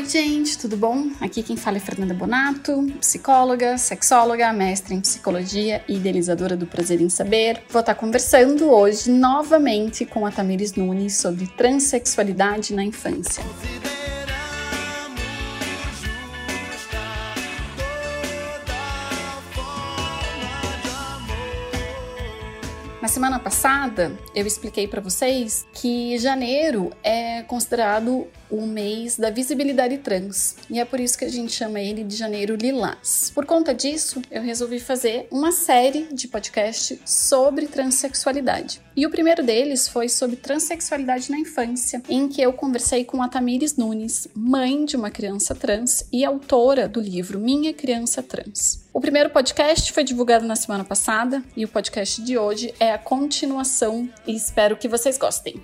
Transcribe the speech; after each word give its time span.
Oi, 0.00 0.08
gente, 0.08 0.56
tudo 0.56 0.78
bom? 0.78 1.10
Aqui 1.20 1.42
quem 1.42 1.58
fala 1.58 1.76
é 1.76 1.80
Fernanda 1.80 2.14
Bonato, 2.14 2.86
psicóloga, 3.00 3.76
sexóloga, 3.76 4.50
mestre 4.50 4.94
em 4.94 5.00
psicologia 5.02 5.84
e 5.86 5.96
idealizadora 5.96 6.56
do 6.56 6.66
Prazer 6.66 7.02
em 7.02 7.10
Saber. 7.10 7.62
Vou 7.68 7.80
estar 7.80 7.94
conversando 7.94 8.70
hoje 8.70 9.10
novamente 9.10 10.06
com 10.06 10.24
a 10.24 10.30
Tamires 10.30 10.72
Nunes 10.72 11.18
sobre 11.18 11.46
transexualidade 11.48 12.72
na 12.72 12.82
infância. 12.82 13.44
Na 23.02 23.08
semana 23.08 23.38
passada, 23.38 24.16
eu 24.34 24.46
expliquei 24.46 24.88
para 24.88 25.02
vocês 25.02 25.66
que 25.74 26.16
janeiro 26.16 26.90
é 27.02 27.42
considerado 27.42 28.26
o 28.50 28.66
mês 28.66 29.16
da 29.16 29.30
visibilidade 29.30 29.98
trans 29.98 30.56
e 30.68 30.78
é 30.78 30.84
por 30.84 31.00
isso 31.00 31.18
que 31.18 31.24
a 31.24 31.30
gente 31.30 31.52
chama 31.52 31.80
ele 31.80 32.04
de 32.04 32.16
Janeiro 32.16 32.56
Lilás. 32.56 33.30
Por 33.34 33.46
conta 33.46 33.74
disso, 33.74 34.20
eu 34.30 34.42
resolvi 34.42 34.80
fazer 34.80 35.26
uma 35.30 35.52
série 35.52 36.08
de 36.12 36.28
podcast 36.28 37.00
sobre 37.04 37.66
transexualidade. 37.66 38.80
E 38.96 39.06
o 39.06 39.10
primeiro 39.10 39.42
deles 39.42 39.88
foi 39.88 40.08
sobre 40.08 40.36
transexualidade 40.36 41.30
na 41.30 41.38
infância, 41.38 42.02
em 42.08 42.28
que 42.28 42.42
eu 42.42 42.52
conversei 42.52 43.04
com 43.04 43.22
a 43.22 43.28
Tamires 43.28 43.76
Nunes, 43.76 44.28
mãe 44.34 44.84
de 44.84 44.96
uma 44.96 45.10
criança 45.10 45.54
trans 45.54 46.04
e 46.12 46.24
autora 46.24 46.88
do 46.88 47.00
livro 47.00 47.38
Minha 47.38 47.72
Criança 47.72 48.22
Trans. 48.22 48.84
O 48.92 49.00
primeiro 49.00 49.30
podcast 49.30 49.92
foi 49.92 50.04
divulgado 50.04 50.44
na 50.44 50.56
semana 50.56 50.84
passada 50.84 51.42
e 51.56 51.64
o 51.64 51.68
podcast 51.68 52.20
de 52.22 52.36
hoje 52.36 52.74
é 52.80 52.92
a 52.92 52.98
continuação 52.98 54.08
e 54.26 54.34
espero 54.34 54.76
que 54.76 54.88
vocês 54.88 55.16
gostem. 55.16 55.62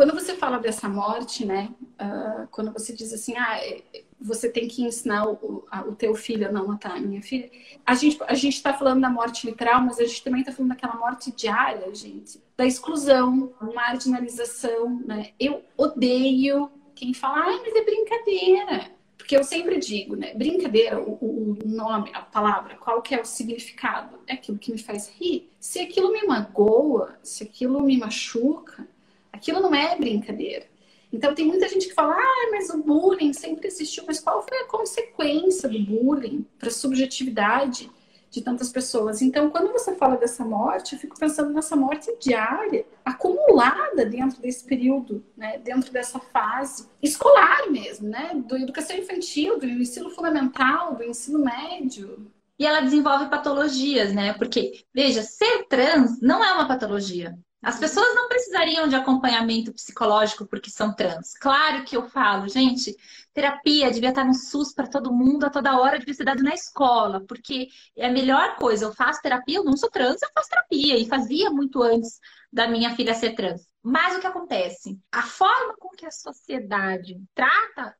Quando 0.00 0.14
você 0.14 0.34
fala 0.34 0.58
dessa 0.58 0.88
morte, 0.88 1.44
né? 1.44 1.68
Uh, 2.00 2.48
quando 2.50 2.72
você 2.72 2.90
diz 2.90 3.12
assim, 3.12 3.36
ah, 3.36 3.58
é, 3.58 3.82
você 4.18 4.48
tem 4.48 4.66
que 4.66 4.82
ensinar 4.82 5.28
o, 5.28 5.62
o 5.86 5.94
teu 5.94 6.14
filho 6.14 6.48
a 6.48 6.50
não 6.50 6.68
matar 6.68 6.92
a 6.96 6.98
minha 6.98 7.22
filha. 7.22 7.50
A 7.84 7.94
gente 7.94 8.18
a 8.26 8.32
gente 8.32 8.54
está 8.54 8.72
falando 8.72 9.02
da 9.02 9.10
morte 9.10 9.46
literal, 9.46 9.82
mas 9.82 9.98
a 9.98 10.04
gente 10.06 10.24
também 10.24 10.40
está 10.40 10.52
falando 10.52 10.70
daquela 10.70 10.96
morte 10.96 11.30
diária, 11.32 11.94
gente, 11.94 12.40
da 12.56 12.64
exclusão, 12.64 13.52
marginalização, 13.74 15.02
né? 15.04 15.32
Eu 15.38 15.62
odeio 15.76 16.70
quem 16.94 17.12
fala, 17.12 17.44
ai, 17.44 17.60
mas 17.62 17.76
é 17.76 17.84
brincadeira. 17.84 18.90
Porque 19.18 19.36
eu 19.36 19.44
sempre 19.44 19.78
digo, 19.78 20.16
né? 20.16 20.32
Brincadeira, 20.32 20.98
o, 20.98 21.12
o, 21.12 21.58
nome, 21.66 22.10
a 22.14 22.22
palavra, 22.22 22.74
qual 22.76 23.02
que 23.02 23.14
é 23.14 23.20
o 23.20 23.26
significado? 23.26 24.18
É 24.26 24.32
aquilo 24.32 24.56
que 24.56 24.72
me 24.72 24.78
faz 24.78 25.10
rir. 25.10 25.50
Se 25.60 25.78
aquilo 25.78 26.10
me 26.10 26.22
magoa, 26.22 27.18
se 27.22 27.44
aquilo 27.44 27.82
me 27.82 27.98
machuca, 27.98 28.88
aquilo 29.32 29.60
não 29.60 29.74
é 29.74 29.96
brincadeira. 29.96 30.66
Então 31.12 31.34
tem 31.34 31.44
muita 31.44 31.68
gente 31.68 31.88
que 31.88 31.94
fala, 31.94 32.14
ah, 32.14 32.48
mas 32.52 32.70
o 32.70 32.78
bullying 32.78 33.32
sempre 33.32 33.66
existiu, 33.66 34.04
mas 34.06 34.20
qual 34.20 34.46
foi 34.46 34.58
a 34.58 34.66
consequência 34.66 35.68
do 35.68 35.78
bullying 35.80 36.46
para 36.58 36.68
a 36.68 36.72
subjetividade 36.72 37.90
de 38.30 38.40
tantas 38.40 38.70
pessoas. 38.70 39.20
Então, 39.20 39.50
quando 39.50 39.72
você 39.72 39.94
fala 39.96 40.16
dessa 40.16 40.44
morte, 40.44 40.92
eu 40.92 40.98
fico 40.98 41.18
pensando 41.18 41.52
nessa 41.52 41.74
morte 41.74 42.14
diária, 42.20 42.86
acumulada 43.04 44.06
dentro 44.06 44.40
desse 44.40 44.64
período, 44.64 45.24
né? 45.36 45.58
dentro 45.58 45.92
dessa 45.92 46.20
fase 46.20 46.88
escolar 47.02 47.68
mesmo, 47.70 48.08
né? 48.08 48.30
Do 48.46 48.56
educação 48.56 48.96
infantil, 48.96 49.58
do 49.58 49.66
ensino 49.66 50.10
fundamental, 50.10 50.94
do 50.94 51.02
ensino 51.02 51.40
médio. 51.40 52.30
E 52.56 52.64
ela 52.64 52.80
desenvolve 52.80 53.28
patologias, 53.28 54.12
né? 54.12 54.32
Porque, 54.34 54.84
veja, 54.94 55.22
ser 55.22 55.64
trans 55.64 56.20
não 56.20 56.44
é 56.44 56.52
uma 56.52 56.68
patologia. 56.68 57.36
As 57.62 57.78
pessoas 57.78 58.14
não 58.14 58.28
precisariam 58.28 58.88
de 58.88 58.96
acompanhamento 58.96 59.72
psicológico 59.72 60.46
porque 60.46 60.70
são 60.70 60.94
trans. 60.94 61.34
Claro 61.34 61.84
que 61.84 61.96
eu 61.96 62.08
falo, 62.08 62.48
gente, 62.48 62.96
terapia 63.40 63.90
devia 63.90 64.10
estar 64.10 64.24
no 64.24 64.34
SUS 64.34 64.74
para 64.74 64.86
todo 64.86 65.12
mundo 65.12 65.44
a 65.44 65.50
toda 65.50 65.78
hora, 65.80 65.98
devia 65.98 66.12
ser 66.12 66.24
dado 66.24 66.42
na 66.42 66.52
escola, 66.52 67.24
porque 67.26 67.68
é 67.96 68.06
a 68.06 68.12
melhor 68.12 68.56
coisa. 68.56 68.84
Eu 68.84 68.92
faço 68.92 69.22
terapia, 69.22 69.56
eu 69.56 69.64
não 69.64 69.76
sou 69.76 69.90
trans, 69.90 70.20
eu 70.20 70.28
faço 70.34 70.50
terapia 70.50 70.98
e 70.98 71.08
fazia 71.08 71.50
muito 71.50 71.82
antes 71.82 72.18
da 72.52 72.68
minha 72.68 72.94
filha 72.94 73.14
ser 73.14 73.34
trans. 73.34 73.62
Mas 73.82 74.16
o 74.16 74.20
que 74.20 74.26
acontece? 74.26 74.98
A 75.10 75.22
forma 75.22 75.74
com 75.78 75.88
que 75.96 76.04
a 76.04 76.10
sociedade 76.10 77.18
trata 77.34 77.96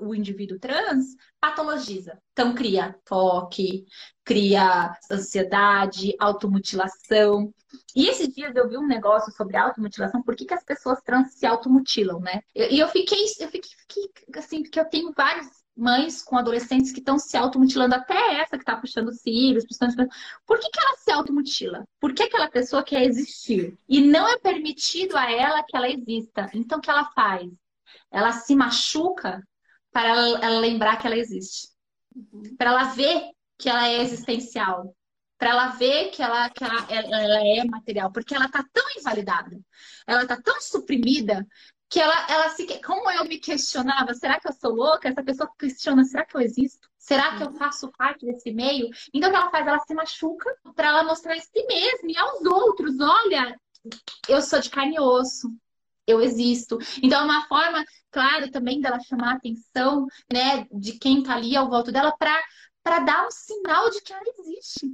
o 0.00 0.14
indivíduo 0.14 0.58
trans 0.58 1.06
patologiza. 1.40 2.18
Então, 2.32 2.54
cria 2.54 2.96
toque, 3.04 3.84
cria 4.24 4.92
ansiedade, 5.10 6.16
automutilação. 6.18 7.52
E 7.94 8.08
esses 8.08 8.28
dias 8.34 8.56
eu 8.56 8.68
vi 8.68 8.76
um 8.76 8.86
negócio 8.86 9.32
sobre 9.32 9.56
automutilação, 9.56 10.22
por 10.22 10.34
que, 10.34 10.46
que 10.46 10.54
as 10.54 10.64
pessoas 10.64 11.00
trans 11.02 11.34
se 11.34 11.46
automutilam, 11.46 12.18
né? 12.18 12.40
E 12.54 12.80
eu 12.80 12.88
fiquei, 12.88 13.22
eu 13.38 13.48
fiquei, 13.48 13.70
fiquei 13.88 14.10
assim, 14.36 14.62
porque 14.62 14.79
eu 14.80 14.84
tenho 14.86 15.12
vários 15.12 15.48
mães 15.76 16.22
com 16.22 16.36
adolescentes 16.36 16.92
que 16.92 16.98
estão 16.98 17.18
se 17.18 17.36
automutilando, 17.36 17.94
até 17.94 18.40
essa 18.40 18.56
que 18.56 18.62
está 18.62 18.76
puxando 18.76 19.12
cílios, 19.12 19.64
puxando... 19.64 20.08
Por 20.46 20.58
que, 20.58 20.68
que 20.68 20.80
ela 20.80 20.96
se 20.96 21.10
automutila? 21.10 21.86
Por 21.98 22.12
que 22.12 22.24
aquela 22.24 22.50
pessoa 22.50 22.82
quer 22.82 23.02
existir? 23.04 23.78
E 23.88 24.00
não 24.00 24.28
é 24.28 24.38
permitido 24.38 25.16
a 25.16 25.30
ela 25.30 25.62
que 25.62 25.76
ela 25.76 25.88
exista. 25.88 26.50
Então, 26.52 26.78
o 26.78 26.80
que 26.80 26.90
ela 26.90 27.10
faz? 27.12 27.50
Ela 28.10 28.32
se 28.32 28.54
machuca 28.54 29.42
para 29.92 30.08
ela, 30.08 30.38
ela 30.44 30.60
lembrar 30.60 30.96
que 30.98 31.06
ela 31.06 31.16
existe. 31.16 31.68
Uhum. 32.14 32.56
Para 32.56 32.70
ela 32.70 32.84
ver 32.84 33.30
que 33.56 33.68
ela 33.68 33.88
é 33.88 34.02
existencial 34.02 34.94
para 35.40 35.50
ela 35.52 35.68
ver 35.68 36.10
que 36.10 36.22
ela, 36.22 36.50
que 36.50 36.62
ela, 36.62 36.86
ela 36.90 37.40
é 37.42 37.64
material, 37.64 38.12
porque 38.12 38.34
ela 38.34 38.44
está 38.44 38.62
tão 38.70 38.84
invalidada, 38.98 39.58
ela 40.06 40.20
está 40.20 40.38
tão 40.38 40.60
suprimida 40.60 41.46
que 41.90 41.98
ela, 41.98 42.26
ela 42.30 42.48
se. 42.50 42.66
Como 42.82 43.10
eu 43.10 43.24
me 43.24 43.38
questionava, 43.38 44.14
será 44.14 44.40
que 44.40 44.48
eu 44.48 44.52
sou 44.52 44.72
louca? 44.72 45.08
Essa 45.08 45.22
pessoa 45.24 45.50
questiona, 45.58 46.04
será 46.04 46.24
que 46.24 46.36
eu 46.36 46.40
existo? 46.40 46.88
Será 46.96 47.36
que 47.36 47.42
eu 47.42 47.50
faço 47.52 47.90
parte 47.98 48.24
desse 48.24 48.52
meio? 48.52 48.88
Então 49.12 49.28
o 49.28 49.32
que 49.32 49.38
ela 49.38 49.50
faz? 49.50 49.66
Ela 49.66 49.80
se 49.80 49.92
machuca 49.92 50.56
para 50.76 50.88
ela 50.88 51.02
mostrar 51.02 51.34
a 51.34 51.40
si 51.40 51.66
mesma 51.66 52.10
e 52.10 52.16
aos 52.16 52.46
outros: 52.46 52.94
olha, 53.00 53.58
eu 54.28 54.40
sou 54.40 54.60
de 54.60 54.70
carne 54.70 54.96
e 54.96 55.00
osso. 55.00 55.52
Eu 56.06 56.20
existo. 56.20 56.78
Então, 57.02 57.20
é 57.20 57.24
uma 57.24 57.46
forma, 57.46 57.84
claro, 58.10 58.50
também 58.50 58.80
dela 58.80 58.98
chamar 59.00 59.34
a 59.34 59.36
atenção, 59.36 60.06
né, 60.32 60.66
de 60.72 60.98
quem 60.98 61.22
tá 61.22 61.34
ali 61.34 61.54
ao 61.54 61.68
volta 61.68 61.92
dela 61.92 62.12
para 62.18 62.98
dar 63.00 63.26
um 63.26 63.30
sinal 63.30 63.88
de 63.90 64.00
que 64.00 64.12
ela 64.12 64.22
existe 64.38 64.90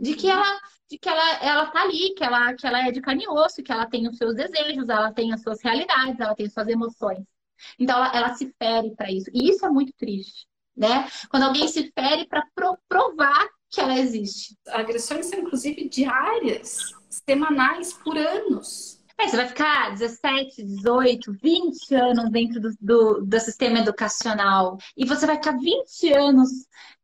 de 0.00 0.14
que 0.14 0.28
ela 0.28 0.60
de 0.90 0.98
que 0.98 1.08
ela, 1.08 1.34
ela 1.36 1.66
tá 1.66 1.82
ali, 1.82 2.14
que 2.14 2.24
ela, 2.24 2.52
que 2.52 2.66
ela 2.66 2.88
é 2.88 2.90
de 2.90 3.00
carne 3.00 3.22
e 3.22 3.28
osso, 3.28 3.62
que 3.62 3.70
ela 3.70 3.86
tem 3.86 4.08
os 4.08 4.16
seus 4.16 4.34
desejos, 4.34 4.88
ela 4.88 5.12
tem 5.12 5.32
as 5.32 5.40
suas 5.40 5.62
realidades, 5.62 6.18
ela 6.18 6.34
tem 6.34 6.46
as 6.46 6.52
suas 6.52 6.66
emoções. 6.66 7.24
Então 7.78 7.96
ela, 7.96 8.12
ela 8.12 8.34
se 8.34 8.52
fere 8.58 8.92
para 8.96 9.08
isso. 9.08 9.30
E 9.32 9.50
isso 9.50 9.64
é 9.64 9.70
muito 9.70 9.92
triste, 9.96 10.48
né? 10.76 11.08
Quando 11.28 11.44
alguém 11.44 11.68
se 11.68 11.92
fere 11.92 12.26
para 12.26 12.44
pro, 12.52 12.76
provar 12.88 13.48
que 13.70 13.80
ela 13.80 13.96
existe. 13.96 14.56
Agressões 14.66 15.26
são 15.26 15.38
inclusive 15.38 15.88
diárias, 15.88 16.92
semanais, 17.08 17.92
por 17.92 18.18
anos. 18.18 18.99
É, 19.20 19.28
você 19.28 19.36
vai 19.36 19.48
ficar 19.48 19.90
17, 19.90 20.62
18, 20.62 21.32
20 21.32 21.94
anos 21.94 22.30
dentro 22.30 22.58
do, 22.58 22.70
do, 22.80 23.20
do 23.26 23.40
sistema 23.40 23.78
educacional 23.78 24.78
e 24.96 25.04
você 25.04 25.26
vai 25.26 25.36
ficar 25.36 25.58
20 25.58 26.12
anos 26.14 26.48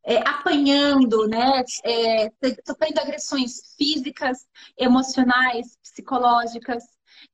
é, 0.02 0.18
apanhando, 0.26 1.28
né, 1.28 1.62
é, 1.84 2.30
sofrendo 2.66 3.00
agressões 3.00 3.74
físicas, 3.76 4.38
emocionais, 4.78 5.76
psicológicas. 5.82 6.82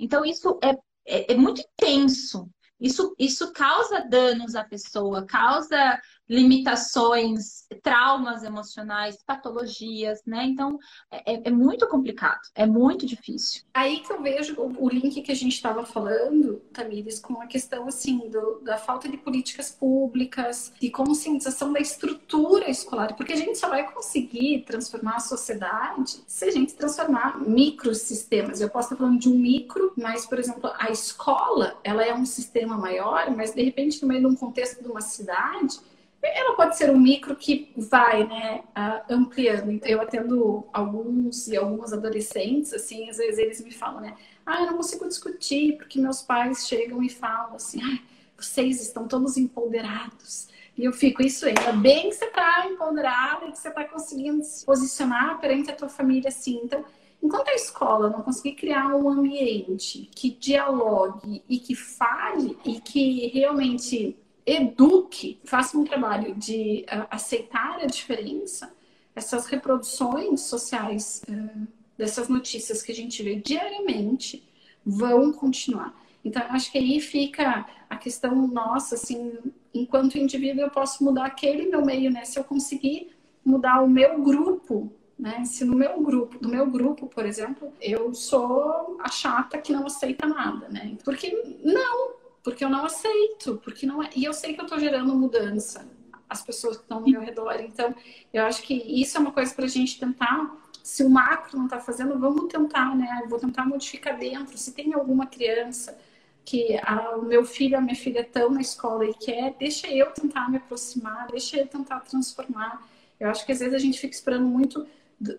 Então, 0.01 0.25
isso 0.25 0.59
é, 0.61 0.71
é, 1.07 1.33
é 1.33 1.37
muito 1.37 1.61
intenso. 1.61 2.51
Isso, 2.81 3.15
isso 3.17 3.53
causa 3.53 4.01
danos 4.01 4.57
à 4.57 4.65
pessoa, 4.65 5.25
causa 5.25 6.01
limitações, 6.29 7.67
traumas 7.83 8.43
emocionais, 8.43 9.19
patologias, 9.27 10.21
né? 10.27 10.45
Então 10.45 10.79
é, 11.11 11.35
é, 11.35 11.43
é, 11.45 11.51
muito 11.51 11.87
complicado, 11.89 12.41
é 12.55 12.65
muito 12.65 13.05
difícil. 13.07 13.63
Aí 13.75 14.01
que 14.01 14.13
eu 14.13 14.23
vejo 14.23 14.61
o, 14.61 14.87
o 14.87 14.89
link 14.89 15.21
que 15.21 15.33
a 15.33 15.37
gente 15.37 15.53
estava 15.53 15.85
falando, 15.85 16.61
Tamires, 16.73 17.19
com 17.19 17.41
a 17.41 17.47
questão 17.47 17.87
assim 17.87 18.31
do, 18.31 18.61
da 18.61 18.79
falta 18.79 19.09
de 19.09 19.17
políticas 19.17 19.71
públicas, 19.71 20.73
de 20.81 20.91
conscientização 20.91 21.73
da 21.73 21.81
estrutura 21.81 22.71
escolar, 22.71 23.15
porque 23.15 23.33
a 23.33 23.37
gente 23.37 23.59
só 23.59 23.69
vai 23.69 23.91
conseguir 23.93 24.65
transformar 24.65 25.17
a 25.17 25.21
sociedade 25.21 26.23
se 26.27 26.45
a 26.45 26.51
gente 26.51 26.75
transformar 26.75 27.39
microsistemas. 27.41 28.61
Eu 28.61 28.71
posso 28.71 28.93
estar 28.93 28.97
falando 28.97 29.19
de 29.19 29.29
um 29.29 29.39
micro, 29.39 29.93
mas 29.97 30.25
por 30.27 30.39
exemplo 30.39 30.71
a 30.79 30.91
escola, 30.91 31.79
ela 31.85 32.05
é 32.05 32.15
um 32.15 32.25
sistema 32.25 32.77
maior, 32.77 33.31
mas 33.37 33.53
de 33.55 33.63
repente 33.63 34.01
no 34.01 34.09
meio 34.09 34.21
de 34.21 34.27
um 34.27 34.35
contexto 34.35 34.83
de 34.83 34.89
uma 34.89 35.01
cidade 35.01 35.81
ela 36.23 36.55
pode 36.55 36.77
ser 36.77 36.91
um 36.91 36.99
micro 36.99 37.35
que 37.35 37.73
vai, 37.77 38.27
né, 38.27 38.63
ampliando. 39.11 39.81
Eu 39.85 40.01
atendo 40.01 40.65
alguns 40.73 41.49
e 41.49 41.57
algumas 41.57 41.93
adolescentes, 41.93 42.73
assim, 42.73 43.11
às 43.11 43.17
vezes 43.17 43.39
eles 43.39 43.65
me 43.65 43.73
falam, 43.73 44.01
né, 44.01 44.15
ah, 44.47 44.61
eu 44.61 44.67
não 44.67 44.77
consigo 44.77 45.07
discutir, 45.09 45.77
porque 45.77 46.01
meus 46.01 46.23
pais 46.23 46.67
chegam 46.67 47.03
e 47.03 47.09
falam 47.09 47.57
assim, 47.57 47.81
ah, 47.83 47.99
vocês 48.37 48.81
estão 48.81 49.09
todos 49.09 49.37
empoderados. 49.37 50.49
E 50.77 50.85
eu 50.85 50.93
fico, 50.93 51.23
isso 51.23 51.45
ainda 51.45 51.73
bem 51.73 52.09
que 52.09 52.15
você 52.15 52.25
está 52.25 52.67
empoderada 52.67 53.47
e 53.47 53.53
que 53.53 53.59
você 53.59 53.69
está 53.69 53.85
conseguindo 53.85 54.43
se 54.43 54.65
posicionar 54.65 55.39
perante 55.41 55.71
a 55.71 55.77
tua 55.77 55.89
família 55.89 56.29
assim. 56.29 56.61
Então, 56.65 56.85
enquanto 57.23 57.49
a 57.49 57.55
escola 57.55 58.09
não 58.09 58.23
conseguir 58.23 58.55
criar 58.55 58.95
um 58.95 59.09
ambiente 59.09 60.09
que 60.15 60.31
dialogue 60.31 61.43
e 61.49 61.59
que 61.59 61.75
fale 61.75 62.59
e 62.65 62.81
que 62.81 63.27
realmente 63.29 64.17
eduque, 64.45 65.39
faça 65.45 65.79
um 65.79 65.85
trabalho 65.85 66.35
de 66.35 66.85
uh, 66.89 67.07
aceitar 67.11 67.81
a 67.81 67.87
diferença, 67.87 68.73
essas 69.15 69.47
reproduções 69.47 70.43
sociais 70.43 71.23
uh, 71.29 71.67
dessas 71.97 72.29
notícias 72.29 72.83
que 72.83 72.93
a 72.93 72.95
gente 72.95 73.23
vê 73.23 73.37
diariamente 73.37 74.43
vão 74.85 75.33
continuar. 75.33 75.95
Então, 76.25 76.43
acho 76.51 76.71
que 76.71 76.79
aí 76.79 77.01
fica 77.01 77.67
a 77.91 77.97
questão 77.97 78.47
nossa, 78.47 78.95
assim, 78.95 79.39
enquanto 79.75 80.19
indivíduo, 80.19 80.63
eu 80.63 80.71
posso 80.71 81.03
mudar 81.05 81.27
aquele 81.27 81.67
meu 81.67 81.85
meio, 81.85 82.11
né? 82.11 82.25
Se 82.25 82.39
eu 82.39 82.45
conseguir 82.45 83.11
mudar 83.45 83.83
o 83.83 83.89
meu 83.89 84.23
grupo, 84.23 84.93
né? 85.19 85.45
Se 85.45 85.65
no 85.65 85.75
meu 85.75 86.01
grupo, 86.01 86.39
do 86.39 86.49
meu 86.49 86.67
grupo, 86.67 87.07
por 87.07 87.27
exemplo, 87.27 87.73
eu 87.81 88.15
sou 88.15 88.99
a 89.01 89.09
chata 89.09 89.59
que 89.59 89.73
não 89.73 89.87
aceita 89.87 90.27
nada, 90.27 90.69
né? 90.69 90.97
Porque 91.05 91.31
não, 91.65 92.15
porque 92.43 92.65
eu 92.65 92.71
não 92.71 92.85
aceito, 92.85 93.61
porque 93.63 93.87
não 93.87 94.03
é. 94.03 94.11
E 94.17 94.25
eu 94.25 94.33
sei 94.33 94.55
que 94.55 94.61
eu 94.61 94.65
estou 94.65 94.79
gerando 94.79 95.15
mudança, 95.15 95.87
as 96.29 96.43
pessoas 96.43 96.77
que 96.77 96.83
estão 96.83 96.99
ao 96.99 97.05
meu 97.05 97.21
redor. 97.21 97.61
Então, 97.61 97.95
eu 98.33 98.45
acho 98.45 98.63
que 98.63 98.75
isso 98.75 99.17
é 99.17 99.21
uma 99.21 99.33
coisa 99.33 99.55
para 99.55 99.65
a 99.65 99.69
gente 99.69 99.99
tentar. 99.99 100.51
Se 100.83 101.05
o 101.05 101.11
macro 101.11 101.57
não 101.57 101.67
está 101.67 101.79
fazendo, 101.79 102.19
vamos 102.19 102.51
tentar, 102.51 102.97
né? 102.97 103.21
Eu 103.23 103.29
vou 103.29 103.39
tentar 103.39 103.65
modificar 103.65 104.19
dentro. 104.19 104.57
Se 104.59 104.73
tem 104.73 104.93
alguma 104.95 105.27
criança 105.27 105.97
que 106.45 106.77
a, 106.83 107.17
o 107.17 107.23
meu 107.23 107.45
filho, 107.45 107.79
a 107.79 107.81
minha 107.81 107.95
filha 107.95 108.21
estão 108.21 108.51
na 108.51 108.61
escola 108.61 109.05
e 109.05 109.15
quer, 109.15 109.55
deixa 109.59 109.87
eu 109.89 110.11
tentar 110.11 110.51
me 110.51 110.57
aproximar, 110.57 111.29
deixa 111.29 111.59
eu 111.59 111.67
tentar 111.67 112.01
transformar. 112.01 112.85
Eu 113.21 113.31
acho 113.31 113.47
que 113.47 113.53
às 113.53 113.61
vezes 113.61 113.75
a 113.75 113.79
gente 113.79 114.01
fica 114.01 114.15
esperando 114.15 114.45
muito 114.45 114.87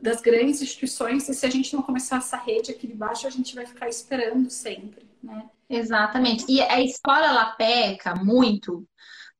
das 0.02 0.22
grandes 0.22 0.62
instituições 0.62 1.28
e 1.28 1.34
se 1.34 1.46
a 1.46 1.50
gente 1.50 1.76
não 1.76 1.82
começar 1.82 2.18
essa 2.18 2.38
rede 2.38 2.72
aqui 2.72 2.88
de 2.88 2.94
baixo, 2.94 3.28
a 3.28 3.30
gente 3.30 3.54
vai 3.54 3.66
ficar 3.66 3.90
esperando 3.90 4.50
sempre, 4.50 5.06
né? 5.22 5.50
Exatamente. 5.74 6.46
E 6.50 6.62
a 6.62 6.82
escola 6.82 7.26
ela 7.26 7.56
peca 7.56 8.16
muito 8.16 8.88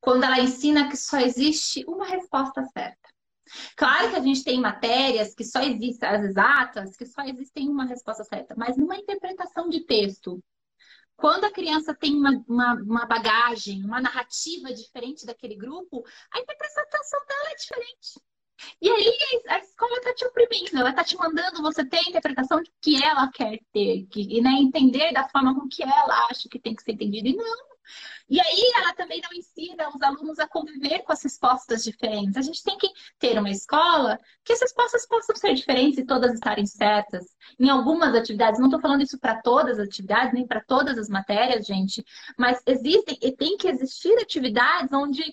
quando 0.02 0.24
ela 0.24 0.40
ensina 0.40 0.90
que 0.90 0.98
só 0.98 1.20
existe 1.20 1.86
uma 1.88 2.06
resposta 2.06 2.64
certa. 2.66 3.10
Claro 3.78 4.10
que 4.10 4.16
a 4.16 4.22
gente 4.22 4.44
tem 4.44 4.60
matérias 4.60 5.36
que 5.36 5.44
só 5.44 5.62
existem, 5.62 6.10
as 6.10 6.24
exatas, 6.24 6.98
que 6.98 7.06
só 7.06 7.22
existem 7.22 7.70
uma 7.70 7.86
resposta 7.86 8.24
certa, 8.24 8.56
mas 8.58 8.76
numa 8.76 8.98
interpretação 8.98 9.70
de 9.70 9.86
texto, 9.86 10.44
quando 11.16 11.46
a 11.46 11.52
criança 11.52 11.94
tem 11.94 12.16
uma, 12.16 12.32
uma, 12.48 12.74
uma, 12.74 13.06
bagagem, 13.06 13.86
uma 13.86 14.02
narrativa 14.02 14.74
diferente 14.74 15.26
daquele 15.26 15.56
grupo, 15.56 16.04
a 16.34 16.40
interpretação 16.40 17.20
dela 17.28 17.52
é 17.52 17.56
diferente. 17.56 18.20
E 18.82 18.90
aí 18.90 19.14
a 19.48 19.60
escola 19.60 19.98
está 19.98 20.14
te 20.14 20.26
oprimindo, 20.26 20.78
ela 20.78 20.90
está 20.90 21.04
te 21.04 21.18
mandando 21.18 21.62
você 21.62 21.86
ter 21.86 21.98
a 21.98 22.10
interpretação 22.10 22.62
que 22.82 23.04
ela 23.04 23.30
quer 23.32 23.60
ter, 23.72 24.06
que, 24.08 24.42
né, 24.42 24.52
entender 24.52 25.12
da 25.14 25.28
forma 25.30 25.54
com 25.54 25.68
que 25.68 25.84
ela 25.84 26.28
acha 26.30 26.50
que 26.50 26.60
tem 26.60 26.76
que 26.76 26.84
ser 26.84 26.94
entendido. 26.94 27.28
E 27.30 27.36
não, 27.36 27.73
e 28.30 28.40
aí 28.40 28.72
ela 28.76 28.94
também 28.94 29.22
não 29.22 29.38
ensina 29.38 29.90
os 29.90 30.02
alunos 30.02 30.40
a 30.40 30.48
conviver 30.48 31.00
com 31.00 31.12
as 31.12 31.22
respostas 31.22 31.84
diferentes. 31.84 32.38
A 32.38 32.42
gente 32.42 32.64
tem 32.64 32.78
que 32.78 32.88
ter 33.20 33.38
uma 33.38 33.50
escola 33.50 34.18
que 34.44 34.54
as 34.54 34.62
respostas 34.62 35.06
possam 35.06 35.36
ser 35.36 35.54
diferentes 35.54 36.00
e 36.00 36.06
todas 36.06 36.34
estarem 36.34 36.66
certas. 36.66 37.26
Em 37.60 37.70
algumas 37.70 38.16
atividades, 38.16 38.60
não 38.60 38.68
estou 38.68 38.82
falando 38.82 39.04
isso 39.04 39.20
para 39.20 39.42
todas 39.42 39.80
as 39.80 39.88
atividades, 39.88 40.34
nem 40.34 40.48
para 40.48 40.62
todas 40.62 40.98
as 40.98 41.10
matérias, 41.10 41.66
gente, 41.66 42.04
mas 42.38 42.62
existem 42.66 43.18
e 43.22 43.32
tem 43.32 43.58
que 43.58 43.68
existir 43.68 44.18
atividades 44.20 44.92
onde 44.94 45.24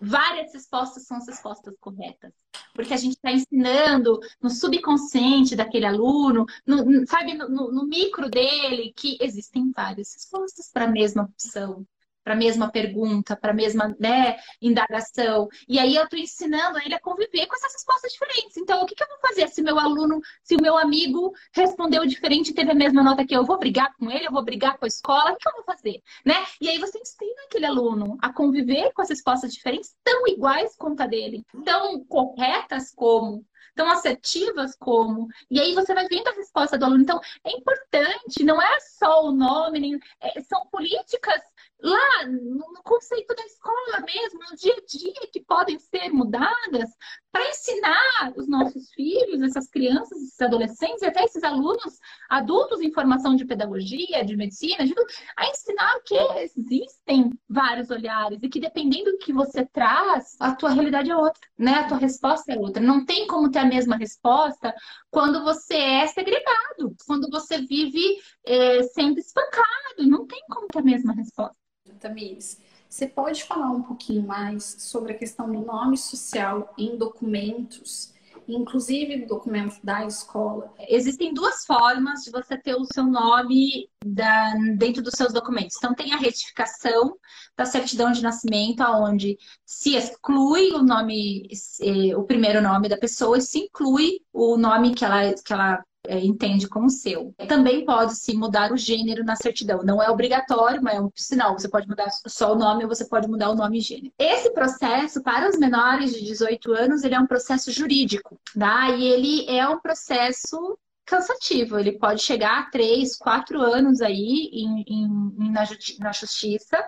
várias 0.00 0.52
respostas 0.52 1.06
são 1.06 1.16
as 1.16 1.26
respostas 1.26 1.74
corretas. 1.80 2.32
Porque 2.74 2.94
a 2.94 2.96
gente 2.96 3.16
está 3.16 3.30
ensinando 3.30 4.18
no 4.40 4.50
subconsciente 4.50 5.56
daquele 5.56 5.86
aluno, 5.86 6.46
no, 6.66 7.06
sabe, 7.06 7.34
no, 7.34 7.70
no 7.70 7.86
micro 7.86 8.28
dele, 8.30 8.92
que 8.96 9.18
existem 9.20 9.70
várias 9.72 10.14
respostas 10.14 10.70
para 10.72 10.84
a 10.84 10.90
mesma 10.90 11.24
opção 11.24 11.86
para 12.22 12.34
a 12.34 12.36
mesma 12.36 12.70
pergunta, 12.70 13.36
para 13.36 13.50
a 13.50 13.54
mesma 13.54 13.94
né, 13.98 14.36
indagação. 14.60 15.48
E 15.68 15.78
aí 15.78 15.96
eu 15.96 16.04
estou 16.04 16.18
ensinando 16.18 16.78
ele 16.78 16.94
a 16.94 17.00
conviver 17.00 17.46
com 17.46 17.54
essas 17.54 17.72
respostas 17.72 18.12
diferentes. 18.12 18.56
Então, 18.56 18.82
o 18.82 18.86
que, 18.86 18.94
que, 18.94 19.02
eu 19.02 19.08
vou 19.08 19.18
fazer 19.20 19.48
se 19.48 19.62
meu 19.62 19.78
aluno, 19.78 20.20
se 20.42 20.56
o 20.56 20.62
meu 20.62 20.76
amigo 20.76 21.32
respondeu 21.52 22.06
diferente 22.06 22.50
e 22.50 22.54
teve 22.54 22.70
a 22.70 22.74
mesma 22.74 23.02
nota 23.02 23.24
que 23.24 23.34
eu? 23.34 23.40
Eu 23.40 23.46
vou 23.46 23.58
brigar 23.58 23.94
com 23.96 24.10
ele, 24.10 24.26
eu 24.26 24.32
vou 24.32 24.44
brigar 24.44 24.76
com 24.78 24.84
a 24.84 24.88
escola, 24.88 25.32
o 25.32 25.36
que, 25.36 25.42
que 25.42 25.48
eu 25.48 25.52
vou 25.54 25.64
fazer? 25.64 26.02
Né? 26.24 26.34
E 26.60 26.68
aí 26.68 26.78
você 26.78 26.98
ensina 26.98 27.42
aquele 27.46 27.64
aluno 27.64 28.18
a 28.20 28.32
conviver 28.32 28.92
com 28.92 29.00
as 29.00 29.08
respostas 29.08 29.54
diferentes, 29.54 29.94
tão 30.04 30.26
iguais 30.28 30.76
quanto 30.76 31.00
a 31.00 31.06
dele, 31.06 31.42
tão 31.64 32.04
corretas 32.04 32.92
como 32.94 33.44
tão 33.74 33.88
assertivas 33.88 34.76
como. 34.76 35.28
E 35.50 35.58
aí 35.60 35.74
você 35.74 35.94
vai 35.94 36.06
vendo 36.06 36.28
a 36.28 36.34
resposta 36.34 36.76
do 36.76 36.84
aluno. 36.84 37.02
Então, 37.02 37.20
é 37.44 37.50
importante, 37.50 38.44
não 38.44 38.60
é 38.60 38.80
só 38.80 39.24
o 39.24 39.32
nome, 39.32 39.80
nem, 39.80 39.98
é, 40.20 40.40
são 40.42 40.66
políticas 40.66 41.40
lá 41.82 42.26
no 42.26 42.82
conceito 42.82 43.34
da 43.34 43.44
escola 43.70 44.04
mesmo, 44.04 44.40
no 44.50 44.56
dia 44.56 44.74
a 44.74 44.80
dia, 44.86 45.30
que 45.32 45.40
podem 45.40 45.78
ser 45.78 46.10
mudadas 46.10 46.90
para 47.30 47.48
ensinar 47.48 48.32
os 48.36 48.48
nossos 48.48 48.90
filhos, 48.90 49.40
essas 49.42 49.68
crianças, 49.68 50.18
esses 50.18 50.40
adolescentes 50.40 51.02
e 51.02 51.06
até 51.06 51.24
esses 51.24 51.42
alunos 51.44 51.98
adultos 52.28 52.80
em 52.80 52.92
formação 52.92 53.36
de 53.36 53.44
pedagogia, 53.44 54.24
de 54.24 54.36
medicina, 54.36 54.84
de 54.84 54.94
tudo, 54.94 55.06
a 55.36 55.48
ensinar 55.48 56.00
que 56.04 56.16
existem 56.38 57.30
vários 57.48 57.90
olhares 57.90 58.42
e 58.42 58.48
que 58.48 58.60
dependendo 58.60 59.12
do 59.12 59.18
que 59.18 59.32
você 59.32 59.64
traz, 59.66 60.36
a 60.40 60.54
tua 60.54 60.70
realidade 60.70 61.10
é 61.10 61.16
outra, 61.16 61.40
né? 61.56 61.74
A 61.74 61.88
tua 61.88 61.98
resposta 61.98 62.52
é 62.52 62.58
outra. 62.58 62.82
Não 62.82 63.04
tem 63.04 63.26
como 63.26 63.50
ter 63.50 63.60
a 63.60 63.64
mesma 63.64 63.96
resposta 63.96 64.74
quando 65.10 65.44
você 65.44 65.76
é 65.76 66.06
segregado, 66.08 66.94
quando 67.06 67.30
você 67.30 67.58
vive 67.58 68.20
é, 68.44 68.82
sendo 68.82 69.20
espancado. 69.20 69.68
Não 70.00 70.26
tem 70.26 70.40
como 70.48 70.66
ter 70.66 70.80
a 70.80 70.82
mesma 70.82 71.12
resposta. 71.12 71.56
Tamires, 72.00 72.58
você 72.90 73.06
pode 73.06 73.44
falar 73.44 73.70
um 73.70 73.82
pouquinho 73.82 74.26
mais 74.26 74.64
sobre 74.80 75.12
a 75.12 75.16
questão 75.16 75.50
do 75.50 75.60
nome 75.60 75.96
social 75.96 76.74
em 76.76 76.98
documentos, 76.98 78.12
inclusive 78.48 79.26
documento 79.26 79.78
da 79.84 80.04
escola? 80.04 80.74
Existem 80.88 81.32
duas 81.32 81.64
formas 81.64 82.24
de 82.24 82.32
você 82.32 82.58
ter 82.58 82.74
o 82.74 82.84
seu 82.92 83.04
nome 83.04 83.88
da, 84.04 84.54
dentro 84.76 85.02
dos 85.02 85.14
seus 85.16 85.32
documentos. 85.32 85.76
Então, 85.78 85.94
tem 85.94 86.12
a 86.12 86.16
retificação 86.16 87.16
da 87.56 87.64
certidão 87.64 88.10
de 88.10 88.24
nascimento, 88.24 88.82
onde 88.82 89.38
se 89.64 89.94
exclui 89.94 90.72
o 90.72 90.82
nome, 90.82 91.48
eh, 91.80 92.16
o 92.16 92.24
primeiro 92.24 92.60
nome 92.60 92.88
da 92.88 92.98
pessoa 92.98 93.38
e 93.38 93.42
se 93.42 93.60
inclui 93.60 94.18
o 94.32 94.56
nome 94.56 94.96
que 94.96 95.04
ela, 95.04 95.32
que 95.32 95.52
ela 95.52 95.80
entende 96.18 96.68
como 96.68 96.90
seu. 96.90 97.34
Também 97.48 97.84
pode-se 97.84 98.34
mudar 98.34 98.72
o 98.72 98.76
gênero 98.76 99.24
na 99.24 99.36
certidão. 99.36 99.82
Não 99.82 100.02
é 100.02 100.10
obrigatório, 100.10 100.82
mas 100.82 100.96
é 100.96 101.00
um 101.00 101.10
sinal. 101.14 101.58
Você 101.58 101.68
pode 101.68 101.88
mudar 101.88 102.08
só 102.26 102.52
o 102.52 102.58
nome 102.58 102.84
ou 102.84 102.88
você 102.88 103.04
pode 103.06 103.28
mudar 103.28 103.50
o 103.50 103.54
nome 103.54 103.78
e 103.78 103.80
gênero. 103.80 104.12
Esse 104.18 104.50
processo, 104.52 105.22
para 105.22 105.48
os 105.48 105.58
menores 105.58 106.12
de 106.12 106.24
18 106.24 106.72
anos, 106.72 107.04
ele 107.04 107.14
é 107.14 107.20
um 107.20 107.26
processo 107.26 107.70
jurídico, 107.70 108.40
tá? 108.58 108.90
E 108.90 109.04
ele 109.04 109.48
é 109.48 109.68
um 109.68 109.78
processo 109.78 110.78
cansativo. 111.10 111.78
Ele 111.78 111.98
pode 111.98 112.22
chegar 112.22 112.60
a 112.60 112.70
3, 112.70 113.16
4 113.16 113.60
anos 113.60 114.00
aí 114.00 114.48
em, 114.52 114.84
em, 114.86 115.50
na, 115.50 115.64
na 115.98 116.12
justiça, 116.12 116.78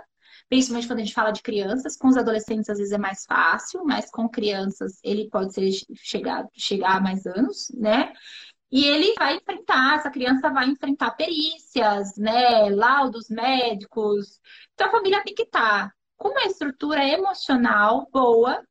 principalmente 0.49 0.87
quando 0.87 1.01
a 1.01 1.03
gente 1.03 1.15
fala 1.15 1.33
de 1.33 1.43
crianças. 1.43 1.97
Com 1.97 2.09
os 2.09 2.17
adolescentes, 2.17 2.71
às 2.71 2.79
vezes, 2.79 2.93
é 2.93 2.99
mais 2.99 3.25
fácil, 3.27 3.85
mas 3.85 4.11
com 4.11 4.29
crianças 4.29 4.99
ele 5.03 5.29
pode 5.29 5.53
ser 5.53 5.69
chegar, 5.97 6.47
chegar 6.55 6.97
a 6.97 7.01
mais 7.01 7.27
anos, 7.27 7.71
né? 7.75 8.13
E 8.73 8.87
ele 8.87 9.15
vai 9.19 9.37
enfrentar, 9.37 9.97
essa 9.97 10.11
criança 10.11 10.49
vai 10.51 10.67
enfrentar 10.67 11.11
perícias, 11.13 12.17
né, 12.17 12.71
laudos 12.71 13.29
médicos. 13.29 14.41
Então 14.73 14.89
a 14.89 14.91
família 14.91 15.23
tem 15.23 15.35
que 15.35 15.43
estar 15.43 15.93
com 16.17 16.31
uma 16.31 16.45
estrutura 16.45 17.07
emocional 17.07 18.09
boa 18.11 18.63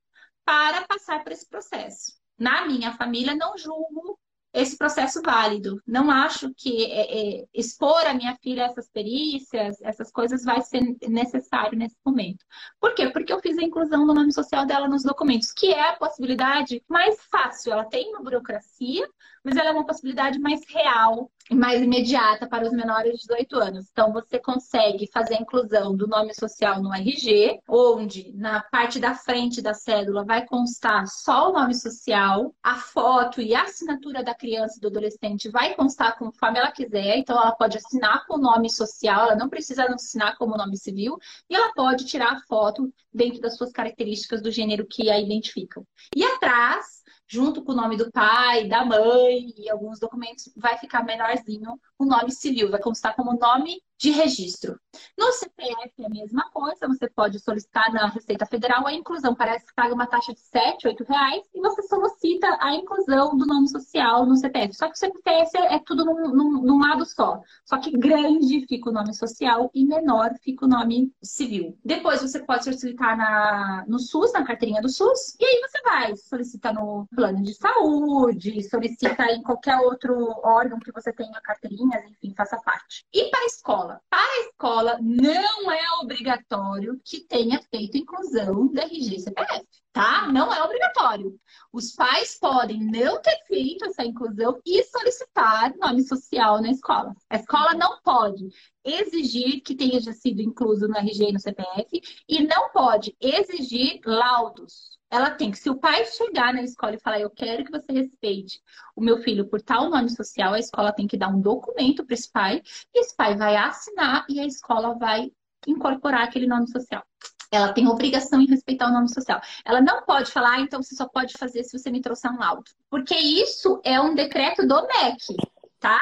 para 0.44 0.88
passar 0.88 1.24
por 1.24 1.32
esse 1.32 1.48
processo. 1.48 2.14
Na 2.38 2.66
minha 2.66 2.92
família, 2.94 3.36
não 3.36 3.56
julgo 3.58 4.20
esse 4.54 4.78
processo 4.78 5.22
válido. 5.22 5.82
Não 5.88 6.12
acho 6.12 6.54
que 6.56 6.86
é, 6.92 7.42
é, 7.42 7.46
expor 7.54 8.06
a 8.06 8.14
minha 8.14 8.36
filha 8.42 8.64
a 8.64 8.66
essas 8.68 8.90
perícias, 8.90 9.82
essas 9.82 10.12
coisas, 10.12 10.44
vai 10.44 10.62
ser 10.62 10.82
necessário 11.08 11.78
nesse 11.78 11.96
momento. 12.06 12.44
Por 12.80 12.94
quê? 12.94 13.10
Porque 13.10 13.32
eu 13.32 13.40
fiz 13.40 13.58
a 13.58 13.64
inclusão 13.64 14.06
do 14.06 14.14
nome 14.14 14.34
social 14.34 14.66
dela 14.66 14.88
nos 14.88 15.04
documentos, 15.04 15.52
que 15.54 15.68
é 15.68 15.90
a 15.90 15.96
possibilidade 15.96 16.84
mais 16.90 17.22
fácil. 17.32 17.72
Ela 17.72 17.86
tem 17.86 18.10
uma 18.10 18.24
burocracia, 18.24 19.08
mas 19.44 19.56
ela 19.56 19.70
é 19.70 19.74
uma 19.74 19.86
possibilidade 19.86 20.40
mais 20.40 20.62
real 20.68 21.32
e 21.50 21.56
mais 21.56 21.82
imediata 21.82 22.48
para 22.48 22.66
os 22.66 22.72
menores 22.72 23.14
de 23.14 23.28
18 23.28 23.60
anos. 23.60 23.88
Então, 23.92 24.14
você 24.14 24.40
consegue 24.40 25.10
fazer 25.12 25.36
a 25.36 25.42
inclusão 25.42 25.96
do 25.96 26.08
nome 26.08 26.34
social 26.34 26.82
no 26.82 26.94
RG, 26.94 27.60
onde 27.68 28.32
na 28.34 28.62
parte 28.62 29.00
da 29.00 29.14
frente 29.14 29.62
da 29.62 29.74
cédula 29.74 30.24
vai 30.24 30.46
constar 30.46 31.06
só 31.08 31.50
o 31.50 31.54
nome 31.54 31.76
social, 31.76 32.56
a 32.64 32.76
foto 32.76 33.42
e 33.42 33.54
a 33.54 33.64
assinatura 33.64 34.24
da 34.24 34.34
criança 34.34 34.78
e 34.78 34.82
do 34.82 34.88
adolescente 34.88 35.50
vai 35.50 35.76
constar 35.76 36.18
conforme 36.18 36.60
ela 36.60 36.72
quiser. 36.72 37.18
Então, 37.18 37.36
ela 37.36 37.52
pode 37.52 37.78
assinar 37.78 38.26
com 38.28 38.36
o 38.36 38.42
nome 38.42 38.70
social, 38.70 39.26
ela 39.26 39.36
não 39.36 39.50
precisa 39.50 39.84
assinar 39.86 40.38
como 40.38 40.56
nome 40.56 40.78
civil, 40.78 41.18
e 41.50 41.56
ela 41.56 41.74
pode 41.74 42.06
tirar 42.06 42.34
a 42.34 42.40
foto 42.48 42.94
dentro 43.14 43.42
das 43.42 43.58
suas 43.58 43.72
características 43.72 44.42
do 44.42 44.52
gênero 44.52 44.88
que 44.88 45.10
a 45.10 45.20
identificam. 45.20 45.86
E 46.16 46.24
atrás, 46.24 47.01
junto 47.32 47.64
com 47.64 47.72
o 47.72 47.76
nome 47.76 47.96
do 47.96 48.12
pai, 48.12 48.68
da 48.68 48.84
mãe 48.84 49.54
e 49.58 49.70
alguns 49.70 50.00
documentos, 50.00 50.52
vai 50.54 50.78
ficar 50.78 51.02
menorzinho 51.06 51.80
o 51.98 52.06
nome 52.06 52.30
civil, 52.30 52.70
vai 52.70 52.82
constar 52.82 53.16
como 53.16 53.40
nome 53.40 53.82
de 54.02 54.10
registro. 54.10 54.80
No 55.16 55.32
CPF 55.32 55.94
é 56.00 56.06
a 56.06 56.10
mesma 56.10 56.50
coisa, 56.52 56.88
você 56.88 57.08
pode 57.08 57.40
solicitar 57.40 57.94
na 57.94 58.08
Receita 58.08 58.48
Federal 58.48 58.88
a 58.88 58.94
inclusão. 58.94 59.36
Parece 59.36 59.68
que 59.68 59.76
paga 59.76 59.94
uma 59.94 60.08
taxa 60.08 60.34
de 60.34 60.40
7, 60.40 60.88
8 60.88 61.04
reais 61.04 61.44
e 61.54 61.62
você 61.62 61.84
solicita 61.84 62.58
a 62.60 62.74
inclusão 62.74 63.38
do 63.38 63.46
nome 63.46 63.70
social 63.70 64.26
no 64.26 64.36
CPF. 64.36 64.74
Só 64.74 64.88
que 64.88 64.94
o 64.94 64.98
CPF 64.98 65.56
é 65.56 65.80
tudo 65.86 66.04
num, 66.04 66.34
num, 66.34 66.62
num 66.64 66.80
lado 66.80 67.06
só. 67.06 67.40
Só 67.64 67.78
que 67.78 67.92
grande 67.92 68.66
fica 68.66 68.90
o 68.90 68.94
nome 68.94 69.14
social 69.14 69.70
e 69.74 69.86
menor 69.86 70.32
fica 70.42 70.66
o 70.66 70.70
nome 70.70 71.14
civil. 71.22 71.78
Depois 71.86 72.24
você 72.24 72.40
pode 72.40 72.64
solicitar 72.64 73.16
na, 73.16 73.86
no 73.88 74.00
SUS, 74.00 74.34
na 74.34 74.44
carteirinha 74.44 74.82
do 74.82 74.90
SUS, 74.90 75.36
e 75.40 75.46
aí 75.46 75.62
você 75.62 75.82
vai, 75.84 76.16
solicita 76.16 76.74
no 76.74 77.08
plano 77.16 77.44
de 77.44 77.54
saúde, 77.54 78.64
solicita 78.68 79.26
em 79.32 79.44
qualquer 79.44 79.78
outro 79.78 80.16
órgão 80.44 80.80
que 80.80 80.92
você 80.92 81.14
tenha 81.14 81.40
carteirinhas, 81.42 82.04
enfim, 82.06 82.34
faça 82.36 82.58
parte. 82.58 83.06
E 83.14 83.30
para 83.30 83.42
a 83.42 83.46
escola? 83.46 83.91
Escola. 83.92 84.02
Para 84.10 84.20
a 84.20 84.40
escola, 84.42 84.98
não 85.02 85.72
é 85.72 85.82
obrigatório 86.02 87.00
que 87.04 87.22
tenha 87.22 87.62
feito 87.70 87.98
inclusão 87.98 88.68
do 88.68 88.80
RG 88.80 89.20
CPF, 89.20 89.66
tá? 89.92 90.28
Não 90.28 90.54
é 90.54 90.64
obrigatório. 90.64 91.38
Os 91.74 91.94
pais 91.94 92.38
podem 92.40 92.80
não 92.80 93.22
ter 93.22 93.38
feito 93.48 93.86
essa 93.86 94.04
inclusão 94.04 94.60
e 94.66 94.84
solicitar 94.84 95.74
nome 95.78 96.04
social 96.04 96.62
na 96.62 96.70
escola. 96.72 97.14
A 97.30 97.38
escola 97.38 97.74
não 97.74 98.00
pode 98.02 98.48
exigir 98.84 99.62
que 99.62 99.76
tenha 99.76 100.00
sido 100.14 100.42
incluso 100.42 100.88
no 100.88 100.98
RG 100.98 101.30
e 101.30 101.34
no 101.34 101.40
CPF 101.40 102.02
e 102.28 102.44
não 102.46 102.72
pode 102.72 103.16
exigir 103.20 104.00
laudos 104.06 104.92
ela 105.12 105.30
tem 105.30 105.52
que, 105.52 105.58
se 105.58 105.70
o 105.70 105.76
pai 105.76 106.06
chegar 106.06 106.54
na 106.54 106.64
escola 106.64 106.96
e 106.96 107.00
falar, 107.00 107.20
eu 107.20 107.30
quero 107.30 107.66
que 107.66 107.72
você 107.72 107.92
respeite 107.92 108.62
o 108.96 109.02
meu 109.02 109.22
filho 109.22 109.46
por 109.46 109.62
tal 109.62 109.90
nome 109.90 110.10
social, 110.10 110.54
a 110.54 110.60
escola 110.60 110.94
tem 110.94 111.06
que 111.06 111.18
dar 111.18 111.28
um 111.28 111.42
documento 111.42 112.06
para 112.06 112.14
esse 112.14 112.32
pai, 112.32 112.62
e 112.96 113.02
esse 113.02 113.14
pai 113.14 113.36
vai 113.36 113.58
assinar 113.58 114.26
e 114.30 114.40
a 114.40 114.46
escola 114.46 114.98
vai 114.98 115.30
incorporar 115.68 116.24
aquele 116.24 116.48
nome 116.48 116.72
social. 116.72 117.04
Ela 117.52 117.74
tem 117.74 117.86
obrigação 117.90 118.42
em 118.42 118.48
respeitar 118.48 118.88
o 118.88 118.94
nome 118.94 119.14
social. 119.14 119.42
Ela 119.66 119.82
não 119.82 120.06
pode 120.06 120.32
falar, 120.32 120.54
ah, 120.54 120.62
então 120.62 120.82
você 120.82 120.96
só 120.96 121.06
pode 121.06 121.34
fazer 121.38 121.66
se 121.66 121.78
você 121.78 121.92
me 121.92 122.00
trouxer 122.00 122.32
um 122.32 122.40
laudo. 122.40 122.64
Porque 122.90 123.14
isso 123.14 123.82
é 123.84 124.00
um 124.00 124.16
decreto 124.16 124.66
do 124.66 124.88
MEC 124.88 125.36
tá? 125.82 126.00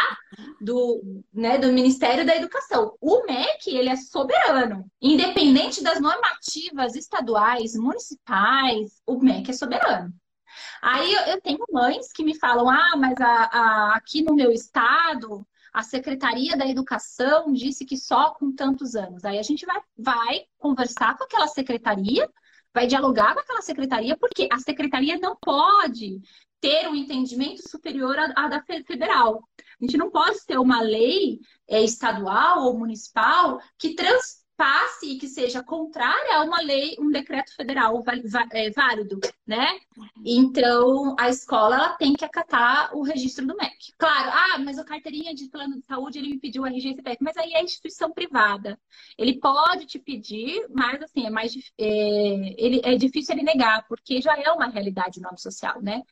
Do, 0.62 1.24
né, 1.34 1.58
do 1.58 1.72
Ministério 1.72 2.26
da 2.26 2.36
Educação. 2.36 2.96
O 3.00 3.26
MEC, 3.26 3.70
ele 3.70 3.90
é 3.90 3.96
soberano. 3.96 4.86
Independente 5.02 5.82
das 5.82 6.02
normativas 6.02 6.96
estaduais, 6.96 7.76
municipais, 7.76 9.02
o 9.08 9.18
MEC 9.18 9.50
é 9.50 9.54
soberano. 9.54 10.14
Aí 10.82 11.14
eu, 11.30 11.42
tenho 11.42 11.66
mães 11.72 12.12
que 12.12 12.24
me 12.24 12.38
falam, 12.38 12.70
ah, 12.70 12.96
mas 12.98 13.20
a, 13.22 13.44
a, 13.46 13.96
aqui 13.96 14.22
no 14.22 14.36
meu 14.36 14.52
estado, 14.52 15.48
a 15.74 15.82
Secretaria 15.82 16.58
da 16.58 16.68
Educação 16.68 17.52
disse 17.54 17.86
que 17.86 17.96
só 17.96 18.32
com 18.32 18.54
tantos 18.54 18.96
anos. 18.96 19.24
Aí 19.24 19.40
a 19.40 19.44
gente 19.44 19.66
vai, 19.66 19.80
vai 19.98 20.42
conversar 20.58 21.18
com 21.18 21.24
aquela 21.24 21.48
secretaria, 21.48 22.30
vai 22.74 22.88
dialogar 22.88 23.34
com 23.34 23.40
aquela 23.40 23.62
secretaria, 23.62 24.18
porque 24.18 24.48
a 24.52 24.60
secretaria 24.60 25.18
não 25.18 25.36
pode 25.36 26.22
ter 26.62 26.88
um 26.88 26.96
entendimento 26.96 27.68
superior 27.70 28.18
à, 28.36 28.48
da 28.48 28.62
federal. 28.62 29.42
A 29.58 29.86
gente 29.86 29.98
não 29.98 30.12
pode 30.12 30.46
ter 30.46 30.58
uma 30.58 30.82
lei 30.82 31.40
é, 31.68 31.82
estadual 31.82 32.66
ou 32.66 32.78
municipal 32.78 33.60
que 33.78 33.96
transpasse 34.60 35.06
e 35.06 35.18
que 35.18 35.28
seja 35.28 35.64
contrária 35.64 36.36
a 36.36 36.44
uma 36.44 36.60
lei, 36.62 36.96
um 37.00 37.10
decreto 37.10 37.56
federal 37.56 38.04
é, 38.52 38.70
válido, 38.72 39.20
né? 39.48 39.80
Então, 40.26 41.16
a 41.18 41.30
escola 41.30 41.96
tem 41.98 42.14
que 42.14 42.26
acatar 42.26 42.96
o 42.96 43.02
registro 43.02 43.48
do 43.48 43.56
MEC. 43.56 43.94
Claro, 43.98 44.30
ah, 44.32 44.60
mas 44.60 44.78
a 44.78 44.84
carteirinha 44.84 45.34
de 45.34 45.50
plano 45.50 45.80
de 45.80 45.86
saúde, 45.86 46.20
ele 46.20 46.30
me 46.30 46.40
pediu 46.40 46.64
o 46.64 46.68
RG 46.68 46.96
CPF, 46.96 47.24
mas 47.24 47.38
aí 47.38 47.54
é 47.54 47.64
instituição 47.64 48.12
privada. 48.12 48.78
Ele 49.18 49.40
pode 49.40 49.86
te 49.86 49.98
pedir, 49.98 50.68
mas 50.70 51.02
assim, 51.02 51.26
é 51.26 51.30
mais 51.30 51.56
é, 51.78 52.56
ele, 52.58 52.82
é 52.84 52.96
difícil 52.96 53.36
ele 53.36 53.44
negar, 53.44 53.88
porque 53.88 54.22
já 54.22 54.38
é 54.38 54.52
uma 54.52 54.68
realidade 54.68 55.20
o 55.20 55.24
nome 55.24 55.40
social, 55.40 55.82
né? 55.82 56.04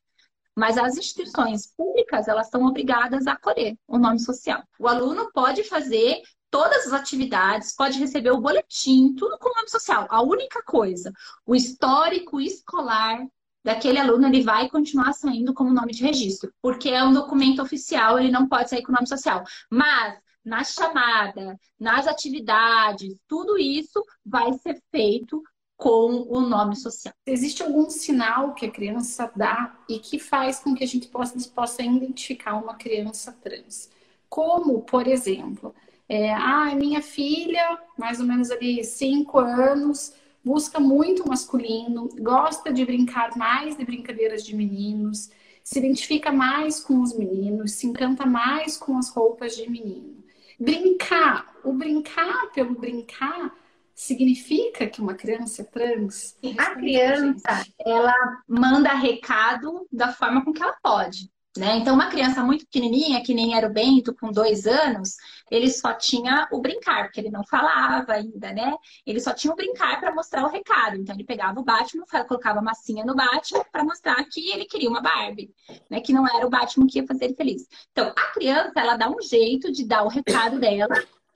Mas 0.56 0.76
as 0.76 0.98
instituições 0.98 1.68
públicas, 1.68 2.28
elas 2.28 2.50
são 2.50 2.64
obrigadas 2.64 3.28
a 3.28 3.34
acolher 3.34 3.78
o 3.88 4.00
nome 4.00 4.20
social. 4.20 4.64
O 4.80 4.88
aluno 4.88 5.32
pode 5.32 5.64
fazer 5.64 6.20
todas 6.50 6.88
as 6.88 6.94
atividades, 6.94 7.76
pode 7.76 8.00
receber 8.00 8.32
o 8.32 8.42
boletim, 8.42 9.14
tudo 9.16 9.38
com 9.38 9.54
nome 9.56 9.70
social. 9.70 10.08
A 10.10 10.22
única 10.22 10.62
coisa, 10.64 11.12
o 11.46 11.56
histórico 11.56 12.40
escolar 12.40 13.26
daquele 13.64 14.00
aluno, 14.00 14.28
ele 14.28 14.44
vai 14.44 14.70
continuar 14.70 15.14
saindo 15.14 15.54
como 15.54 15.74
nome 15.74 15.92
de 15.92 16.04
registro, 16.04 16.54
porque 16.62 16.90
é 16.90 17.04
um 17.04 17.14
documento 17.14 17.62
oficial, 17.62 18.18
ele 18.18 18.32
não 18.32 18.48
pode 18.48 18.70
sair 18.70 18.82
com 18.82 18.94
nome 18.94 19.08
social. 19.08 19.44
Mas 19.70 20.18
na 20.44 20.64
chamada, 20.64 21.60
nas 21.78 22.08
atividades, 22.08 23.18
tudo 23.28 23.58
isso 23.58 24.02
vai 24.26 24.54
ser 24.54 24.82
feito 24.90 25.44
com 25.76 26.26
o 26.30 26.40
nome 26.40 26.76
social. 26.76 27.14
Existe 27.26 27.62
algum 27.62 27.90
sinal 27.90 28.54
que 28.54 28.66
a 28.66 28.72
criança 28.72 29.32
dá 29.36 29.78
e 29.88 30.00
que 30.00 30.18
faz 30.18 30.60
com 30.60 30.74
que 30.74 30.84
a 30.84 30.88
gente 30.88 31.08
possa, 31.10 31.38
possa 31.50 31.84
identificar 31.84 32.56
uma 32.56 32.76
criança 32.76 33.32
trans? 33.34 33.90
Como, 34.30 34.82
por 34.82 35.08
exemplo, 35.08 35.76
é, 36.10 36.34
ah, 36.34 36.74
minha 36.76 37.02
filha, 37.02 37.80
mais 37.98 38.20
ou 38.20 38.26
menos 38.26 38.50
ali 38.50 38.84
cinco 38.84 39.40
anos, 39.40 40.14
busca 40.44 40.80
muito 40.80 41.28
masculino, 41.28 42.08
gosta 42.20 42.72
de 42.72 42.86
brincar 42.86 43.36
mais 43.36 43.76
de 43.76 43.84
brincadeiras 43.84 44.46
de 44.46 44.56
meninos, 44.56 45.30
se 45.64 45.80
identifica 45.80 46.32
mais 46.32 46.80
com 46.80 47.02
os 47.02 47.14
meninos, 47.18 47.74
se 47.74 47.88
encanta 47.88 48.26
mais 48.26 48.78
com 48.78 48.98
as 48.98 49.10
roupas 49.10 49.58
de 49.58 49.70
menino. 49.70 50.24
Brincar, 50.58 51.54
o 51.64 51.74
brincar 51.74 52.52
pelo 52.54 52.74
brincar 52.74 53.54
significa 53.94 54.88
que 54.88 55.02
uma 55.02 55.14
criança 55.14 55.64
é 55.64 55.66
trans? 55.66 56.38
A 56.58 56.76
criança, 56.76 57.66
ela 57.86 58.16
manda 58.48 58.94
recado 58.94 59.86
da 59.92 60.14
forma 60.14 60.46
com 60.46 60.54
que 60.54 60.64
ela 60.64 60.78
pode. 60.82 61.30
Né? 61.58 61.78
Então, 61.78 61.96
uma 61.96 62.10
criança 62.10 62.44
muito 62.44 62.66
pequenininha, 62.66 63.24
que 63.24 63.34
nem 63.34 63.56
era 63.56 63.68
o 63.68 63.74
Bento, 63.74 64.14
com 64.14 64.32
dois 64.32 64.68
anos, 64.68 65.16
ele 65.50 65.70
só 65.70 65.94
tinha 65.94 66.48
o 66.52 66.62
brincar, 66.62 67.04
porque 67.04 67.20
ele 67.20 67.32
não 67.32 67.44
falava 67.44 68.14
ainda, 68.14 68.52
né? 68.52 68.76
Ele 69.06 69.20
só 69.20 69.34
tinha 69.34 69.52
o 69.52 69.56
brincar 69.56 70.00
para 70.00 70.14
mostrar 70.14 70.44
o 70.46 70.50
recado. 70.50 70.98
Então, 70.98 71.16
ele 71.16 71.24
pegava 71.24 71.60
o 71.60 71.64
Batman, 71.64 72.06
colocava 72.28 72.62
massinha 72.62 73.04
no 73.04 73.16
Batman 73.16 73.64
para 73.72 73.84
mostrar 73.84 74.24
que 74.26 74.52
ele 74.52 74.66
queria 74.66 74.90
uma 74.90 75.02
Barbie, 75.02 75.50
né? 75.90 76.00
Que 76.00 76.14
não 76.14 76.28
era 76.28 76.46
o 76.46 76.50
Batman 76.50 76.88
que 76.88 77.00
ia 77.00 77.08
fazer 77.08 77.26
ele 77.26 77.36
feliz. 77.36 77.68
Então, 77.92 78.14
a 78.16 78.34
criança, 78.34 78.74
ela 78.76 78.96
dá 78.96 79.10
um 79.10 79.22
jeito 79.22 79.72
de 79.72 79.86
dar 79.86 80.04
o 80.04 80.10
recado 80.10 80.60
dela 80.60 80.88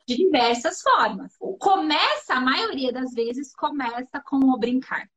de 0.07 0.15
diversas 0.17 0.81
formas. 0.81 1.35
Começa, 1.59 2.33
a 2.33 2.41
maioria 2.41 2.91
das 2.91 3.13
vezes, 3.13 3.53
começa 3.55 4.21
com 4.25 4.37
o 4.37 4.57
brincar. 4.57 5.07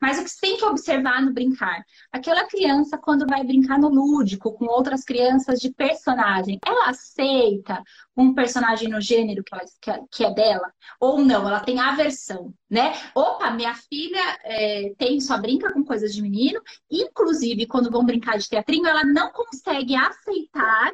Mas 0.00 0.18
o 0.18 0.24
que 0.24 0.40
tem 0.40 0.56
que 0.56 0.64
observar 0.64 1.22
no 1.22 1.32
brincar? 1.32 1.84
Aquela 2.10 2.46
criança, 2.46 2.98
quando 2.98 3.26
vai 3.26 3.44
brincar 3.44 3.78
no 3.78 3.88
lúdico 3.88 4.52
com 4.52 4.66
outras 4.66 5.04
crianças 5.04 5.60
de 5.60 5.70
personagem, 5.72 6.58
ela 6.64 6.90
aceita 6.90 7.82
um 8.16 8.34
personagem 8.34 8.88
no 8.88 9.00
gênero 9.00 9.42
que, 9.42 9.90
ela, 9.90 10.00
que 10.10 10.24
é 10.24 10.34
dela? 10.34 10.72
Ou 11.00 11.18
não? 11.24 11.48
Ela 11.48 11.60
tem 11.60 11.80
aversão, 11.80 12.52
né? 12.70 12.92
Opa, 13.14 13.50
minha 13.50 13.74
filha 13.74 14.38
é, 14.44 14.92
tem 14.98 15.20
só 15.20 15.38
brinca 15.38 15.72
com 15.72 15.84
coisas 15.84 16.14
de 16.14 16.22
menino, 16.22 16.60
inclusive 16.90 17.66
quando 17.66 17.90
vão 17.90 18.04
brincar 18.04 18.38
de 18.38 18.48
teatrinho, 18.48 18.86
ela 18.86 19.04
não 19.04 19.30
consegue 19.32 19.94
aceitar 19.94 20.92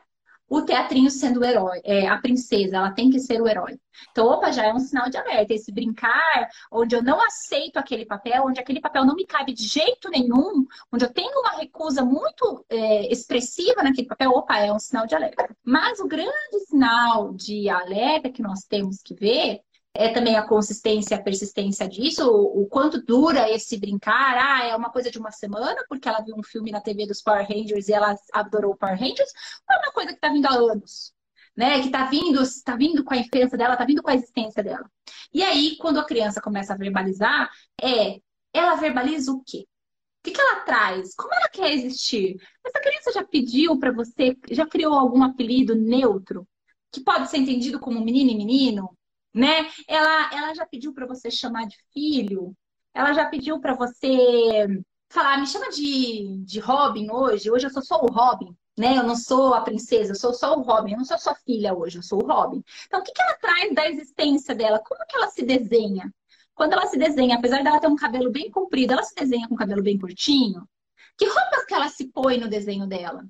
o 0.48 0.62
teatrinho 0.62 1.10
sendo 1.10 1.40
o 1.40 1.44
herói, 1.44 1.80
é, 1.84 2.06
a 2.08 2.18
princesa, 2.18 2.76
ela 2.76 2.90
tem 2.90 3.10
que 3.10 3.20
ser 3.20 3.40
o 3.40 3.46
herói. 3.46 3.78
Então, 4.10 4.26
opa, 4.26 4.50
já 4.50 4.64
é 4.64 4.72
um 4.72 4.78
sinal 4.78 5.10
de 5.10 5.16
alerta. 5.16 5.52
Esse 5.52 5.72
brincar, 5.72 6.48
onde 6.70 6.94
eu 6.94 7.02
não 7.02 7.20
aceito 7.20 7.76
aquele 7.76 8.06
papel, 8.06 8.44
onde 8.44 8.60
aquele 8.60 8.80
papel 8.80 9.04
não 9.04 9.14
me 9.14 9.26
cabe 9.26 9.52
de 9.52 9.64
jeito 9.64 10.08
nenhum, 10.08 10.66
onde 10.92 11.04
eu 11.04 11.12
tenho 11.12 11.40
uma 11.40 11.58
recusa 11.58 12.04
muito 12.04 12.64
é, 12.68 13.12
expressiva 13.12 13.82
naquele 13.82 14.06
papel, 14.06 14.30
opa, 14.30 14.58
é 14.58 14.72
um 14.72 14.78
sinal 14.78 15.06
de 15.06 15.14
alerta. 15.14 15.48
Mas 15.64 16.00
o 16.00 16.08
grande 16.08 16.60
sinal 16.68 17.32
de 17.34 17.68
alerta 17.68 18.30
que 18.30 18.42
nós 18.42 18.60
temos 18.60 19.02
que 19.02 19.14
ver 19.14 19.60
é 19.98 20.10
também 20.12 20.36
a 20.36 20.46
consistência, 20.46 21.16
a 21.16 21.20
persistência 21.20 21.88
disso, 21.88 22.24
o, 22.24 22.62
o, 22.62 22.66
quanto 22.68 23.02
dura 23.02 23.50
esse 23.50 23.76
brincar. 23.76 24.38
Ah, 24.38 24.64
é 24.64 24.76
uma 24.76 24.90
coisa 24.90 25.10
de 25.10 25.18
uma 25.18 25.32
semana, 25.32 25.84
porque 25.88 26.08
ela 26.08 26.20
viu 26.20 26.36
um 26.36 26.42
filme 26.42 26.70
na 26.70 26.80
TV 26.80 27.04
dos 27.04 27.20
Power 27.20 27.44
Rangers 27.44 27.88
e 27.88 27.92
ela 27.92 28.14
adorou 28.32 28.76
Power 28.76 28.96
Rangers, 28.96 29.32
ou 29.68 29.74
é 29.74 29.78
uma 29.80 29.92
coisa 29.92 30.10
que 30.10 30.14
está 30.18 30.28
vindo 30.28 30.46
há 30.46 30.54
anos, 30.54 31.12
né? 31.56 31.80
Que 31.80 31.86
está 31.86 32.04
vindo, 32.06 32.40
está 32.40 32.76
vindo 32.76 33.02
com 33.02 33.12
a 33.12 33.16
infância 33.16 33.58
dela, 33.58 33.72
está 33.72 33.84
vindo 33.84 34.00
com 34.00 34.10
a 34.10 34.14
existência 34.14 34.62
dela. 34.62 34.88
E 35.34 35.42
aí, 35.42 35.76
quando 35.78 35.98
a 35.98 36.06
criança 36.06 36.40
começa 36.40 36.74
a 36.74 36.76
verbalizar, 36.76 37.50
é 37.82 38.20
ela 38.52 38.76
verbaliza 38.76 39.32
o 39.32 39.42
quê? 39.44 39.66
O 40.20 40.22
que, 40.22 40.30
que 40.30 40.40
ela 40.40 40.60
traz? 40.60 41.12
Como 41.16 41.34
ela 41.34 41.48
quer 41.48 41.72
existir? 41.72 42.36
Essa 42.64 42.80
criança 42.80 43.12
já 43.12 43.24
pediu 43.24 43.76
para 43.80 43.90
você, 43.90 44.36
já 44.52 44.64
criou 44.64 44.94
algum 44.94 45.24
apelido 45.24 45.74
neutro? 45.74 46.46
Que 46.92 47.00
pode 47.00 47.28
ser 47.28 47.38
entendido 47.38 47.80
como 47.80 48.00
menino 48.00 48.30
e 48.30 48.36
menino? 48.36 48.96
Né? 49.38 49.70
Ela, 49.86 50.30
ela 50.34 50.54
já 50.54 50.66
pediu 50.66 50.92
para 50.92 51.06
você 51.06 51.30
chamar 51.30 51.66
de 51.66 51.76
filho, 51.92 52.54
ela 52.92 53.12
já 53.12 53.26
pediu 53.26 53.60
para 53.60 53.74
você 53.74 54.66
falar, 55.08 55.38
me 55.38 55.46
chama 55.46 55.70
de, 55.70 56.42
de 56.44 56.58
Robin 56.60 57.10
hoje, 57.10 57.50
hoje 57.50 57.66
eu 57.66 57.70
sou 57.70 57.82
só 57.82 58.02
o 58.02 58.10
Robin, 58.10 58.54
né? 58.76 58.98
Eu 58.98 59.04
não 59.04 59.14
sou 59.16 59.54
a 59.54 59.60
princesa, 59.60 60.12
eu 60.12 60.16
sou 60.16 60.34
só 60.34 60.56
o 60.58 60.62
Robin, 60.62 60.92
eu 60.92 60.98
não 60.98 61.04
sou 61.04 61.18
sua 61.18 61.34
filha 61.36 61.72
hoje, 61.72 61.98
eu 61.98 62.02
sou 62.02 62.22
o 62.22 62.26
Robin. 62.26 62.62
Então, 62.86 63.00
o 63.00 63.02
que, 63.02 63.12
que 63.12 63.22
ela 63.22 63.38
traz 63.38 63.74
da 63.74 63.88
existência 63.88 64.54
dela? 64.54 64.80
Como 64.80 65.06
que 65.06 65.16
ela 65.16 65.28
se 65.30 65.44
desenha? 65.44 66.12
Quando 66.54 66.72
ela 66.72 66.86
se 66.86 66.98
desenha, 66.98 67.36
apesar 67.36 67.62
dela 67.62 67.80
ter 67.80 67.86
um 67.86 67.96
cabelo 67.96 68.30
bem 68.32 68.50
comprido, 68.50 68.92
ela 68.92 69.02
se 69.04 69.14
desenha 69.14 69.48
com 69.48 69.54
cabelo 69.54 69.82
bem 69.82 69.98
curtinho? 69.98 70.68
Que 71.16 71.26
roupas 71.26 71.64
que 71.64 71.74
ela 71.74 71.88
se 71.88 72.08
põe 72.08 72.38
no 72.38 72.48
desenho 72.48 72.86
dela? 72.86 73.24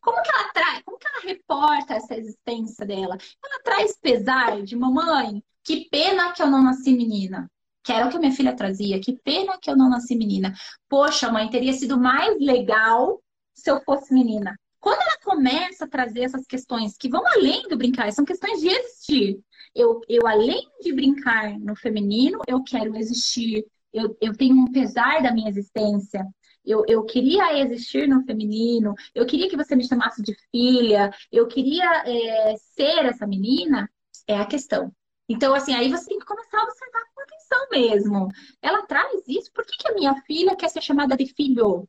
Como 0.00 0.22
que 0.22 0.30
ela 0.30 0.52
traz, 0.52 0.82
como 0.84 0.98
que 0.98 1.06
ela 1.08 1.20
reporta 1.22 1.94
essa 1.94 2.14
existência 2.16 2.86
dela? 2.86 3.16
Ela 3.44 3.62
traz 3.62 3.96
pesar 4.00 4.62
de 4.62 4.76
mamãe, 4.76 5.42
que 5.64 5.88
pena 5.90 6.32
que 6.32 6.42
eu 6.42 6.50
não 6.50 6.62
nasci 6.62 6.92
menina. 6.92 7.50
Que 7.82 7.92
era 7.92 8.06
o 8.06 8.10
que 8.10 8.18
minha 8.18 8.32
filha 8.32 8.54
trazia. 8.54 9.00
Que 9.00 9.18
pena 9.22 9.58
que 9.60 9.70
eu 9.70 9.76
não 9.76 9.88
nasci 9.88 10.14
menina. 10.14 10.52
Poxa, 10.88 11.30
mãe, 11.30 11.48
teria 11.48 11.72
sido 11.72 11.98
mais 11.98 12.38
legal 12.38 13.22
se 13.54 13.70
eu 13.70 13.80
fosse 13.80 14.12
menina. 14.12 14.54
Quando 14.80 15.00
ela 15.02 15.18
começa 15.24 15.84
a 15.84 15.88
trazer 15.88 16.22
essas 16.22 16.46
questões 16.46 16.96
que 16.96 17.08
vão 17.08 17.22
além 17.26 17.68
do 17.68 17.76
brincar, 17.76 18.12
são 18.12 18.24
questões 18.24 18.60
de 18.60 18.68
existir. 18.68 19.40
Eu, 19.74 20.00
eu 20.08 20.26
além 20.26 20.68
de 20.80 20.92
brincar 20.92 21.58
no 21.58 21.74
feminino, 21.76 22.40
eu 22.46 22.62
quero 22.62 22.96
existir. 22.96 23.64
Eu, 23.92 24.16
eu 24.20 24.36
tenho 24.36 24.56
um 24.56 24.70
pesar 24.70 25.22
da 25.22 25.32
minha 25.32 25.48
existência. 25.48 26.24
Eu, 26.68 26.84
eu 26.86 27.02
queria 27.04 27.58
existir 27.58 28.06
no 28.06 28.22
feminino. 28.24 28.94
Eu 29.14 29.24
queria 29.24 29.48
que 29.48 29.56
você 29.56 29.74
me 29.74 29.88
chamasse 29.88 30.22
de 30.22 30.34
filha. 30.50 31.10
Eu 31.32 31.48
queria 31.48 32.04
é, 32.06 32.56
ser 32.58 33.06
essa 33.06 33.26
menina. 33.26 33.90
É 34.26 34.36
a 34.36 34.44
questão. 34.44 34.92
Então, 35.26 35.54
assim, 35.54 35.74
aí 35.74 35.90
você 35.90 36.06
tem 36.06 36.18
que 36.18 36.26
começar 36.26 36.58
a 36.58 36.64
observar 36.64 37.02
com 37.14 37.22
atenção 37.22 37.68
mesmo. 37.70 38.28
Ela 38.60 38.86
traz 38.86 39.22
isso. 39.26 39.50
Por 39.52 39.64
que, 39.64 39.78
que 39.78 39.88
a 39.88 39.94
minha 39.94 40.14
filha 40.22 40.54
quer 40.56 40.68
ser 40.68 40.82
chamada 40.82 41.16
de 41.16 41.26
filho? 41.34 41.88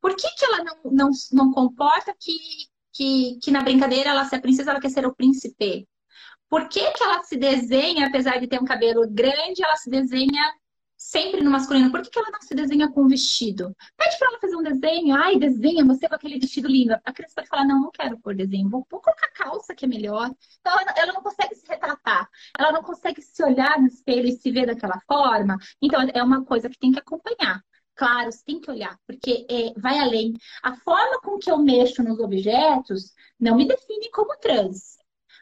Por 0.00 0.16
que, 0.16 0.28
que 0.34 0.44
ela 0.44 0.64
não, 0.64 0.90
não, 0.90 1.10
não 1.32 1.52
comporta 1.52 2.12
que, 2.18 2.36
que, 2.92 3.38
que 3.40 3.50
na 3.52 3.62
brincadeira 3.62 4.10
ela, 4.10 4.24
se 4.24 4.34
é 4.34 4.40
princesa, 4.40 4.70
ela 4.72 4.80
quer 4.80 4.90
ser 4.90 5.06
o 5.06 5.14
príncipe? 5.14 5.88
Por 6.48 6.68
que, 6.68 6.90
que 6.92 7.02
ela 7.02 7.22
se 7.22 7.36
desenha, 7.36 8.06
apesar 8.06 8.38
de 8.40 8.48
ter 8.48 8.60
um 8.60 8.64
cabelo 8.64 9.06
grande, 9.08 9.62
ela 9.62 9.76
se 9.76 9.90
desenha 9.90 10.42
sempre 10.98 11.42
no 11.42 11.50
masculino? 11.50 11.90
Por 11.90 12.02
que, 12.02 12.10
que 12.10 12.18
ela 12.18 12.30
não 12.32 12.40
se 12.40 12.54
desenha 12.54 12.90
com 12.90 13.02
um 13.02 13.08
vestido? 13.08 13.74
Pede 13.96 14.18
para 14.18 14.28
ela 14.28 14.40
fazer 14.40 14.56
um 14.56 14.62
desenho. 14.62 15.14
Ai, 15.14 15.38
desenha 15.38 15.84
você 15.84 16.08
com 16.08 16.14
aquele 16.16 16.38
vestido 16.38 16.68
lindo. 16.68 16.94
A 17.04 17.12
criança 17.12 17.36
pode 17.36 17.48
falar, 17.48 17.64
não, 17.64 17.80
não 17.80 17.90
quero 17.90 18.18
pôr 18.18 18.34
desenho. 18.34 18.68
Vou, 18.68 18.84
vou 18.90 19.00
colocar 19.00 19.28
calça 19.28 19.74
que 19.74 19.84
é 19.84 19.88
melhor. 19.88 20.30
Então, 20.60 20.78
ela, 20.80 20.92
ela, 20.96 21.12
não 21.12 21.22
consegue 21.22 21.54
se 21.54 21.66
retratar. 21.66 22.28
Ela 22.58 22.72
não 22.72 22.82
consegue 22.82 23.22
se 23.22 23.42
olhar 23.44 23.80
no 23.80 23.86
espelho 23.86 24.26
e 24.28 24.32
se 24.32 24.50
ver 24.50 24.66
daquela 24.66 25.00
forma. 25.06 25.56
Então, 25.80 26.00
é 26.12 26.22
uma 26.22 26.44
coisa 26.44 26.68
que 26.68 26.78
tem 26.78 26.90
que 26.90 26.98
acompanhar. 26.98 27.62
Claro, 27.94 28.30
você 28.30 28.44
tem 28.44 28.60
que 28.60 28.70
olhar, 28.70 28.96
porque 29.06 29.44
é, 29.50 29.72
vai 29.80 29.98
além. 29.98 30.32
A 30.62 30.76
forma 30.76 31.20
com 31.20 31.38
que 31.38 31.50
eu 31.50 31.58
mexo 31.58 32.02
nos 32.02 32.20
objetos 32.20 33.12
não 33.40 33.56
me 33.56 33.66
define 33.66 34.10
como 34.10 34.36
trans. 34.38 34.97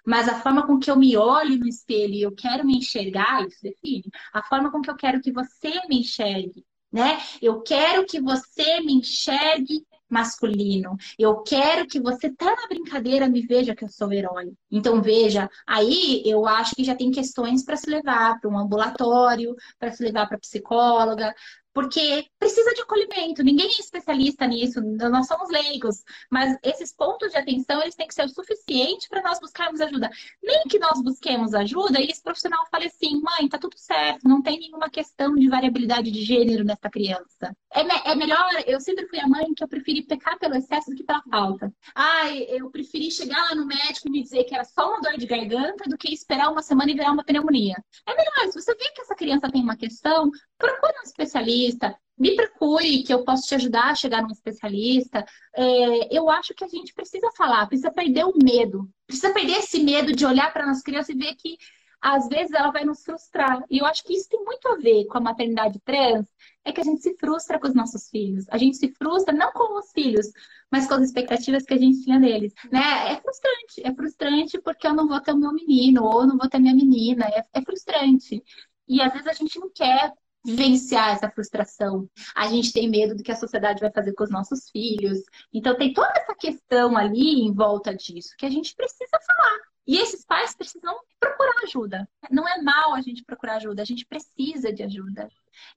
Mas 0.07 0.29
a 0.29 0.41
forma 0.41 0.67
com 0.67 0.79
que 0.79 0.91
eu 0.91 0.97
me 0.97 1.17
olho 1.17 1.59
no 1.59 1.67
espelho 1.67 2.15
e 2.15 2.23
eu 2.23 2.33
quero 2.33 2.65
me 2.65 2.77
enxergar, 2.77 3.45
isso 3.45 3.59
define. 3.63 4.05
A 4.33 4.43
forma 4.43 4.71
com 4.71 4.81
que 4.81 4.91
eu 4.91 4.97
quero 4.97 5.21
que 5.21 5.33
você 5.33 5.73
me 5.89 6.01
enxergue, 6.01 6.65
né? 6.93 7.19
Eu 7.43 7.61
quero 7.63 8.07
que 8.07 8.21
você 8.21 8.81
me 8.81 8.95
enxergue 8.95 9.85
masculino. 10.09 10.97
Eu 11.19 11.43
quero 11.43 11.87
que 11.87 12.01
você 12.01 12.31
tá 12.31 12.47
na 12.47 12.69
brincadeira 12.69 13.29
me 13.29 13.43
veja 13.43 13.75
que 13.75 13.85
eu 13.85 13.89
sou 13.89 14.13
herói. 14.13 14.53
Então 14.71 15.03
veja, 15.03 15.51
aí 15.67 16.23
eu 16.25 16.47
acho 16.47 16.75
que 16.77 16.85
já 16.85 16.95
tem 16.95 17.11
questões 17.11 17.65
para 17.65 17.77
se 17.77 17.91
levar 17.91 18.39
para 18.41 18.49
um 18.49 18.59
ambulatório, 18.59 19.55
para 19.79 19.91
se 19.91 20.03
levar 20.05 20.29
para 20.29 20.39
psicóloga, 20.39 21.35
porque 21.77 22.27
precisa 22.39 22.73
de 22.73 22.81
acolhimento. 22.81 23.45
Ninguém 23.45 23.67
é 23.67 23.81
especialista 23.81 24.47
nisso, 24.47 24.81
nós 24.81 25.27
somos 25.27 25.51
leigos, 25.51 26.03
mas 26.31 26.57
esses 26.63 26.91
pontos 26.91 27.33
de 27.33 27.37
atenção 27.37 27.83
eles 27.83 27.95
têm 27.95 28.09
que 28.09 28.15
ser 28.15 28.25
o 28.25 28.31
suficiente 28.31 29.07
para 29.11 29.21
nós 29.21 29.39
buscarmos 29.39 29.79
ajuda. 29.83 30.09
Nem 30.43 30.63
que 30.71 30.79
nós 30.79 31.03
busquemos 31.03 31.53
ajuda 31.53 32.01
e 32.01 32.07
esse 32.07 32.23
profissional 32.23 32.65
fale 32.71 32.87
assim, 32.87 33.21
mãe, 33.21 33.47
tá 33.47 33.59
tudo 33.59 33.77
certo, 33.77 34.27
não 34.27 34.41
tem 34.41 34.59
nenhuma 34.59 34.89
questão 34.89 35.35
de 35.35 35.51
variabilidade 35.51 36.11
de 36.11 36.25
gênero 36.25 36.65
nessa 36.65 36.89
criança. 36.89 37.55
É, 37.77 37.85
me 37.85 37.93
é 38.07 38.15
melhor, 38.15 38.49
eu 38.67 38.81
sempre 38.81 39.07
fui 39.07 39.21
a 39.21 39.29
mãe 39.29 39.53
que 39.55 39.63
eu 39.63 39.69
preferi 39.69 40.03
pecar 40.03 40.39
pelo 40.39 40.55
excesso 40.55 40.91
do 40.91 40.97
que 40.97 41.05
pela 41.05 41.23
falta. 41.31 41.71
Ai, 41.95 42.47
eu 42.49 42.71
preferi 42.71 43.11
chegar 43.11 43.51
lá 43.51 43.55
no 43.55 43.67
médico 43.67 44.09
e 44.09 44.11
me 44.11 44.23
dizer 44.23 44.45
que 44.45 44.55
era 44.55 44.65
só 44.65 44.89
uma 44.89 45.01
dor 45.03 45.19
de 45.19 45.27
garganta 45.27 45.85
do 45.87 45.99
que 45.99 46.11
esperar 46.11 46.51
uma 46.51 46.63
semana 46.63 46.91
e 46.91 46.95
virar 46.95 47.13
uma 47.13 47.23
pneumonia. 47.23 47.77
É 48.07 48.17
melhor, 48.17 48.51
se 48.51 48.59
você 48.59 48.75
vê 48.75 48.91
que 48.95 49.03
essa 49.03 49.15
criança 49.15 49.51
tem 49.51 49.63
uma 49.63 49.77
questão, 49.77 50.31
procure 50.57 50.95
um 51.01 51.03
especialista, 51.03 51.95
me 52.19 52.35
procure 52.35 53.03
que 53.03 53.13
eu 53.13 53.25
posso 53.25 53.47
te 53.47 53.55
ajudar 53.55 53.91
a 53.91 53.95
chegar 53.95 54.23
num 54.23 54.31
especialista. 54.31 55.23
É, 55.55 56.17
eu 56.17 56.31
acho 56.31 56.55
que 56.55 56.65
a 56.65 56.69
gente 56.69 56.95
precisa 56.95 57.31
falar, 57.37 57.67
precisa 57.67 57.91
perder 57.91 58.25
o 58.25 58.33
medo, 58.43 58.89
precisa 59.07 59.35
perder 59.35 59.59
esse 59.59 59.81
medo 59.81 60.17
de 60.17 60.25
olhar 60.25 60.51
para 60.51 60.65
nossa 60.67 60.83
criança 60.83 61.13
e 61.13 61.17
ver 61.17 61.35
que 61.35 61.59
às 62.01 62.29
vezes 62.29 62.53
ela 62.53 62.71
vai 62.71 62.85
nos 62.85 63.03
frustrar. 63.03 63.65
E 63.71 63.79
eu 63.79 63.87
acho 63.87 64.05
que 64.05 64.15
isso 64.15 64.29
tem 64.29 64.43
muito 64.45 64.67
a 64.69 64.77
ver 64.77 65.07
com 65.07 65.19
a 65.19 65.21
maternidade 65.21 65.81
trans, 65.81 66.27
é 66.65 66.73
que 66.73 66.81
a 66.81 66.85
gente 66.85 67.03
se 67.03 67.17
frustra 67.17 67.59
com 67.59 67.69
os 67.69 67.75
nossos 67.75 68.09
filhos. 68.09 68.45
A 68.49 68.59
gente 68.59 68.77
se 68.77 68.93
frustra 68.93 69.35
não 69.35 69.53
com 69.53 69.79
os 69.79 69.91
filhos, 69.93 70.27
mas 70.71 70.87
com 70.87 70.95
as 70.95 71.03
expectativas 71.03 71.65
que 71.65 71.75
a 71.75 71.79
gente 71.79 72.03
tinha 72.05 72.21
deles. 72.21 72.53
Né? 72.71 73.13
É 73.13 73.21
frustrante, 73.21 73.83
é 73.85 73.95
frustrante 73.95 74.61
porque 74.61 74.87
eu 74.87 74.95
não 74.95 75.09
vou 75.09 75.21
ter 75.21 75.33
o 75.33 75.39
meu 75.39 75.53
menino, 75.53 76.05
ou 76.05 76.27
não 76.27 76.37
vou 76.37 76.49
ter 76.49 76.59
minha 76.59 76.75
menina. 76.75 77.25
É, 77.27 77.45
é 77.53 77.63
frustrante. 77.63 78.43
E 78.89 79.01
às 79.01 79.13
vezes 79.13 79.27
a 79.27 79.33
gente 79.33 79.59
não 79.59 79.71
quer 79.71 80.13
vivenciar 80.45 81.11
essa 81.11 81.29
frustração. 81.29 82.09
A 82.35 82.47
gente 82.49 82.73
tem 82.73 82.89
medo 82.89 83.17
do 83.17 83.23
que 83.23 83.33
a 83.33 83.37
sociedade 83.37 83.81
vai 83.81 83.91
fazer 83.91 84.13
com 84.13 84.23
os 84.23 84.31
nossos 84.31 84.71
filhos. 84.71 85.19
Então 85.53 85.77
tem 85.77 85.93
toda 85.93 86.13
essa 86.17 86.35
questão 86.37 86.97
ali 86.97 87.41
em 87.41 87.53
volta 87.53 87.95
disso 87.95 88.35
que 88.39 88.47
a 88.47 88.51
gente 88.51 88.75
precisa 88.77 89.19
falar. 89.27 89.76
E 89.87 89.99
esses 89.99 90.25
pais 90.25 90.55
precisam 90.55 90.99
procurar 91.21 91.55
ajuda. 91.63 92.09
Não 92.31 92.47
é 92.49 92.61
mal 92.61 92.95
a 92.95 93.01
gente 93.01 93.25
procurar 93.25 93.57
ajuda, 93.57 93.83
a 93.83 93.85
gente 93.85 94.05
precisa 94.05 94.73
de 94.73 94.83
ajuda. 94.83 95.29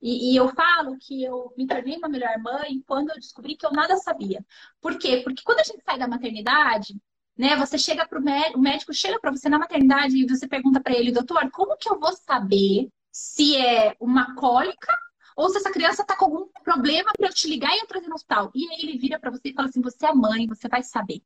E, 0.02 0.32
e, 0.32 0.36
eu 0.36 0.48
falo 0.48 0.96
que 0.98 1.22
eu 1.22 1.52
me 1.56 1.66
tornei 1.66 1.96
uma 1.96 2.08
melhor 2.08 2.36
mãe 2.38 2.82
quando 2.86 3.10
eu 3.10 3.16
descobri 3.16 3.56
que 3.56 3.64
eu 3.64 3.70
nada 3.70 3.96
sabia. 3.96 4.44
Por 4.80 4.98
quê? 4.98 5.20
Porque 5.24 5.42
quando 5.44 5.60
a 5.60 5.64
gente 5.64 5.82
sai 5.84 5.98
da 5.98 6.08
maternidade, 6.08 7.00
né, 7.38 7.56
você 7.56 7.78
chega 7.78 8.06
para 8.06 8.18
o 8.18 8.22
médico, 8.22 8.58
o 8.58 8.62
médico 8.62 8.92
chega 8.92 9.18
para 9.18 9.30
você 9.30 9.48
na 9.48 9.58
maternidade 9.58 10.16
e 10.16 10.26
você 10.26 10.46
pergunta 10.46 10.80
para 10.80 10.94
ele, 10.94 11.12
doutor, 11.12 11.50
como 11.50 11.76
que 11.76 11.88
eu 11.88 11.98
vou 11.98 12.12
saber 12.12 12.90
se 13.12 13.56
é 13.56 13.96
uma 14.00 14.34
cólica 14.34 14.92
ou 15.36 15.48
se 15.48 15.56
essa 15.58 15.70
criança 15.70 16.02
está 16.02 16.16
com 16.16 16.26
algum 16.26 16.48
problema 16.62 17.12
para 17.16 17.28
eu 17.28 17.32
te 17.32 17.48
ligar 17.48 17.74
e 17.74 17.80
eu 17.80 17.86
trazer 17.86 18.08
no 18.08 18.14
hospital. 18.14 18.50
E 18.54 18.68
aí 18.70 18.80
ele 18.82 18.98
vira 18.98 19.18
para 19.18 19.30
você 19.30 19.48
e 19.48 19.54
fala 19.54 19.68
assim: 19.68 19.80
você 19.80 20.06
é 20.06 20.12
mãe, 20.12 20.46
você 20.46 20.68
vai 20.68 20.82
saber. 20.82 21.22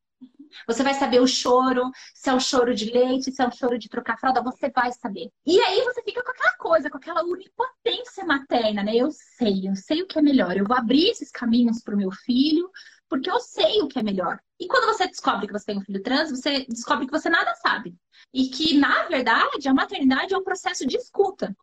Você 0.66 0.82
vai 0.82 0.94
saber 0.94 1.20
o 1.20 1.26
choro, 1.26 1.90
se 2.14 2.30
é 2.30 2.34
um 2.34 2.40
choro 2.40 2.74
de 2.74 2.90
leite, 2.90 3.32
se 3.32 3.42
é 3.42 3.46
um 3.46 3.52
choro 3.52 3.78
de 3.78 3.88
trocar 3.88 4.18
fralda, 4.18 4.42
você 4.42 4.70
vai 4.70 4.92
saber. 4.92 5.30
E 5.46 5.60
aí 5.60 5.82
você 5.84 6.02
fica 6.02 6.22
com 6.22 6.30
aquela 6.30 6.56
coisa, 6.56 6.90
com 6.90 6.96
aquela 6.96 7.24
onipotência 7.24 8.24
materna, 8.24 8.82
né? 8.82 8.96
Eu 8.96 9.10
sei, 9.10 9.68
eu 9.68 9.74
sei 9.76 10.02
o 10.02 10.06
que 10.06 10.18
é 10.18 10.22
melhor. 10.22 10.56
Eu 10.56 10.64
vou 10.64 10.76
abrir 10.76 11.10
esses 11.10 11.30
caminhos 11.30 11.82
para 11.82 11.94
o 11.94 11.98
meu 11.98 12.10
filho, 12.10 12.70
porque 13.08 13.30
eu 13.30 13.40
sei 13.40 13.82
o 13.82 13.88
que 13.88 13.98
é 13.98 14.02
melhor. 14.02 14.38
E 14.58 14.66
quando 14.66 14.86
você 14.86 15.06
descobre 15.06 15.46
que 15.46 15.52
você 15.52 15.66
tem 15.66 15.78
um 15.78 15.84
filho 15.84 16.02
trans, 16.02 16.30
você 16.30 16.64
descobre 16.66 17.06
que 17.06 17.12
você 17.12 17.28
nada 17.28 17.54
sabe. 17.56 17.94
E 18.32 18.48
que, 18.48 18.76
na 18.78 19.04
verdade, 19.04 19.68
a 19.68 19.74
maternidade 19.74 20.34
é 20.34 20.38
um 20.38 20.44
processo 20.44 20.86
de 20.86 20.96
escuta. 20.96 21.54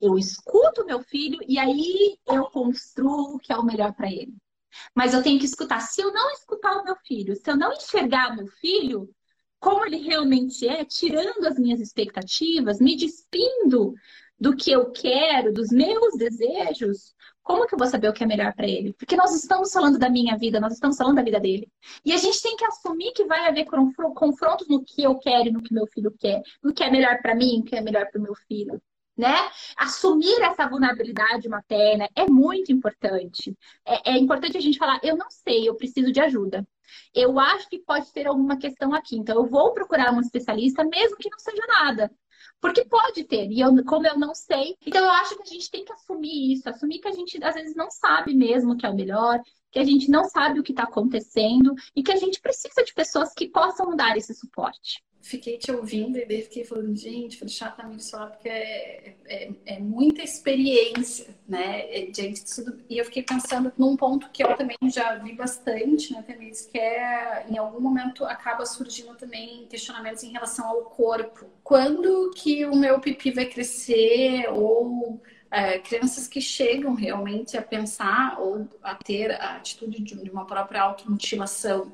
Eu 0.00 0.18
escuto 0.18 0.84
meu 0.86 1.02
filho 1.02 1.38
e 1.46 1.58
aí 1.58 2.16
eu 2.26 2.44
construo 2.46 3.34
o 3.34 3.38
que 3.38 3.52
é 3.52 3.56
o 3.56 3.64
melhor 3.64 3.92
para 3.92 4.10
ele. 4.10 4.34
Mas 4.94 5.14
eu 5.14 5.22
tenho 5.22 5.38
que 5.38 5.46
escutar. 5.46 5.80
Se 5.80 6.00
eu 6.00 6.12
não 6.12 6.30
escutar 6.32 6.76
o 6.76 6.84
meu 6.84 6.96
filho, 7.06 7.34
se 7.34 7.50
eu 7.50 7.56
não 7.56 7.72
enxergar 7.72 8.36
meu 8.36 8.46
filho 8.46 9.08
como 9.58 9.84
ele 9.84 9.98
realmente 9.98 10.66
é, 10.66 10.84
tirando 10.84 11.46
as 11.46 11.58
minhas 11.58 11.80
expectativas, 11.80 12.80
me 12.80 12.96
despindo 12.96 13.94
do 14.38 14.56
que 14.56 14.70
eu 14.70 14.90
quero, 14.90 15.52
dos 15.52 15.68
meus 15.70 16.16
desejos, 16.16 17.14
como 17.42 17.66
que 17.66 17.74
eu 17.74 17.78
vou 17.78 17.86
saber 17.86 18.08
o 18.08 18.12
que 18.12 18.24
é 18.24 18.26
melhor 18.26 18.54
para 18.54 18.66
ele? 18.66 18.94
Porque 18.94 19.16
nós 19.16 19.34
estamos 19.34 19.70
falando 19.70 19.98
da 19.98 20.08
minha 20.08 20.36
vida, 20.38 20.58
nós 20.60 20.72
estamos 20.72 20.96
falando 20.96 21.16
da 21.16 21.22
vida 21.22 21.38
dele. 21.38 21.70
E 22.04 22.12
a 22.12 22.16
gente 22.16 22.40
tem 22.40 22.56
que 22.56 22.64
assumir 22.64 23.12
que 23.12 23.24
vai 23.24 23.46
haver 23.46 23.66
confrontos 24.14 24.66
no 24.66 24.82
que 24.82 25.02
eu 25.02 25.18
quero 25.18 25.48
e 25.48 25.52
no 25.52 25.62
que 25.62 25.74
meu 25.74 25.86
filho 25.86 26.14
quer, 26.18 26.40
no 26.62 26.72
que 26.72 26.82
é 26.82 26.90
melhor 26.90 27.20
para 27.20 27.34
mim, 27.34 27.58
no 27.58 27.64
que 27.64 27.76
é 27.76 27.82
melhor 27.82 28.06
para 28.10 28.18
o 28.18 28.22
meu 28.22 28.34
filho 28.48 28.80
né? 29.20 29.36
Assumir 29.76 30.40
essa 30.42 30.66
vulnerabilidade 30.66 31.46
materna 31.48 32.08
é 32.16 32.26
muito 32.26 32.72
importante. 32.72 33.56
É, 33.86 34.12
é, 34.12 34.18
importante 34.18 34.56
a 34.56 34.60
gente 34.60 34.78
falar, 34.78 34.98
eu 35.02 35.16
não 35.16 35.30
sei, 35.30 35.68
eu 35.68 35.76
preciso 35.76 36.10
de 36.10 36.20
ajuda. 36.20 36.66
Eu 37.14 37.38
acho 37.38 37.68
que 37.68 37.78
pode 37.78 38.10
ter 38.12 38.26
alguma 38.26 38.56
questão 38.56 38.94
aqui, 38.94 39.16
então 39.16 39.36
eu 39.36 39.46
vou 39.46 39.72
procurar 39.72 40.12
um 40.12 40.20
especialista, 40.20 40.82
mesmo 40.82 41.18
que 41.18 41.30
não 41.30 41.38
seja 41.38 41.64
nada. 41.66 42.10
Porque 42.60 42.84
pode 42.84 43.24
ter, 43.24 43.50
e 43.50 43.60
eu, 43.60 43.84
como 43.84 44.06
eu 44.06 44.18
não 44.18 44.34
sei, 44.34 44.74
então 44.84 45.04
eu 45.04 45.10
acho 45.10 45.36
que 45.36 45.42
a 45.42 45.46
gente 45.46 45.70
tem 45.70 45.84
que 45.84 45.92
assumir 45.92 46.52
isso, 46.52 46.68
assumir 46.68 46.98
que 46.98 47.08
a 47.08 47.12
gente 47.12 47.42
às 47.44 47.54
vezes 47.54 47.76
não 47.76 47.90
sabe 47.90 48.34
mesmo 48.34 48.72
o 48.72 48.76
que 48.76 48.86
é 48.86 48.88
o 48.88 48.94
melhor, 48.94 49.40
que 49.70 49.78
a 49.78 49.84
gente 49.84 50.10
não 50.10 50.24
sabe 50.24 50.58
o 50.58 50.62
que 50.62 50.72
está 50.72 50.84
acontecendo 50.84 51.74
e 51.94 52.02
que 52.02 52.12
a 52.12 52.16
gente 52.16 52.40
precisa 52.40 52.82
de 52.82 52.92
pessoas 52.94 53.32
que 53.34 53.48
possam 53.48 53.94
dar 53.94 54.16
esse 54.16 54.34
suporte. 54.34 55.02
Fiquei 55.22 55.58
te 55.58 55.70
ouvindo 55.70 56.18
e 56.18 56.24
daí 56.24 56.42
fiquei 56.42 56.64
falando, 56.64 56.96
gente, 56.96 57.38
vou 57.38 57.46
deixar 57.46 57.66
a 57.66 57.70
Tamir 57.70 58.00
falar 58.00 58.28
porque 58.28 58.48
é, 58.48 59.14
é, 59.26 59.50
é, 59.66 59.78
muita 59.78 60.22
experiência, 60.22 61.34
né, 61.46 61.86
é, 61.94 62.06
diante 62.06 62.42
disso. 62.42 62.64
E 62.88 62.98
eu 62.98 63.04
fiquei 63.04 63.22
pensando 63.22 63.72
num 63.76 63.96
ponto 63.96 64.30
que 64.30 64.42
eu 64.42 64.56
também 64.56 64.76
já 64.84 65.16
vi 65.16 65.34
bastante, 65.34 66.12
né, 66.12 66.22
Tamir, 66.22 66.52
que 66.70 66.78
é, 66.78 67.46
em 67.48 67.58
algum 67.58 67.80
momento 67.80 68.24
acaba 68.24 68.64
surgindo 68.64 69.14
também 69.14 69.66
questionamentos 69.68 70.22
em 70.22 70.32
relação 70.32 70.66
ao 70.66 70.82
corpo. 70.84 71.46
Quando 71.62 72.30
que 72.34 72.64
o 72.64 72.74
meu 72.74 73.00
pipi 73.00 73.30
vai 73.30 73.46
crescer 73.46 74.48
ou... 74.50 75.20
É, 75.52 75.80
crianças 75.80 76.28
que 76.28 76.40
chegam 76.40 76.94
realmente 76.94 77.56
a 77.56 77.62
pensar 77.62 78.40
ou 78.40 78.68
a 78.80 78.94
ter 78.94 79.32
a 79.32 79.56
atitude 79.56 80.00
de 80.04 80.30
uma 80.30 80.46
própria 80.46 80.80
automutilação. 80.82 81.90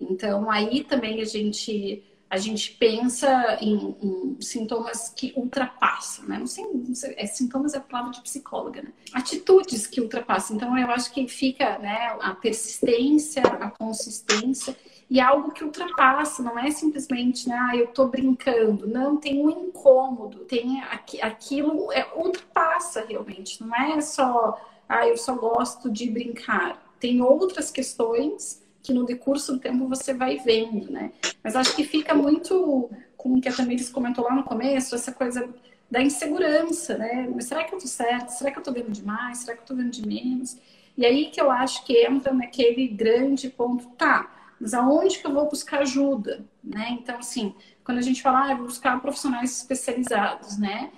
Então, 0.00 0.48
aí 0.48 0.84
também 0.84 1.20
a 1.20 1.24
gente 1.24 2.04
a 2.30 2.38
gente 2.38 2.70
pensa 2.74 3.58
em, 3.60 3.96
em, 4.00 4.36
sintomas 4.40 5.08
que 5.08 5.32
ultrapassam, 5.36 6.26
né? 6.26 6.38
Não 6.38 6.46
sei, 6.46 6.64
não 6.64 6.94
sei, 6.94 7.12
é, 7.18 7.26
sintomas 7.26 7.74
é 7.74 7.78
a 7.78 7.80
palavra 7.80 8.12
de 8.12 8.20
psicóloga, 8.20 8.82
né? 8.82 8.92
Atitudes 9.12 9.84
que 9.88 10.00
ultrapassam. 10.00 10.56
Então, 10.56 10.78
eu 10.78 10.88
acho 10.92 11.12
que 11.12 11.26
fica, 11.26 11.76
né, 11.78 12.16
a 12.20 12.32
persistência, 12.32 13.42
a 13.42 13.68
consistência 13.68 14.76
e 15.10 15.18
algo 15.18 15.50
que 15.50 15.64
ultrapassa, 15.64 16.40
não 16.40 16.56
é 16.56 16.70
simplesmente, 16.70 17.48
né, 17.48 17.58
ah, 17.68 17.76
eu 17.76 17.88
tô 17.88 18.06
brincando. 18.06 18.86
Não, 18.86 19.16
tem 19.16 19.44
um 19.44 19.50
incômodo, 19.50 20.44
tem 20.44 20.80
aqui, 20.84 21.20
aquilo 21.20 21.90
é, 21.90 22.06
ultrapassa 22.14 23.04
realmente. 23.08 23.60
Não 23.60 23.74
é 23.74 24.00
só, 24.00 24.56
ah, 24.88 25.04
eu 25.04 25.16
só 25.16 25.34
gosto 25.34 25.90
de 25.90 26.08
brincar. 26.08 26.80
Tem 27.00 27.20
outras 27.20 27.72
questões 27.72 28.62
que 28.82 28.92
no 28.92 29.04
decurso 29.04 29.52
do 29.52 29.58
tempo 29.58 29.86
você 29.88 30.14
vai 30.14 30.38
vendo, 30.38 30.90
né? 30.90 31.12
Mas 31.42 31.56
acho 31.56 31.74
que 31.74 31.84
fica 31.84 32.14
muito 32.14 32.90
com 33.16 33.34
o 33.34 33.40
que 33.40 33.48
a 33.48 33.52
Tamires 33.52 33.90
comentou 33.90 34.24
lá 34.24 34.34
no 34.34 34.42
começo, 34.42 34.94
essa 34.94 35.12
coisa 35.12 35.48
da 35.90 36.00
insegurança, 36.00 36.96
né? 36.96 37.28
Mas 37.34 37.46
será 37.46 37.64
que 37.64 37.74
eu 37.74 37.78
tô 37.78 37.86
certo? 37.86 38.30
Será 38.30 38.50
que 38.50 38.58
eu 38.58 38.62
tô 38.62 38.72
vendo 38.72 38.90
demais? 38.90 39.38
Será 39.38 39.56
que 39.56 39.62
eu 39.62 39.66
tô 39.66 39.74
vendo 39.74 39.90
de 39.90 40.06
menos? 40.06 40.56
E 40.96 41.04
aí 41.04 41.30
que 41.30 41.40
eu 41.40 41.50
acho 41.50 41.84
que 41.84 41.96
entra 42.04 42.32
naquele 42.32 42.86
grande 42.88 43.48
ponto, 43.50 43.88
tá, 43.90 44.30
mas 44.60 44.74
aonde 44.74 45.18
que 45.18 45.26
eu 45.26 45.32
vou 45.32 45.48
buscar 45.48 45.80
ajuda, 45.80 46.44
né? 46.62 46.98
Então, 47.00 47.18
assim, 47.18 47.54
quando 47.82 47.98
a 47.98 48.02
gente 48.02 48.20
fala, 48.20 48.44
ah, 48.44 48.50
eu 48.52 48.58
vou 48.58 48.66
buscar 48.66 49.00
profissionais 49.00 49.56
especializados, 49.58 50.58
né? 50.58 50.90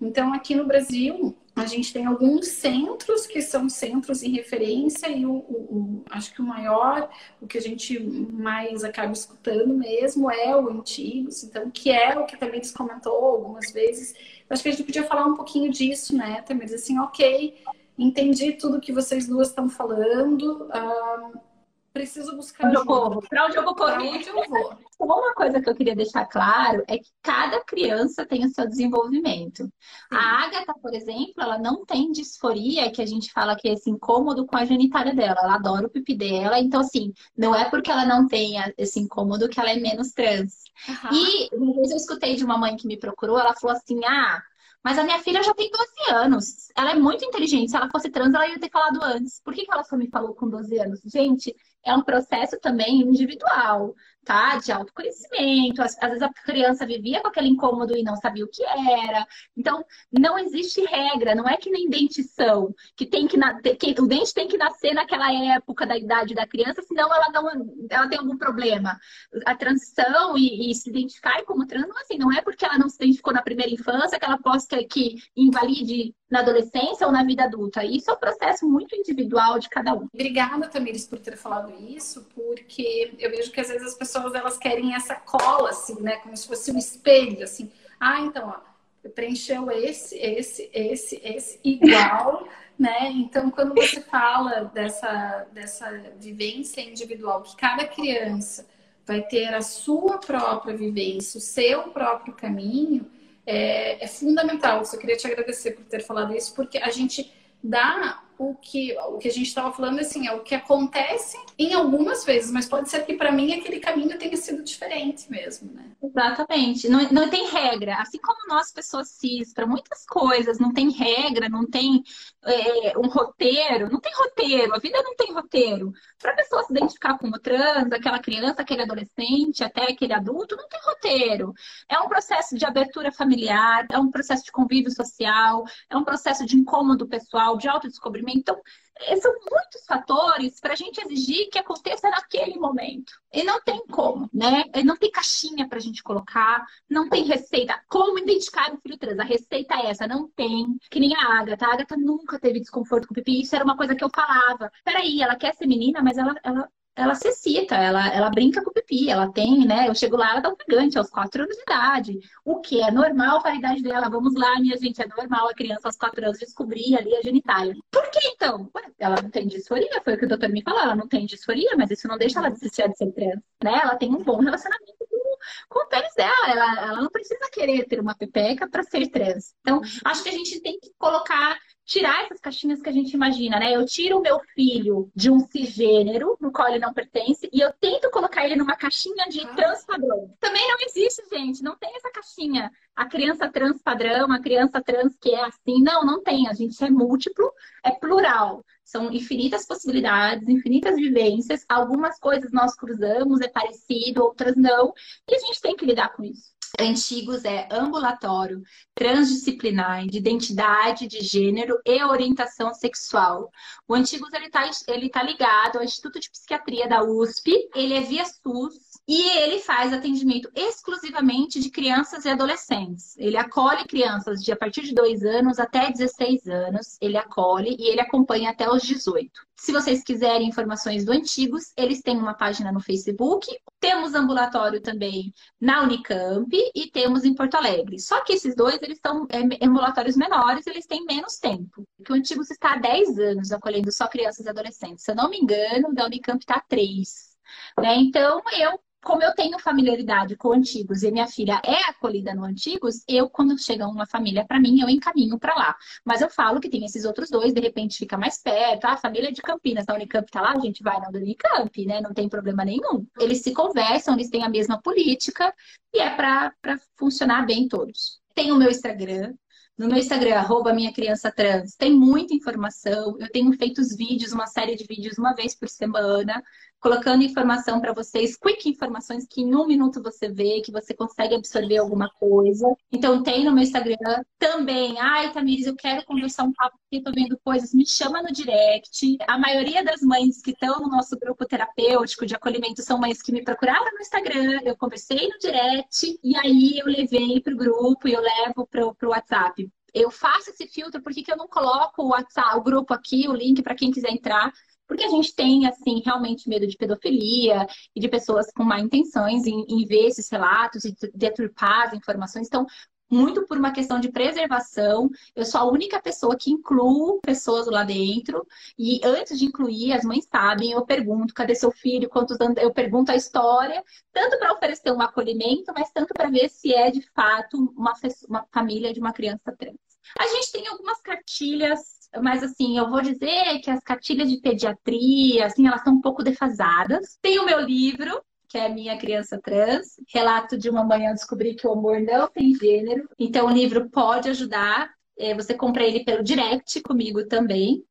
Então, 0.00 0.32
aqui 0.32 0.54
no 0.54 0.64
Brasil, 0.64 1.36
a 1.60 1.66
gente 1.66 1.92
tem 1.92 2.06
alguns 2.06 2.48
centros 2.48 3.26
que 3.26 3.42
são 3.42 3.68
centros 3.68 4.22
em 4.22 4.30
referência 4.30 5.08
e 5.08 5.26
o, 5.26 5.32
o, 5.32 5.56
o, 5.70 6.04
acho 6.10 6.32
que 6.32 6.40
o 6.40 6.44
maior, 6.44 7.10
o 7.40 7.46
que 7.46 7.58
a 7.58 7.60
gente 7.60 8.00
mais 8.00 8.82
acaba 8.82 9.12
escutando 9.12 9.74
mesmo 9.74 10.30
é 10.30 10.56
o 10.56 10.70
Antigos, 10.70 11.44
então, 11.44 11.70
que 11.70 11.90
é 11.90 12.18
o 12.18 12.24
que 12.24 12.36
também 12.36 12.62
se 12.62 12.72
comentou 12.72 13.12
algumas 13.12 13.70
vezes. 13.72 14.14
acho 14.48 14.62
que 14.62 14.68
a 14.68 14.72
gente 14.72 14.84
podia 14.84 15.04
falar 15.04 15.26
um 15.26 15.34
pouquinho 15.34 15.70
disso, 15.70 16.16
né? 16.16 16.42
Também 16.42 16.64
dizer 16.64 16.76
assim, 16.76 16.98
ok, 16.98 17.62
entendi 17.98 18.52
tudo 18.52 18.80
que 18.80 18.92
vocês 18.92 19.28
duas 19.28 19.48
estão 19.48 19.68
falando. 19.68 20.68
Uh, 20.68 21.49
preciso 21.92 22.36
buscar 22.36 22.68
onde 22.68 22.76
ajuda. 22.76 23.20
Para 23.28 23.46
onde 23.46 23.56
eu 23.56 23.64
vou 23.64 23.74
correr? 23.74 24.22
Eu 24.26 24.34
vou? 24.34 24.78
Uma 24.98 25.34
coisa 25.34 25.60
que 25.60 25.68
eu 25.68 25.74
queria 25.74 25.96
deixar 25.96 26.26
claro 26.26 26.84
é 26.88 26.98
que 26.98 27.10
cada 27.22 27.64
criança 27.64 28.26
tem 28.26 28.44
o 28.44 28.48
seu 28.50 28.68
desenvolvimento. 28.68 29.64
Sim. 29.64 29.70
A 30.10 30.44
Agatha, 30.44 30.74
por 30.74 30.94
exemplo, 30.94 31.34
ela 31.38 31.58
não 31.58 31.84
tem 31.84 32.12
disforia, 32.12 32.90
que 32.90 33.02
a 33.02 33.06
gente 33.06 33.32
fala 33.32 33.56
que 33.56 33.68
é 33.68 33.72
esse 33.72 33.90
incômodo 33.90 34.46
com 34.46 34.56
a 34.56 34.64
genitália 34.64 35.14
dela. 35.14 35.40
Ela 35.42 35.54
adora 35.54 35.86
o 35.86 35.90
pipi 35.90 36.14
dela, 36.16 36.58
então 36.58 36.80
assim, 36.80 37.12
não 37.36 37.54
é 37.54 37.68
porque 37.68 37.90
ela 37.90 38.04
não 38.04 38.26
tenha 38.26 38.72
esse 38.76 39.00
incômodo 39.00 39.48
que 39.48 39.58
ela 39.58 39.70
é 39.70 39.76
menos 39.76 40.12
trans. 40.12 40.64
Uhum. 40.88 41.10
E 41.12 41.48
uma 41.54 41.74
vez 41.74 41.90
eu 41.90 41.96
escutei 41.96 42.36
de 42.36 42.44
uma 42.44 42.58
mãe 42.58 42.76
que 42.76 42.86
me 42.86 42.98
procurou, 42.98 43.38
ela 43.38 43.54
falou 43.54 43.76
assim: 43.76 44.04
ah, 44.04 44.42
mas 44.82 44.98
a 44.98 45.04
minha 45.04 45.18
filha 45.18 45.42
já 45.42 45.54
tem 45.54 45.70
12 45.70 45.86
anos. 46.10 46.68
Ela 46.74 46.92
é 46.92 46.94
muito 46.94 47.24
inteligente. 47.24 47.70
Se 47.70 47.76
ela 47.76 47.90
fosse 47.90 48.10
trans, 48.10 48.32
ela 48.32 48.48
ia 48.48 48.58
ter 48.58 48.70
falado 48.70 49.02
antes. 49.02 49.40
Por 49.40 49.54
que, 49.54 49.64
que 49.64 49.72
ela 49.72 49.84
só 49.84 49.96
me 49.96 50.08
falou 50.08 50.34
com 50.34 50.48
12 50.48 50.78
anos? 50.78 51.00
Gente, 51.04 51.54
é 51.84 51.94
um 51.94 52.02
processo 52.02 52.58
também 52.60 53.00
individual 53.00 53.94
tá? 54.24 54.58
De 54.58 54.70
autoconhecimento. 54.72 55.82
Às, 55.82 55.96
às, 56.00 56.10
vezes 56.10 56.22
a 56.22 56.32
criança 56.32 56.86
vivia 56.86 57.20
com 57.20 57.28
aquele 57.28 57.48
incômodo 57.48 57.96
e 57.96 58.02
não 58.02 58.16
sabia 58.16 58.44
o 58.44 58.48
que 58.48 58.62
era. 58.64 59.26
Então, 59.56 59.84
não 60.12 60.38
existe 60.38 60.80
regra, 60.84 61.34
não 61.34 61.48
é 61.48 61.56
que 61.56 61.70
nem 61.70 61.88
dentição, 61.88 62.72
que 62.96 63.06
tem 63.06 63.26
que, 63.26 63.36
que 63.76 64.00
o 64.00 64.06
dente 64.06 64.34
tem 64.34 64.48
que 64.48 64.56
nascer 64.56 64.94
naquela 64.94 65.32
época 65.32 65.86
da 65.86 65.96
idade 65.96 66.34
da 66.34 66.46
criança, 66.46 66.82
senão 66.82 67.12
ela 67.12 67.28
não 67.30 67.50
ela 67.90 68.08
tem 68.08 68.18
algum 68.18 68.36
problema. 68.36 68.98
A 69.46 69.54
transição 69.54 70.36
e, 70.36 70.70
e 70.70 70.74
se 70.74 70.90
identificar 70.90 71.42
como 71.44 71.66
trans, 71.66 71.88
não, 71.88 71.98
assim, 71.98 72.18
não 72.18 72.32
é 72.32 72.40
porque 72.42 72.64
ela 72.64 72.78
não 72.78 72.88
se 72.88 72.96
identificou 72.96 73.32
na 73.32 73.42
primeira 73.42 73.72
infância 73.72 74.18
que 74.18 74.24
ela 74.24 74.38
possa 74.38 74.82
que 74.84 75.16
invalide 75.36 76.14
na 76.30 76.40
adolescência 76.40 77.06
ou 77.06 77.12
na 77.12 77.24
vida 77.24 77.44
adulta. 77.44 77.84
Isso 77.84 78.10
é 78.10 78.14
um 78.14 78.18
processo 78.18 78.66
muito 78.66 78.94
individual 78.94 79.58
de 79.58 79.68
cada 79.68 79.92
um. 79.92 80.06
Obrigada, 80.14 80.68
Tamires, 80.68 81.06
por 81.06 81.18
ter 81.18 81.36
falado 81.36 81.74
isso, 81.88 82.26
porque 82.34 83.12
eu 83.18 83.30
vejo 83.30 83.50
que 83.50 83.60
às 83.60 83.68
vezes 83.68 83.88
as 83.88 83.94
pessoas 83.94 84.32
elas 84.34 84.56
querem 84.56 84.94
essa 84.94 85.16
cola, 85.16 85.70
assim, 85.70 86.00
né? 86.00 86.16
Como 86.18 86.36
se 86.36 86.46
fosse 86.46 86.70
um 86.70 86.78
espelho, 86.78 87.42
assim. 87.42 87.70
Ah, 87.98 88.20
então, 88.20 88.48
ó, 88.48 89.08
preencheu 89.10 89.70
esse, 89.72 90.16
esse, 90.16 90.70
esse, 90.72 91.20
esse, 91.24 91.60
igual, 91.64 92.46
né? 92.78 93.10
Então, 93.10 93.50
quando 93.50 93.74
você 93.74 94.00
fala 94.00 94.70
dessa, 94.72 95.46
dessa 95.52 95.90
vivência 96.18 96.80
individual, 96.80 97.42
que 97.42 97.56
cada 97.56 97.84
criança 97.86 98.66
vai 99.04 99.22
ter 99.22 99.52
a 99.52 99.62
sua 99.62 100.18
própria 100.18 100.76
vivência, 100.76 101.38
o 101.38 101.40
seu 101.40 101.90
próprio 101.90 102.32
caminho, 102.34 103.10
é, 103.46 104.04
é 104.04 104.06
fundamental. 104.06 104.78
Eu 104.78 104.84
só 104.84 104.96
queria 104.96 105.16
te 105.16 105.26
agradecer 105.26 105.72
por 105.72 105.84
ter 105.84 106.00
falado 106.00 106.34
isso, 106.34 106.54
porque 106.54 106.78
a 106.78 106.90
gente 106.90 107.32
dá 107.62 108.22
o 108.40 108.54
que, 108.54 108.96
o 108.96 109.18
que 109.18 109.28
a 109.28 109.30
gente 109.30 109.48
estava 109.48 109.70
falando 109.70 110.00
assim, 110.00 110.26
é 110.26 110.32
o 110.32 110.42
que 110.42 110.54
acontece 110.54 111.36
em 111.58 111.74
algumas 111.74 112.24
vezes, 112.24 112.50
mas 112.50 112.66
pode 112.66 112.88
ser 112.88 113.04
que 113.04 113.12
para 113.12 113.30
mim 113.30 113.52
aquele 113.52 113.78
caminho 113.78 114.18
tenha 114.18 114.34
sido 114.34 114.62
diferente 114.62 115.30
mesmo, 115.30 115.70
né? 115.74 115.90
Exatamente. 116.02 116.88
Não, 116.88 117.06
não 117.12 117.28
tem 117.28 117.46
regra. 117.50 117.96
Assim 117.96 118.18
como 118.18 118.48
nós, 118.48 118.72
pessoas 118.72 119.10
cis, 119.10 119.52
para 119.52 119.66
muitas 119.66 120.06
coisas, 120.06 120.58
não 120.58 120.72
tem 120.72 120.90
regra, 120.90 121.50
não 121.50 121.68
tem 121.68 122.02
é, 122.46 122.98
um 122.98 123.08
roteiro, 123.08 123.90
não 123.90 124.00
tem 124.00 124.12
roteiro, 124.14 124.74
a 124.74 124.78
vida 124.78 125.02
não 125.02 125.14
tem 125.14 125.34
roteiro. 125.34 125.92
Para 126.18 126.32
a 126.32 126.36
pessoa 126.36 126.62
se 126.62 126.72
identificar 126.72 127.18
como 127.18 127.38
trans, 127.38 127.92
aquela 127.92 128.18
criança, 128.18 128.62
aquele 128.62 128.82
adolescente, 128.82 129.62
até 129.62 129.82
aquele 129.82 130.14
adulto, 130.14 130.56
não 130.56 130.66
tem 130.66 130.80
roteiro. 130.82 131.52
É 131.90 131.98
um 132.00 132.08
processo 132.08 132.56
de 132.56 132.64
abertura 132.64 133.12
familiar, 133.12 133.86
é 133.92 133.98
um 133.98 134.10
processo 134.10 134.44
de 134.44 134.52
convívio 134.52 134.90
social, 134.90 135.62
é 135.90 135.96
um 135.96 136.04
processo 136.04 136.46
de 136.46 136.56
incômodo 136.56 137.06
pessoal, 137.06 137.58
de 137.58 137.68
autodescobrimento 137.68 138.29
então, 138.32 138.60
eh, 139.00 139.16
são 139.16 139.32
muitos 139.32 139.84
fatores 139.86 140.60
para 140.60 140.72
a 140.72 140.76
gente 140.76 141.00
exigir 141.00 141.48
que 141.50 141.58
aconteça 141.58 142.08
naquele 142.10 142.58
momento. 142.58 143.12
E 143.32 143.42
não 143.42 143.60
tem 143.62 143.86
como, 143.86 144.28
né? 144.32 144.64
Não 144.84 144.96
tem 144.96 145.10
caixinha 145.10 145.68
para 145.68 145.78
a 145.78 145.80
gente 145.80 146.02
colocar, 146.02 146.64
não 146.88 147.08
tem 147.08 147.24
receita. 147.24 147.80
Como 147.88 148.18
identificar 148.18 148.72
um 148.72 148.80
filho 148.80 148.98
trans? 148.98 149.18
A 149.18 149.24
receita 149.24 149.74
é 149.74 149.86
essa, 149.86 150.06
não 150.06 150.28
tem. 150.28 150.66
Que 150.90 151.00
nem 151.00 151.14
a 151.14 151.40
Agatha. 151.40 151.66
A 151.66 151.74
Agatha 151.74 151.96
nunca 151.96 152.38
teve 152.38 152.60
desconforto 152.60 153.08
com 153.08 153.14
pipi. 153.14 153.40
Isso 153.42 153.54
era 153.54 153.64
uma 153.64 153.76
coisa 153.76 153.94
que 153.94 154.04
eu 154.04 154.10
falava. 154.14 154.70
Peraí, 154.84 155.22
ela 155.22 155.36
quer 155.36 155.54
ser 155.54 155.66
menina, 155.66 156.02
mas 156.02 156.18
ela, 156.18 156.34
ela 156.42 156.68
ela 156.96 157.14
se 157.14 157.28
excita, 157.28 157.76
ela, 157.76 158.08
ela 158.12 158.30
brinca 158.30 158.62
com 158.62 158.70
o 158.70 158.72
pipi, 158.72 159.08
ela 159.08 159.32
tem, 159.32 159.66
né? 159.66 159.88
Eu 159.88 159.94
chego 159.94 160.16
lá, 160.16 160.32
ela 160.32 160.40
dá 160.40 160.50
um 160.50 160.56
gigante 160.60 160.98
aos 160.98 161.08
4 161.08 161.42
anos 161.42 161.56
de 161.56 161.62
idade. 161.62 162.18
O 162.44 162.60
que 162.60 162.82
é 162.82 162.90
normal 162.90 163.40
para 163.40 163.52
a 163.52 163.56
idade 163.56 163.82
dela? 163.82 164.08
Vamos 164.10 164.34
lá, 164.34 164.58
minha 164.60 164.76
gente, 164.76 165.00
é 165.00 165.06
normal 165.06 165.48
a 165.48 165.54
criança 165.54 165.88
aos 165.88 165.96
4 165.96 166.24
anos 166.24 166.38
descobrir 166.38 166.96
ali 166.96 167.14
a 167.16 167.22
genitália. 167.22 167.74
Por 167.90 168.10
que 168.10 168.20
então? 168.28 168.70
Ué, 168.74 168.82
ela 168.98 169.16
não 169.22 169.30
tem 169.30 169.46
disforia, 169.46 170.00
foi 170.04 170.14
o 170.14 170.18
que 170.18 170.24
o 170.26 170.28
doutor 170.28 170.48
me 170.50 170.62
falou, 170.62 170.80
ela 170.80 170.96
não 170.96 171.08
tem 171.08 171.24
disforia, 171.26 171.76
mas 171.76 171.90
isso 171.90 172.08
não 172.08 172.18
deixa 172.18 172.38
ela 172.38 172.50
desistir 172.50 172.88
de 172.88 172.96
ser 172.96 173.12
trans, 173.12 173.40
né? 173.62 173.80
Ela 173.82 173.96
tem 173.96 174.10
um 174.10 174.22
bom 174.22 174.38
relacionamento 174.38 174.94
com, 174.98 175.36
com 175.68 175.84
o 175.84 175.88
pênis 175.88 176.14
dela, 176.14 176.50
ela, 176.50 176.82
ela 176.82 177.00
não 177.00 177.10
precisa 177.10 177.48
querer 177.50 177.86
ter 177.86 178.00
uma 178.00 178.14
pepeca 178.14 178.68
para 178.68 178.82
ser 178.82 179.08
trans. 179.08 179.54
Então, 179.60 179.80
acho 180.04 180.22
que 180.22 180.28
a 180.28 180.32
gente 180.32 180.60
tem 180.60 180.78
que 180.78 180.90
colocar 180.98 181.58
tirar 181.90 182.22
essas 182.22 182.38
caixinhas 182.38 182.80
que 182.80 182.88
a 182.88 182.92
gente 182.92 183.12
imagina, 183.12 183.58
né? 183.58 183.74
Eu 183.74 183.84
tiro 183.84 184.18
o 184.18 184.22
meu 184.22 184.38
filho 184.54 185.10
de 185.12 185.28
um 185.28 185.40
cisgênero, 185.40 186.36
no 186.40 186.52
qual 186.52 186.68
ele 186.68 186.78
não 186.78 186.94
pertence, 186.94 187.50
e 187.52 187.60
eu 187.60 187.72
tento 187.80 188.08
colocar 188.12 188.46
ele 188.46 188.54
numa 188.54 188.76
caixinha 188.76 189.26
de 189.28 189.40
ah. 189.40 189.54
trans 189.56 189.84
padrão. 189.84 190.32
Também 190.38 190.62
não 190.68 190.76
existe, 190.86 191.28
gente, 191.28 191.64
não 191.64 191.76
tem 191.76 191.90
essa 191.96 192.08
caixinha. 192.12 192.70
A 192.94 193.06
criança 193.06 193.50
trans 193.50 193.82
padrão, 193.82 194.30
a 194.30 194.40
criança 194.40 194.80
trans 194.80 195.16
que 195.20 195.34
é 195.34 195.44
assim. 195.44 195.82
Não, 195.82 196.04
não 196.04 196.22
tem. 196.22 196.46
A 196.46 196.52
gente 196.52 196.82
é 196.84 196.88
múltiplo, 196.88 197.52
é 197.84 197.90
plural. 197.90 198.64
São 198.84 199.12
infinitas 199.12 199.66
possibilidades, 199.66 200.48
infinitas 200.48 200.94
vivências. 200.94 201.64
Algumas 201.68 202.20
coisas 202.20 202.52
nós 202.52 202.76
cruzamos, 202.76 203.40
é 203.40 203.48
parecido, 203.48 204.22
outras 204.22 204.54
não. 204.54 204.92
E 205.28 205.34
a 205.34 205.38
gente 205.40 205.60
tem 205.60 205.74
que 205.74 205.84
lidar 205.84 206.10
com 206.10 206.22
isso. 206.22 206.52
Antigos 206.78 207.44
é 207.44 207.68
ambulatório 207.70 208.62
transdisciplinar 208.94 210.06
de 210.06 210.18
identidade 210.18 211.06
de 211.06 211.20
gênero 211.20 211.78
e 211.84 212.02
orientação 212.04 212.72
sexual. 212.74 213.50
O 213.88 213.94
Antigos 213.94 214.32
ele 214.32 214.46
está 214.46 214.70
ele 214.88 215.08
tá 215.08 215.22
ligado 215.22 215.76
ao 215.76 215.84
Instituto 215.84 216.20
de 216.20 216.30
Psiquiatria 216.30 216.88
da 216.88 217.02
USP, 217.02 217.52
ele 217.74 217.94
é 217.94 218.00
via 218.02 218.24
SUS 218.24 218.74
e 219.08 219.38
ele 219.38 219.58
faz 219.58 219.92
atendimento 219.92 220.50
exclusivamente 220.54 221.60
de 221.60 221.70
crianças 221.70 222.24
e 222.24 222.28
adolescentes. 222.28 223.16
Ele 223.18 223.36
acolhe 223.36 223.84
crianças 223.86 224.42
de 224.42 224.52
a 224.52 224.56
partir 224.56 224.82
de 224.82 224.94
2 224.94 225.24
anos 225.24 225.58
até 225.58 225.90
16 225.90 226.46
anos. 226.46 226.96
Ele 227.00 227.16
acolhe 227.16 227.76
e 227.78 227.88
ele 227.88 228.00
acompanha 228.00 228.50
até 228.50 228.70
os 228.70 228.82
18. 228.82 229.49
Se 229.60 229.72
vocês 229.72 230.02
quiserem 230.02 230.48
informações 230.48 231.04
do 231.04 231.12
Antigos, 231.12 231.70
eles 231.76 232.00
têm 232.00 232.16
uma 232.16 232.32
página 232.32 232.72
no 232.72 232.80
Facebook. 232.80 233.46
Temos 233.78 234.14
ambulatório 234.14 234.80
também 234.80 235.34
na 235.60 235.82
Unicamp 235.82 236.48
e 236.74 236.90
temos 236.90 237.26
em 237.26 237.34
Porto 237.34 237.56
Alegre. 237.56 237.98
Só 237.98 238.24
que 238.24 238.32
esses 238.32 238.56
dois, 238.56 238.80
eles 238.80 238.98
são 239.04 239.26
é, 239.28 239.62
ambulatórios 239.62 240.16
menores, 240.16 240.66
eles 240.66 240.86
têm 240.86 241.04
menos 241.04 241.36
tempo. 241.36 241.86
Porque 241.98 242.10
o 242.10 242.16
Antigos 242.16 242.50
está 242.50 242.72
há 242.72 242.78
10 242.78 243.18
anos 243.18 243.52
acolhendo 243.52 243.92
só 243.92 244.08
crianças 244.08 244.46
e 244.46 244.48
adolescentes. 244.48 245.04
Se 245.04 245.10
eu 245.10 245.14
não 245.14 245.28
me 245.28 245.36
engano, 245.36 245.92
da 245.92 246.06
Unicamp 246.06 246.42
está 246.42 246.58
3. 246.66 247.36
Né? 247.78 247.96
Então, 247.96 248.40
eu 248.58 248.80
como 249.02 249.22
eu 249.22 249.34
tenho 249.34 249.58
familiaridade 249.58 250.36
com 250.36 250.52
antigos 250.52 251.02
e 251.02 251.10
minha 251.10 251.26
filha 251.26 251.60
é 251.64 251.90
acolhida 251.90 252.34
no 252.34 252.44
antigos, 252.44 253.02
eu, 253.08 253.28
quando 253.28 253.58
chega 253.58 253.86
uma 253.86 254.06
família 254.06 254.44
para 254.44 254.60
mim, 254.60 254.80
eu 254.80 254.88
encaminho 254.88 255.38
para 255.38 255.54
lá. 255.54 255.76
Mas 256.04 256.20
eu 256.20 256.28
falo 256.28 256.60
que 256.60 256.68
tem 256.68 256.84
esses 256.84 257.04
outros 257.04 257.30
dois, 257.30 257.52
de 257.52 257.60
repente 257.60 257.98
fica 257.98 258.18
mais 258.18 258.40
perto. 258.42 258.84
Ah, 258.84 258.92
a 258.92 258.96
família 258.96 259.32
de 259.32 259.40
Campinas, 259.40 259.86
da 259.86 259.94
Unicamp 259.94 260.30
tá 260.30 260.40
lá, 260.40 260.52
a 260.52 260.60
gente 260.60 260.82
vai 260.82 261.00
na 261.00 261.08
Unicamp, 261.08 261.86
né? 261.86 262.00
Não 262.00 262.12
tem 262.12 262.28
problema 262.28 262.64
nenhum. 262.64 263.06
Eles 263.18 263.40
se 263.42 263.52
conversam, 263.52 264.14
eles 264.14 264.28
têm 264.28 264.44
a 264.44 264.48
mesma 264.48 264.80
política 264.80 265.54
e 265.94 265.98
é 265.98 266.10
para 266.10 266.52
funcionar 266.96 267.46
bem 267.46 267.68
todos. 267.68 268.20
Tem 268.34 268.52
o 268.52 268.56
meu 268.56 268.70
Instagram, 268.70 269.34
no 269.80 269.88
meu 269.88 269.96
Instagram, 269.96 270.34
arroba 270.34 270.74
minha 270.74 270.92
criança 270.92 271.32
trans, 271.32 271.74
tem 271.74 271.90
muita 271.90 272.34
informação. 272.34 273.16
Eu 273.18 273.30
tenho 273.30 273.50
feito 273.54 273.80
os 273.80 273.96
vídeos, 273.96 274.30
uma 274.30 274.46
série 274.46 274.76
de 274.76 274.84
vídeos 274.84 275.16
uma 275.16 275.34
vez 275.34 275.54
por 275.54 275.70
semana, 275.70 276.42
colocando 276.80 277.22
informação 277.22 277.80
para 277.80 277.92
vocês, 277.92 278.36
quick 278.36 278.68
informações 278.68 279.26
que 279.28 279.42
em 279.42 279.54
um 279.54 279.66
minuto 279.66 280.02
você 280.02 280.28
vê, 280.28 280.60
que 280.62 280.72
você 280.72 280.94
consegue 280.94 281.34
absorver 281.34 281.76
alguma 281.76 282.08
coisa. 282.10 282.66
Então 282.90 283.22
tem 283.22 283.44
no 283.44 283.52
meu 283.52 283.62
Instagram 283.62 284.24
também. 284.38 284.98
Ai, 284.98 285.32
Tamires, 285.32 285.66
eu 285.66 285.76
quero 285.76 286.04
conversar 286.04 286.44
um 286.44 286.52
papo 286.52 286.78
porque 286.78 287.02
tô 287.04 287.12
vendo 287.12 287.38
coisas. 287.44 287.74
Me 287.74 287.86
chama 287.86 288.22
no 288.22 288.32
direct. 288.32 289.18
A 289.28 289.38
maioria 289.38 289.84
das 289.84 290.00
mães 290.00 290.40
que 290.40 290.52
estão 290.52 290.80
no 290.80 290.88
nosso 290.88 291.18
grupo 291.18 291.44
terapêutico 291.44 292.24
de 292.24 292.34
acolhimento 292.34 292.82
são 292.82 292.98
mães 292.98 293.20
que 293.20 293.32
me 293.32 293.44
procuraram 293.44 293.92
no 293.92 294.00
Instagram. 294.00 294.60
Eu 294.64 294.76
conversei 294.76 295.28
no 295.28 295.38
direct 295.38 296.18
e 296.24 296.36
aí 296.36 296.78
eu 296.78 296.86
levei 296.86 297.40
para 297.40 297.52
o 297.52 297.56
grupo 297.56 298.08
e 298.08 298.14
eu 298.14 298.20
levo 298.20 298.66
para 298.66 298.86
o 298.86 299.10
WhatsApp 299.10 299.70
eu 299.92 300.08
faço 300.08 300.50
esse 300.50 300.68
filtro, 300.68 301.02
por 301.02 301.12
que, 301.12 301.22
que 301.22 301.32
eu 301.32 301.36
não 301.36 301.48
coloco 301.48 302.02
o 302.02 302.08
WhatsApp, 302.10 302.56
o 302.56 302.62
grupo 302.62 302.94
aqui, 302.94 303.28
o 303.28 303.32
link 303.32 303.60
para 303.60 303.74
quem 303.74 303.90
quiser 303.90 304.10
entrar? 304.10 304.52
Porque 304.90 305.04
a 305.04 305.08
gente 305.08 305.32
tem, 305.36 305.68
assim, 305.68 306.02
realmente 306.04 306.48
medo 306.48 306.66
de 306.66 306.76
pedofilia 306.76 307.64
e 307.94 308.00
de 308.00 308.08
pessoas 308.08 308.50
com 308.50 308.64
má 308.64 308.80
intenções 308.80 309.46
em, 309.46 309.64
em 309.68 309.86
ver 309.86 310.08
esses 310.08 310.28
relatos 310.28 310.84
e 310.84 310.92
deturpar 311.14 311.86
as 311.86 311.92
informações. 311.92 312.48
Então, 312.48 312.66
muito 313.08 313.46
por 313.46 313.56
uma 313.56 313.70
questão 313.70 314.00
de 314.00 314.10
preservação. 314.10 315.08
Eu 315.32 315.44
sou 315.44 315.60
a 315.60 315.64
única 315.64 316.02
pessoa 316.02 316.36
que 316.36 316.50
incluo 316.50 317.20
pessoas 317.20 317.68
lá 317.68 317.84
dentro. 317.84 318.44
E 318.76 319.00
antes 319.04 319.38
de 319.38 319.44
incluir, 319.44 319.92
as 319.92 320.02
mães 320.02 320.26
sabem, 320.28 320.72
eu 320.72 320.84
pergunto: 320.84 321.32
cadê 321.32 321.54
seu 321.54 321.70
filho? 321.70 322.08
Quantos 322.08 322.40
anos? 322.40 322.56
Eu 322.60 322.72
pergunto 322.72 323.12
a 323.12 323.16
história, 323.16 323.84
tanto 324.12 324.40
para 324.40 324.52
oferecer 324.52 324.90
um 324.90 325.00
acolhimento, 325.00 325.72
mas 325.72 325.92
tanto 325.92 326.12
para 326.12 326.28
ver 326.28 326.48
se 326.48 326.74
é 326.74 326.90
de 326.90 327.02
fato 327.14 327.56
uma, 327.76 327.92
uma 328.28 328.44
família 328.52 328.92
de 328.92 328.98
uma 328.98 329.12
criança 329.12 329.54
trans. 329.56 329.78
A 330.18 330.26
gente 330.26 330.50
tem 330.50 330.66
algumas 330.66 331.00
cartilhas 331.00 331.99
mas 332.22 332.42
assim, 332.42 332.76
eu 332.78 332.88
vou 332.88 333.00
dizer 333.02 333.60
que 333.60 333.70
as 333.70 333.80
cartilhas 333.80 334.28
de 334.30 334.40
pediatria, 334.40 335.46
assim, 335.46 335.66
elas 335.66 335.82
são 335.82 335.94
um 335.94 336.00
pouco 336.00 336.22
defasadas. 336.22 337.18
Tem 337.22 337.38
o 337.38 337.46
meu 337.46 337.60
livro, 337.60 338.20
que 338.48 338.58
é 338.58 338.68
Minha 338.68 338.98
Criança 338.98 339.40
Trans, 339.40 339.94
relato 340.12 340.58
de 340.58 340.68
uma 340.68 340.82
manhã 340.82 341.12
descobri 341.12 341.54
que 341.54 341.66
o 341.66 341.72
amor 341.72 342.00
não 342.00 342.28
tem 342.28 342.54
gênero. 342.54 343.08
Então 343.18 343.46
o 343.46 343.50
livro 343.50 343.88
pode 343.90 344.28
ajudar. 344.28 344.90
É, 345.18 345.34
você 345.34 345.54
compra 345.54 345.84
ele 345.84 346.04
pelo 346.04 346.24
direct 346.24 346.80
comigo 346.82 347.26
também. 347.26 347.84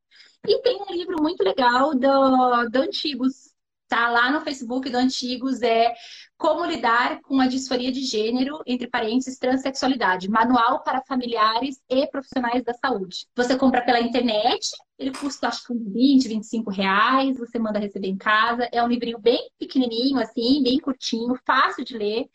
E 0.48 0.62
tem 0.62 0.82
um 0.82 0.94
livro 0.94 1.22
muito 1.22 1.44
legal 1.44 1.94
do, 1.94 2.70
do 2.70 2.80
Antigos, 2.82 3.49
tá? 3.90 4.10
Lá 4.10 4.32
no 4.32 4.42
Facebook 4.42 4.90
do 4.90 4.98
Antigos 4.98 5.62
é 5.62 5.94
como 6.38 6.64
lidar 6.64 7.20
com 7.22 7.42
a 7.42 7.48
disforia 7.48 7.92
de 7.92 8.02
gênero, 8.02 8.62
entre 8.66 8.88
parênteses, 8.88 9.38
transexualidade. 9.38 10.30
Manual 10.30 10.84
para 10.84 11.02
familiares 11.02 11.82
e 11.90 12.08
profissionais 12.08 12.64
da 12.64 12.74
saúde. 12.74 13.28
Você 13.36 13.58
compra 13.58 13.82
pela 13.82 14.00
internet, 14.00 14.70
ele 14.98 15.12
custa 15.12 15.48
acho 15.50 15.66
que 15.66 15.74
uns 15.74 15.92
20, 15.92 16.28
25 16.30 16.72
reais, 16.72 17.38
você 17.38 17.60
manda 17.60 17.80
receber 17.80 18.08
em 18.08 18.18
casa. 18.18 18.70
É 18.72 18.82
um 18.82 18.88
livrinho 18.88 19.20
bem 19.20 19.50
pequenininho, 19.58 20.20
assim, 20.20 20.64
bem 20.64 20.80
curtinho, 20.80 21.36
fácil 21.46 21.84
de 21.84 21.98
ler. 21.98 22.30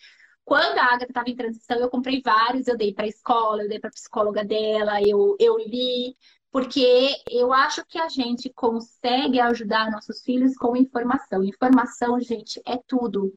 Quando 0.45 0.79
a 0.79 0.85
Agatha 0.85 1.07
estava 1.07 1.31
em 1.31 1.37
transição, 1.37 1.79
eu 1.79 1.89
comprei 1.89 2.21
vários, 2.23 2.67
eu 2.67 2.77
dei 2.77 2.93
para 2.93 3.07
a 3.07 3.09
escola, 3.09 3.63
eu 3.63 3.69
dei 3.69 3.79
para 3.79 3.89
a 3.89 3.93
psicóloga 3.93 4.45
dela, 4.45 5.01
eu, 5.01 5.37
eu 5.41 5.57
li 5.57 6.15
porque 6.55 7.17
eu 7.29 7.53
acho 7.53 7.85
que 7.85 7.99
a 7.99 8.09
gente 8.09 8.49
consegue 8.49 9.41
ajudar 9.41 9.91
nossos 9.91 10.23
filhos 10.23 10.57
com 10.57 10.77
informação. 10.77 11.43
Informação, 11.43 12.21
gente, 12.21 12.63
é 12.65 12.77
tudo. 12.87 13.35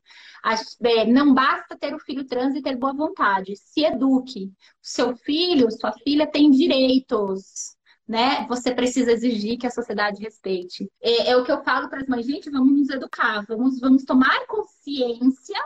É, 0.84 1.04
não 1.04 1.34
basta 1.34 1.76
ter 1.76 1.96
o 1.96 2.00
filho 2.00 2.28
trans 2.28 2.54
e 2.54 2.62
ter 2.62 2.76
boa 2.76 2.94
vontade. 2.94 3.56
Se 3.56 3.84
eduque. 3.84 4.54
Seu 4.80 5.18
filho, 5.18 5.72
sua 5.72 5.94
filha 5.94 6.28
tem 6.28 6.52
direitos. 6.52 7.76
Né? 8.08 8.46
Você 8.50 8.72
precisa 8.72 9.12
exigir 9.14 9.58
que 9.58 9.66
a 9.66 9.72
sociedade 9.72 10.22
respeite. 10.22 10.88
É, 11.02 11.32
é 11.32 11.38
o 11.38 11.44
que 11.44 11.52
eu 11.52 11.64
falo 11.64 11.90
para 11.90 12.02
as 12.02 12.08
mães, 12.08 12.28
gente, 12.28 12.52
vamos 12.52 12.78
nos 12.78 12.90
educar, 12.92 13.44
vamos, 13.48 13.80
vamos 13.80 14.04
tomar 14.04 14.46
consciência 14.46 15.60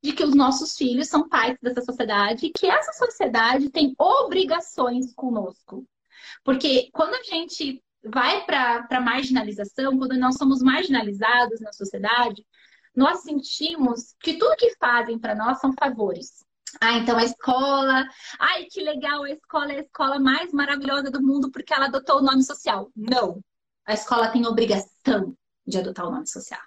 de 0.00 0.12
que 0.12 0.22
os 0.22 0.36
nossos 0.36 0.76
filhos 0.76 1.08
são 1.08 1.28
parte 1.28 1.58
dessa 1.60 1.82
sociedade 1.82 2.46
e 2.46 2.50
que 2.50 2.66
essa 2.66 2.92
sociedade 2.92 3.70
tem 3.70 3.92
obrigações 3.98 5.12
conosco. 5.14 5.84
Porque 6.44 6.88
quando 6.92 7.14
a 7.14 7.22
gente 7.22 7.82
vai 8.04 8.44
para 8.44 8.86
a 8.90 9.00
marginalização, 9.00 9.96
quando 9.98 10.16
nós 10.18 10.36
somos 10.36 10.60
marginalizados 10.60 11.60
na 11.60 11.72
sociedade, 11.72 12.44
nós 12.94 13.22
sentimos 13.22 14.14
que 14.20 14.34
tudo 14.34 14.56
que 14.56 14.76
fazem 14.76 15.18
para 15.18 15.34
nós 15.34 15.60
são 15.60 15.72
favores. 15.72 16.44
Ah, 16.80 16.94
então 16.94 17.16
a 17.16 17.24
escola. 17.24 18.06
Ai, 18.38 18.64
que 18.64 18.82
legal, 18.82 19.22
a 19.22 19.30
escola 19.30 19.72
é 19.72 19.78
a 19.78 19.82
escola 19.82 20.18
mais 20.18 20.52
maravilhosa 20.52 21.10
do 21.10 21.22
mundo 21.22 21.50
porque 21.50 21.72
ela 21.72 21.86
adotou 21.86 22.18
o 22.18 22.22
nome 22.22 22.42
social. 22.42 22.90
Não. 22.96 23.42
A 23.86 23.94
escola 23.94 24.28
tem 24.28 24.46
obrigação 24.46 25.36
de 25.66 25.78
adotar 25.78 26.06
o 26.06 26.10
nome 26.10 26.26
social. 26.26 26.60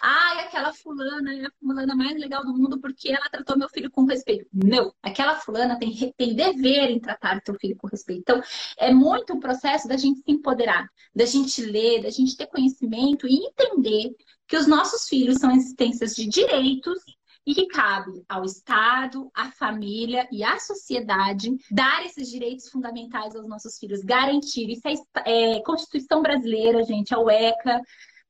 Ai, 0.00 0.40
aquela 0.40 0.72
fulana 0.72 1.34
é 1.34 1.46
a 1.46 1.50
fulana 1.60 1.94
mais 1.94 2.18
legal 2.18 2.44
do 2.44 2.52
mundo 2.52 2.80
porque 2.80 3.10
ela 3.10 3.28
tratou 3.30 3.56
meu 3.56 3.68
filho 3.68 3.90
com 3.90 4.04
respeito. 4.04 4.46
Não, 4.52 4.92
aquela 5.02 5.36
fulana 5.36 5.78
tem, 5.78 6.12
tem 6.16 6.34
dever 6.34 6.90
em 6.90 7.00
tratar 7.00 7.38
o 7.38 7.40
teu 7.40 7.54
filho 7.54 7.76
com 7.76 7.86
respeito. 7.86 8.20
Então, 8.20 8.42
é 8.78 8.92
muito 8.92 9.34
um 9.34 9.40
processo 9.40 9.88
da 9.88 9.96
gente 9.96 10.20
se 10.20 10.30
empoderar, 10.30 10.88
da 11.14 11.24
gente 11.24 11.62
ler, 11.62 12.02
da 12.02 12.10
gente 12.10 12.36
ter 12.36 12.46
conhecimento 12.46 13.26
e 13.26 13.46
entender 13.46 14.14
que 14.46 14.56
os 14.56 14.66
nossos 14.66 15.08
filhos 15.08 15.38
são 15.38 15.50
existências 15.50 16.14
de 16.14 16.26
direitos 16.26 16.98
e 17.46 17.54
que 17.54 17.66
cabe 17.66 18.24
ao 18.28 18.44
Estado, 18.44 19.30
à 19.34 19.50
família 19.50 20.26
e 20.32 20.42
à 20.42 20.58
sociedade 20.58 21.54
dar 21.70 22.04
esses 22.04 22.30
direitos 22.30 22.68
fundamentais 22.70 23.36
aos 23.36 23.46
nossos 23.46 23.78
filhos, 23.78 24.02
garantir. 24.02 24.70
Isso 24.70 24.88
é, 25.26 25.56
é 25.56 25.62
Constituição 25.62 26.22
brasileira, 26.22 26.84
gente, 26.84 27.14
a 27.14 27.18
UECA, 27.18 27.80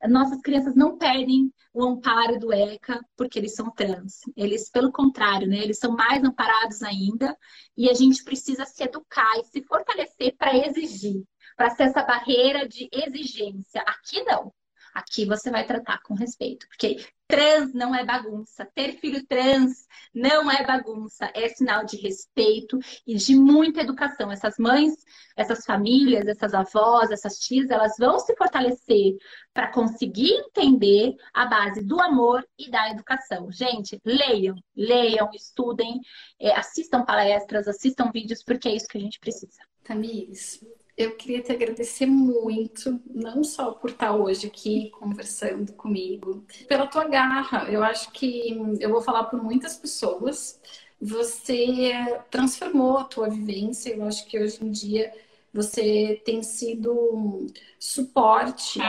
nossas 0.09 0.41
crianças 0.41 0.75
não 0.75 0.99
perdem 0.99 1.53
o 1.73 1.83
amparo 1.85 2.39
do 2.39 2.53
ECA 2.53 3.01
porque 3.17 3.39
eles 3.39 3.55
são 3.55 3.71
trans. 3.71 4.21
Eles, 4.37 4.71
pelo 4.71 4.93
contrário, 4.93 5.49
né, 5.49 5.59
eles 5.59 5.79
são 5.79 5.93
mais 5.93 6.23
amparados 6.23 6.83
ainda 6.83 7.37
e 7.77 7.89
a 7.89 7.95
gente 7.95 8.23
precisa 8.23 8.65
se 8.65 8.83
educar 8.85 9.39
e 9.39 9.45
se 9.45 9.63
fortalecer 9.65 10.37
para 10.37 10.57
exigir, 10.57 11.23
para 11.57 11.71
ser 11.71 11.85
essa 11.85 12.03
barreira 12.03 12.69
de 12.69 12.89
exigência. 12.93 13.83
Aqui 13.83 14.23
não. 14.25 14.53
Aqui 14.95 15.27
você 15.27 15.51
vai 15.51 15.67
tratar 15.67 16.01
com 16.03 16.15
respeito, 16.15 16.69
porque 16.69 17.05
trans 17.27 17.75
não 17.75 17.93
é 17.93 18.05
bagunça. 18.05 18.65
Ter 18.75 18.93
filho 19.01 19.27
trans 19.27 19.89
não 20.15 20.49
é 20.49 20.65
bagunça, 20.65 21.29
é 21.35 21.49
sinal 21.49 21.85
de 21.85 21.97
respeito 21.97 22.79
e 23.05 23.17
de 23.17 23.35
muita 23.35 23.81
educação. 23.81 24.31
Essas 24.31 24.57
mães, 24.57 24.95
essas 25.37 25.65
famílias, 25.65 26.29
essas 26.29 26.55
avós, 26.55 27.11
essas 27.11 27.39
tias, 27.41 27.71
elas 27.71 27.95
vão 27.99 28.21
se 28.21 28.37
fortalecer 28.37 29.17
para 29.53 29.73
conseguir 29.73 30.31
entender 30.31 31.15
a 31.33 31.47
base 31.47 31.83
do 31.83 32.01
amor 32.01 32.47
e 32.57 32.71
da 32.71 32.91
educação. 32.91 33.51
Gente, 33.51 34.01
leiam, 34.05 34.55
leiam, 34.77 35.29
estudem, 35.35 36.01
é, 36.39 36.55
assistam 36.55 37.05
palestras, 37.05 37.67
assistam 37.67 38.13
vídeos, 38.13 38.45
porque 38.45 38.69
é 38.69 38.77
isso 38.77 38.87
que 38.87 38.99
a 38.99 39.01
gente 39.01 39.19
precisa. 39.19 39.59
Tamires, 39.83 40.61
eu 40.97 41.17
queria 41.17 41.43
te 41.43 41.53
agradecer 41.53 42.07
muito, 42.07 43.01
não 43.13 43.43
só 43.43 43.73
por 43.73 43.91
estar 43.91 44.15
hoje 44.15 44.47
aqui 44.47 44.91
conversando 44.91 45.73
comigo, 45.73 46.45
pela 46.69 46.87
tua 46.87 47.05
garra. 47.09 47.71
Eu 47.71 47.83
acho 47.83 48.13
que 48.13 48.57
eu 48.81 48.91
vou 48.91 49.03
falar 49.03 49.25
por 49.25 49.43
muitas 49.43 49.77
pessoas. 49.77 50.61
você 51.01 51.93
transformou 52.31 52.99
a 52.99 53.05
tua 53.05 53.29
vivência. 53.29 53.95
Eu 53.95 54.05
acho 54.05 54.27
que 54.27 54.39
hoje 54.39 54.65
em 54.65 54.71
dia 54.71 55.13
você 55.53 56.21
tem 56.25 56.43
sido 56.43 57.47
suporte 57.79 58.81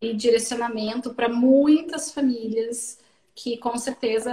e 0.00 0.14
direcionamento 0.14 1.14
para 1.14 1.28
muitas 1.28 2.12
famílias 2.12 2.98
que 3.34 3.56
com 3.56 3.76
certeza 3.78 4.30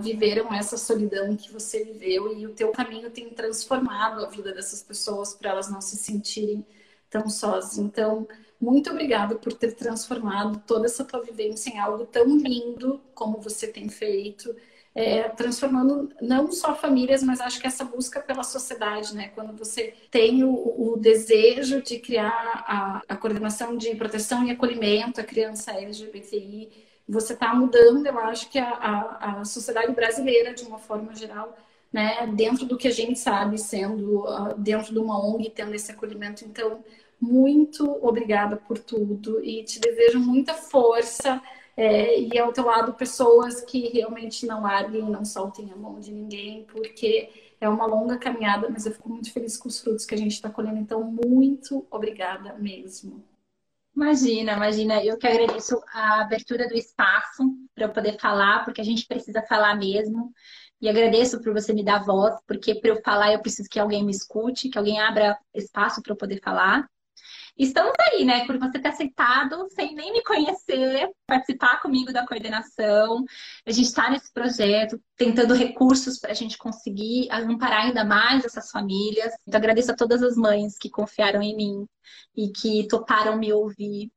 viveram 0.00 0.52
essa 0.52 0.76
solidão 0.76 1.36
que 1.36 1.52
você 1.52 1.84
viveu 1.84 2.36
e 2.36 2.46
o 2.46 2.54
teu 2.54 2.72
caminho 2.72 3.10
tem 3.10 3.30
transformado 3.30 4.24
a 4.24 4.28
vida 4.28 4.52
dessas 4.52 4.82
pessoas 4.82 5.34
para 5.34 5.50
elas 5.50 5.70
não 5.70 5.80
se 5.80 5.96
sentirem 5.96 6.64
tão 7.08 7.28
sós. 7.28 7.78
Então, 7.78 8.26
muito 8.60 8.90
obrigada 8.90 9.36
por 9.36 9.52
ter 9.52 9.72
transformado 9.74 10.62
toda 10.66 10.86
essa 10.86 11.04
tua 11.04 11.22
vivência 11.22 11.70
em 11.70 11.78
algo 11.78 12.04
tão 12.06 12.36
lindo 12.36 13.00
como 13.14 13.40
você 13.40 13.68
tem 13.68 13.88
feito, 13.88 14.54
é, 14.94 15.28
transformando 15.28 16.12
não 16.20 16.50
só 16.50 16.74
famílias, 16.74 17.22
mas 17.22 17.40
acho 17.40 17.60
que 17.60 17.66
essa 17.66 17.84
busca 17.84 18.20
pela 18.20 18.42
sociedade, 18.42 19.14
né? 19.14 19.28
Quando 19.28 19.56
você 19.56 19.94
tem 20.10 20.42
o, 20.42 20.50
o 20.50 20.96
desejo 20.98 21.80
de 21.82 22.00
criar 22.00 22.64
a, 22.66 23.02
a 23.08 23.16
coordenação 23.16 23.76
de 23.76 23.94
proteção 23.94 24.44
e 24.44 24.50
acolhimento 24.50 25.20
à 25.20 25.24
criança 25.24 25.72
LGBTI 25.72 26.89
você 27.10 27.32
está 27.32 27.54
mudando, 27.54 28.06
eu 28.06 28.18
acho 28.20 28.48
que 28.48 28.58
a, 28.58 28.70
a, 28.70 29.40
a, 29.40 29.44
sociedade 29.44 29.92
brasileira, 29.92 30.54
de 30.54 30.64
uma 30.64 30.78
forma 30.78 31.14
geral, 31.14 31.56
né, 31.92 32.26
dentro 32.28 32.66
do 32.66 32.76
que 32.76 32.88
a 32.88 32.92
gente 32.92 33.18
sabe, 33.18 33.58
sendo 33.58 34.20
uh, 34.20 34.54
dentro 34.56 34.92
de 34.92 34.98
uma 34.98 35.18
ONG, 35.18 35.50
tendo 35.50 35.74
esse 35.74 35.90
acolhimento. 35.90 36.44
Então, 36.44 36.84
muito 37.20 37.98
obrigada 38.00 38.56
por 38.56 38.78
tudo 38.78 39.44
e 39.44 39.64
te 39.64 39.80
desejo 39.80 40.20
muita 40.20 40.54
força 40.54 41.42
é, 41.76 42.18
e 42.20 42.38
ao 42.38 42.52
teu 42.52 42.64
lado 42.64 42.94
pessoas 42.94 43.60
que 43.60 43.88
realmente 43.88 44.46
não 44.46 44.62
larguem, 44.62 45.02
não 45.02 45.24
soltem 45.24 45.72
a 45.72 45.76
mão 45.76 45.98
de 45.98 46.12
ninguém, 46.12 46.64
porque 46.64 47.28
é 47.60 47.68
uma 47.68 47.86
longa 47.86 48.16
caminhada, 48.18 48.68
mas 48.70 48.86
eu 48.86 48.92
fico 48.92 49.08
muito 49.08 49.32
feliz 49.32 49.56
com 49.56 49.68
os 49.68 49.80
frutos 49.80 50.06
que 50.06 50.14
a 50.14 50.18
gente 50.18 50.32
está 50.32 50.48
colhendo. 50.48 50.78
Então, 50.78 51.02
muito 51.02 51.86
obrigada 51.90 52.54
mesmo. 52.54 53.22
Imagina, 54.00 54.52
imagina. 54.54 55.04
Eu 55.04 55.18
que 55.18 55.26
agradeço 55.26 55.78
a 55.92 56.22
abertura 56.22 56.66
do 56.66 56.74
espaço 56.74 57.42
para 57.74 57.84
eu 57.84 57.92
poder 57.92 58.18
falar, 58.18 58.64
porque 58.64 58.80
a 58.80 58.84
gente 58.84 59.06
precisa 59.06 59.42
falar 59.42 59.74
mesmo. 59.76 60.32
E 60.80 60.88
agradeço 60.88 61.38
por 61.42 61.52
você 61.52 61.74
me 61.74 61.84
dar 61.84 62.02
voz, 62.02 62.34
porque 62.46 62.74
para 62.74 62.88
eu 62.88 63.02
falar 63.02 63.34
eu 63.34 63.42
preciso 63.42 63.68
que 63.68 63.78
alguém 63.78 64.02
me 64.02 64.10
escute, 64.10 64.70
que 64.70 64.78
alguém 64.78 64.98
abra 64.98 65.38
espaço 65.54 66.02
para 66.02 66.14
eu 66.14 66.16
poder 66.16 66.40
falar. 66.42 66.88
Estamos 67.60 67.92
aí, 68.00 68.24
né? 68.24 68.46
Por 68.46 68.58
você 68.58 68.78
ter 68.78 68.88
aceitado, 68.88 69.68
sem 69.68 69.94
nem 69.94 70.14
me 70.14 70.22
conhecer, 70.24 71.10
participar 71.26 71.78
comigo 71.82 72.10
da 72.10 72.26
coordenação. 72.26 73.22
A 73.66 73.70
gente 73.70 73.84
está 73.84 74.08
nesse 74.08 74.32
projeto, 74.32 74.98
tentando 75.14 75.52
recursos 75.52 76.18
para 76.18 76.30
a 76.30 76.34
gente 76.34 76.56
conseguir 76.56 77.28
amparar 77.30 77.82
ainda 77.84 78.02
mais 78.02 78.46
essas 78.46 78.70
famílias. 78.70 79.34
Então, 79.46 79.58
agradeço 79.58 79.92
a 79.92 79.94
todas 79.94 80.22
as 80.22 80.36
mães 80.36 80.78
que 80.78 80.88
confiaram 80.88 81.42
em 81.42 81.54
mim 81.54 81.86
e 82.34 82.48
que 82.48 82.88
toparam 82.88 83.36
me 83.36 83.52
ouvir 83.52 84.10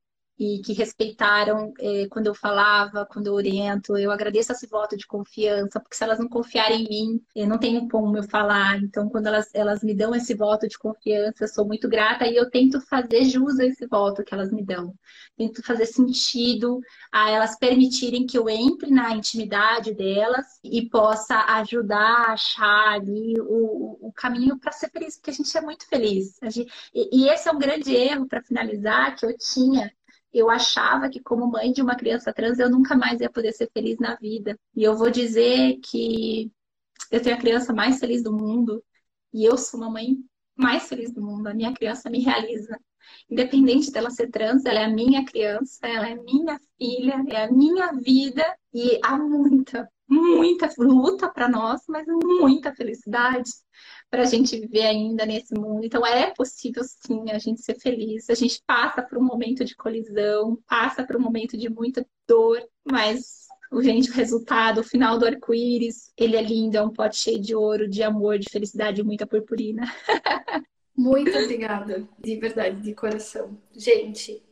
e 0.43 0.62
que 0.62 0.73
respeitaram 0.73 1.73
é, 1.79 2.08
quando 2.10 2.27
eu 2.27 2.36
falava, 2.36 3.06
quando 3.06 3.27
eu 3.27 3.34
oriento. 3.34 3.97
Eu 3.97 4.12
agradeço 4.12 4.51
esse 4.51 4.67
voto 4.67 4.97
de 4.97 5.08
confiança, 5.08 5.79
porque 5.79 5.95
se 5.95 6.03
elas 6.03 6.19
não 6.19 6.27
confiarem 6.27 6.84
em 6.84 6.89
mim, 6.89 7.25
eu 7.36 7.47
não 7.47 7.58
tenho 7.58 7.88
como 7.88 8.17
eu 8.17 8.23
falar. 8.23 8.77
Então, 8.82 9.10
quando 9.10 9.27
elas, 9.27 9.49
elas 9.53 9.84
me 9.84 9.95
dão 9.95 10.13
esse 10.13 10.34
voto 10.34 10.67
de 10.67 10.77
confiança, 10.77 11.43
eu 11.43 11.47
sou 11.47 11.65
muito 11.65 11.88
grata 11.88 12.27
e 12.27 12.36
eu 12.36 12.49
tento 12.49 12.82
fazer 12.82 13.23
jus 13.25 13.60
a 13.60 13.65
esse 13.65 13.88
voto 13.88 14.23
que 14.23 14.34
elas 14.34 14.51
me 14.51 14.63
dão. 14.63 14.93
Tento 15.38 15.63
fazer 15.63 15.86
sentido 15.86 16.79
a 17.12 17.29
elas 17.32 17.58
permitirem 17.58 18.25
que 18.25 18.38
eu 18.38 18.49
entre 18.49 18.91
na 18.91 19.15
intimidade 19.15 19.93
delas 19.93 20.45
e 20.63 20.88
possa 20.89 21.38
ajudar 21.58 22.27
a 22.27 22.34
achar 22.34 22.93
ali 22.93 23.34
o, 23.39 24.08
o 24.08 24.13
caminho 24.13 24.60
para 24.60 24.71
ser 24.71 24.89
feliz, 24.89 25.15
porque 25.15 25.32
a 25.32 25.34
gente 25.34 25.58
é 25.58 25.62
muito 25.62 25.88
feliz. 25.88 26.38
Gente, 26.43 26.71
e, 26.93 27.23
e 27.23 27.29
esse 27.29 27.47
é 27.47 27.51
um 27.51 27.58
grande 27.58 27.95
erro, 27.95 28.27
para 28.27 28.43
finalizar, 28.43 29.15
que 29.15 29.25
eu 29.25 29.36
tinha 29.38 29.91
eu 30.34 30.50
achava 30.50 31.10
que 31.10 31.22
como 31.22 31.48
mãe 31.48 31.72
de 31.72 31.82
uma 31.82 31.96
criança 31.96 32.34
trans 32.34 32.60
eu 32.60 32.69
nunca 32.69 32.96
mais 32.96 33.22
ia 33.22 33.30
poder 33.30 33.54
ser 33.54 33.69
feliz 33.72 34.00
na 34.00 34.15
vida. 34.15 34.60
E 34.76 34.84
eu 34.84 34.96
vou 34.96 35.12
dizer 35.12 35.80
que 35.84 36.52
eu 37.12 37.22
tenho 37.22 37.36
a 37.36 37.39
criança 37.39 37.74
mais 37.74 38.00
feliz 38.00 38.24
do 38.24 38.34
mundo 38.34 38.84
e 39.32 39.46
eu 39.46 39.58
sou 39.58 39.80
uma 39.80 39.89
mãe 39.89 40.17
mais 40.56 40.88
feliz 40.88 41.13
do 41.13 41.22
mundo. 41.22 41.48
A 41.48 41.54
minha 41.54 41.74
criança 41.74 42.10
me 42.10 42.19
realiza. 42.19 42.78
Independente 43.30 43.91
dela 43.91 44.10
ser 44.10 44.30
trans, 44.32 44.65
ela 44.65 44.80
é 44.80 44.86
a 44.86 44.89
minha 44.89 45.26
criança, 45.26 45.86
ela 45.88 46.10
é 46.10 46.15
minha 46.15 46.60
filha, 46.78 47.24
é 47.28 47.43
a 47.43 47.52
minha 47.52 47.91
vida 47.93 48.43
e 48.74 49.00
há 49.04 49.17
muita, 49.17 49.89
muita 50.08 50.69
luta 50.78 51.30
para 51.30 51.50
nós, 51.50 51.82
mas 51.88 52.06
muita 52.08 52.74
felicidade 52.74 53.52
para 54.13 54.21
a 54.21 54.26
gente 54.26 54.60
viver 54.60 54.84
ainda 54.84 55.26
nesse 55.26 55.56
mundo. 55.56 55.84
Então 55.84 56.06
é 56.06 56.30
possível 56.30 56.84
sim 56.84 57.32
a 57.32 57.39
gente 57.39 57.63
ser 57.63 57.80
feliz. 57.80 58.30
A 58.30 58.36
gente 58.36 58.62
passa 58.63 59.02
por 59.02 59.17
um 59.17 59.23
momento 59.23 59.65
de 59.65 59.76
colisão, 59.76 60.56
passa 60.67 61.04
por 61.04 61.15
um 61.15 61.19
momento 61.19 61.58
de 61.58 61.67
muita 61.67 62.06
dor, 62.28 62.62
mas 62.86 63.47
o 63.71 63.82
gente, 63.82 64.12
o 64.12 64.13
resultado, 64.13 64.82
o 64.82 64.84
final 64.84 65.17
do 65.17 65.26
arco-íris, 65.26 66.13
ele 66.15 66.36
é 66.36 66.43
lindo, 66.43 66.78
é 66.78 66.84
um 66.84 66.91
pote 66.91 67.17
cheio 67.17 67.41
de 67.41 67.56
ouro, 67.56 67.89
de 67.89 68.04
amor, 68.04 68.38
de 68.38 68.52
felicidade 68.52 69.02
e 69.02 69.04
muita 69.04 69.26
purpurina. 69.26 69.82
Muito 70.95 71.36
obrigada, 71.36 72.08
de 72.19 72.36
verdade, 72.36 72.82
de 72.82 72.93
coração. 72.93 73.58
Gente, 73.71 74.43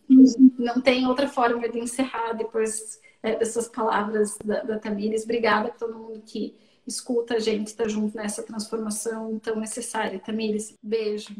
não 0.57 0.81
tem 0.81 1.05
outra 1.05 1.27
forma 1.27 1.69
de 1.69 1.77
encerrar 1.77 2.33
depois 2.33 2.99
é, 3.21 3.35
dessas 3.35 3.69
palavras 3.69 4.39
da, 4.43 4.63
da 4.63 4.79
Tamires. 4.79 5.23
Obrigada 5.23 5.67
a 5.67 5.71
todo 5.71 5.99
mundo 5.99 6.23
que 6.25 6.55
escuta 6.85 7.35
a 7.35 7.39
gente, 7.39 7.67
está 7.67 7.87
junto 7.87 8.15
nessa 8.15 8.43
transformação 8.43 9.39
tão 9.39 9.55
necessária. 9.57 10.19
Tamires, 10.19 10.75
beijo. 10.81 11.35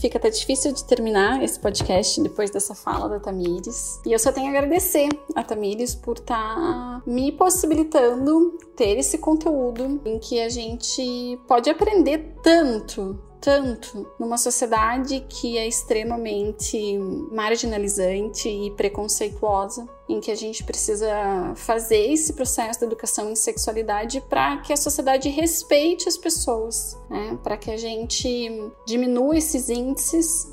Fica 0.00 0.16
até 0.16 0.30
difícil 0.30 0.72
de 0.72 0.82
terminar 0.84 1.42
esse 1.44 1.60
podcast 1.60 2.22
depois 2.22 2.50
dessa 2.50 2.74
fala 2.74 3.06
da 3.06 3.20
Tamires. 3.20 4.00
E 4.06 4.12
eu 4.12 4.18
só 4.18 4.32
tenho 4.32 4.46
a 4.46 4.50
agradecer 4.50 5.10
a 5.36 5.44
Tamires 5.44 5.94
por 5.94 6.16
estar 6.16 6.54
tá 6.56 7.02
me 7.06 7.30
possibilitando 7.30 8.58
ter 8.74 8.96
esse 8.96 9.18
conteúdo 9.18 10.00
em 10.06 10.18
que 10.18 10.40
a 10.40 10.48
gente 10.48 11.38
pode 11.46 11.68
aprender 11.68 12.34
tanto 12.42 13.29
tanto 13.40 14.06
numa 14.18 14.36
sociedade 14.36 15.24
que 15.28 15.56
é 15.56 15.66
extremamente 15.66 16.98
marginalizante 17.32 18.48
e 18.48 18.70
preconceituosa, 18.72 19.88
em 20.08 20.20
que 20.20 20.30
a 20.30 20.34
gente 20.34 20.62
precisa 20.62 21.10
fazer 21.56 22.12
esse 22.12 22.34
processo 22.34 22.80
de 22.80 22.84
educação 22.84 23.30
em 23.30 23.36
sexualidade 23.36 24.20
para 24.28 24.58
que 24.58 24.72
a 24.72 24.76
sociedade 24.76 25.28
respeite 25.28 26.08
as 26.08 26.18
pessoas, 26.18 26.98
né? 27.08 27.38
para 27.42 27.56
que 27.56 27.70
a 27.70 27.76
gente 27.76 28.50
diminua 28.86 29.38
esses 29.38 29.70
índices 29.70 30.46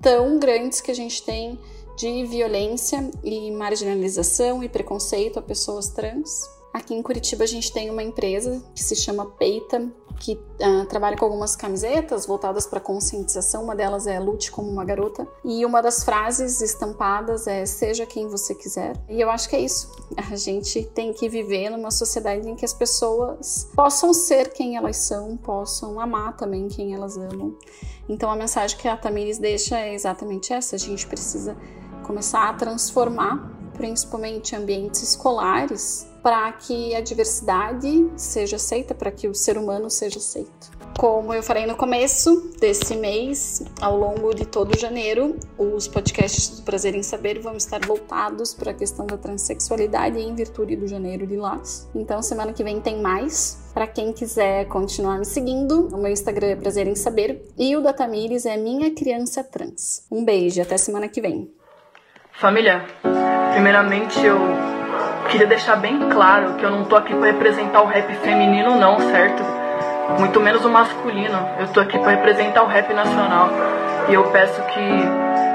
tão 0.00 0.38
grandes 0.38 0.80
que 0.80 0.90
a 0.90 0.94
gente 0.94 1.22
tem 1.22 1.58
de 1.96 2.24
violência 2.24 3.10
e 3.22 3.50
marginalização 3.52 4.64
e 4.64 4.68
preconceito 4.68 5.38
a 5.38 5.42
pessoas 5.42 5.90
trans. 5.90 6.50
Aqui 6.72 6.94
em 6.94 7.02
Curitiba 7.02 7.44
a 7.44 7.46
gente 7.46 7.70
tem 7.70 7.90
uma 7.90 8.02
empresa 8.02 8.64
que 8.74 8.82
se 8.82 8.96
chama 8.96 9.26
Peita, 9.26 9.92
que 10.18 10.32
uh, 10.34 10.86
trabalha 10.86 11.16
com 11.16 11.24
algumas 11.24 11.56
camisetas 11.56 12.26
voltadas 12.26 12.66
para 12.66 12.80
conscientização. 12.80 13.64
Uma 13.64 13.74
delas 13.74 14.06
é 14.06 14.18
Lute 14.18 14.50
como 14.50 14.70
uma 14.70 14.84
garota. 14.84 15.26
E 15.44 15.64
uma 15.64 15.80
das 15.80 16.04
frases 16.04 16.60
estampadas 16.60 17.46
é 17.46 17.66
Seja 17.66 18.06
quem 18.06 18.28
você 18.28 18.54
quiser. 18.54 18.96
E 19.08 19.20
eu 19.20 19.30
acho 19.30 19.48
que 19.48 19.56
é 19.56 19.60
isso. 19.60 19.90
A 20.16 20.36
gente 20.36 20.84
tem 20.84 21.12
que 21.12 21.28
viver 21.28 21.70
numa 21.70 21.90
sociedade 21.90 22.48
em 22.48 22.54
que 22.54 22.64
as 22.64 22.72
pessoas 22.72 23.68
possam 23.74 24.12
ser 24.12 24.52
quem 24.52 24.76
elas 24.76 24.96
são, 24.96 25.36
possam 25.36 25.98
amar 25.98 26.36
também 26.36 26.68
quem 26.68 26.94
elas 26.94 27.16
amam. 27.16 27.56
Então 28.08 28.30
a 28.30 28.36
mensagem 28.36 28.76
que 28.76 28.88
a 28.88 28.96
Tamires 28.96 29.38
deixa 29.38 29.78
é 29.78 29.94
exatamente 29.94 30.52
essa: 30.52 30.76
a 30.76 30.78
gente 30.78 31.06
precisa 31.06 31.56
começar 32.02 32.48
a 32.48 32.52
transformar, 32.52 33.50
principalmente 33.74 34.54
ambientes 34.54 35.02
escolares, 35.02 36.06
para 36.22 36.52
que 36.52 36.94
a 36.94 37.00
diversidade 37.00 38.10
seja 38.16 38.56
aceita, 38.56 38.94
para 38.94 39.10
que 39.10 39.26
o 39.26 39.34
ser 39.34 39.58
humano 39.58 39.90
seja 39.90 40.18
aceito. 40.18 40.70
Como 40.98 41.32
eu 41.32 41.42
falei 41.42 41.66
no 41.66 41.74
começo 41.74 42.52
desse 42.60 42.94
mês, 42.94 43.62
ao 43.80 43.96
longo 43.96 44.34
de 44.34 44.44
todo 44.44 44.78
janeiro, 44.78 45.36
os 45.58 45.88
podcasts 45.88 46.50
do 46.50 46.62
Prazer 46.62 46.94
em 46.94 47.02
Saber 47.02 47.40
vão 47.40 47.56
estar 47.56 47.84
voltados 47.84 48.54
para 48.54 48.70
a 48.70 48.74
questão 48.74 49.06
da 49.06 49.16
transexualidade 49.16 50.18
em 50.18 50.34
virtude 50.34 50.76
do 50.76 50.86
Janeiro 50.86 51.26
de 51.26 51.34
Lilás. 51.34 51.88
Então, 51.94 52.22
semana 52.22 52.52
que 52.52 52.62
vem 52.62 52.80
tem 52.80 53.00
mais. 53.00 53.58
Para 53.72 53.86
quem 53.86 54.12
quiser 54.12 54.66
continuar 54.68 55.18
me 55.18 55.24
seguindo, 55.24 55.88
o 55.88 55.96
meu 55.96 56.12
Instagram 56.12 56.48
é 56.48 56.56
Prazer 56.56 56.86
em 56.86 56.94
Saber 56.94 57.42
e 57.58 57.74
o 57.74 57.80
da 57.80 57.94
Tamires 57.94 58.44
é 58.44 58.56
Minha 58.58 58.94
Criança 58.94 59.42
Trans. 59.42 60.06
Um 60.10 60.24
beijo, 60.24 60.60
até 60.60 60.76
semana 60.76 61.08
que 61.08 61.22
vem. 61.22 61.50
Família, 62.38 62.84
primeiramente 63.54 64.22
eu 64.24 64.36
queria 65.32 65.46
deixar 65.46 65.76
bem 65.76 66.10
claro 66.10 66.54
que 66.54 66.62
eu 66.62 66.70
não 66.70 66.84
tô 66.84 66.94
aqui 66.94 67.14
para 67.14 67.24
representar 67.28 67.80
o 67.80 67.86
rap 67.86 68.14
feminino 68.16 68.76
não, 68.76 69.00
certo? 69.00 69.42
Muito 70.18 70.38
menos 70.38 70.62
o 70.62 70.68
masculino. 70.68 71.48
Eu 71.58 71.68
tô 71.68 71.80
aqui 71.80 71.98
para 71.98 72.10
representar 72.10 72.62
o 72.62 72.66
rap 72.66 72.92
nacional. 72.92 73.48
E 74.10 74.12
eu 74.12 74.24
peço 74.24 74.60
que 74.60 74.80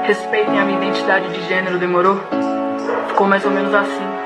respeitem 0.04 0.58
a 0.58 0.64
minha 0.64 0.78
identidade 0.78 1.28
de 1.28 1.46
gênero, 1.46 1.78
demorou? 1.78 2.20
Ficou 3.06 3.28
mais 3.28 3.44
ou 3.44 3.52
menos 3.52 3.72
assim. 3.72 4.17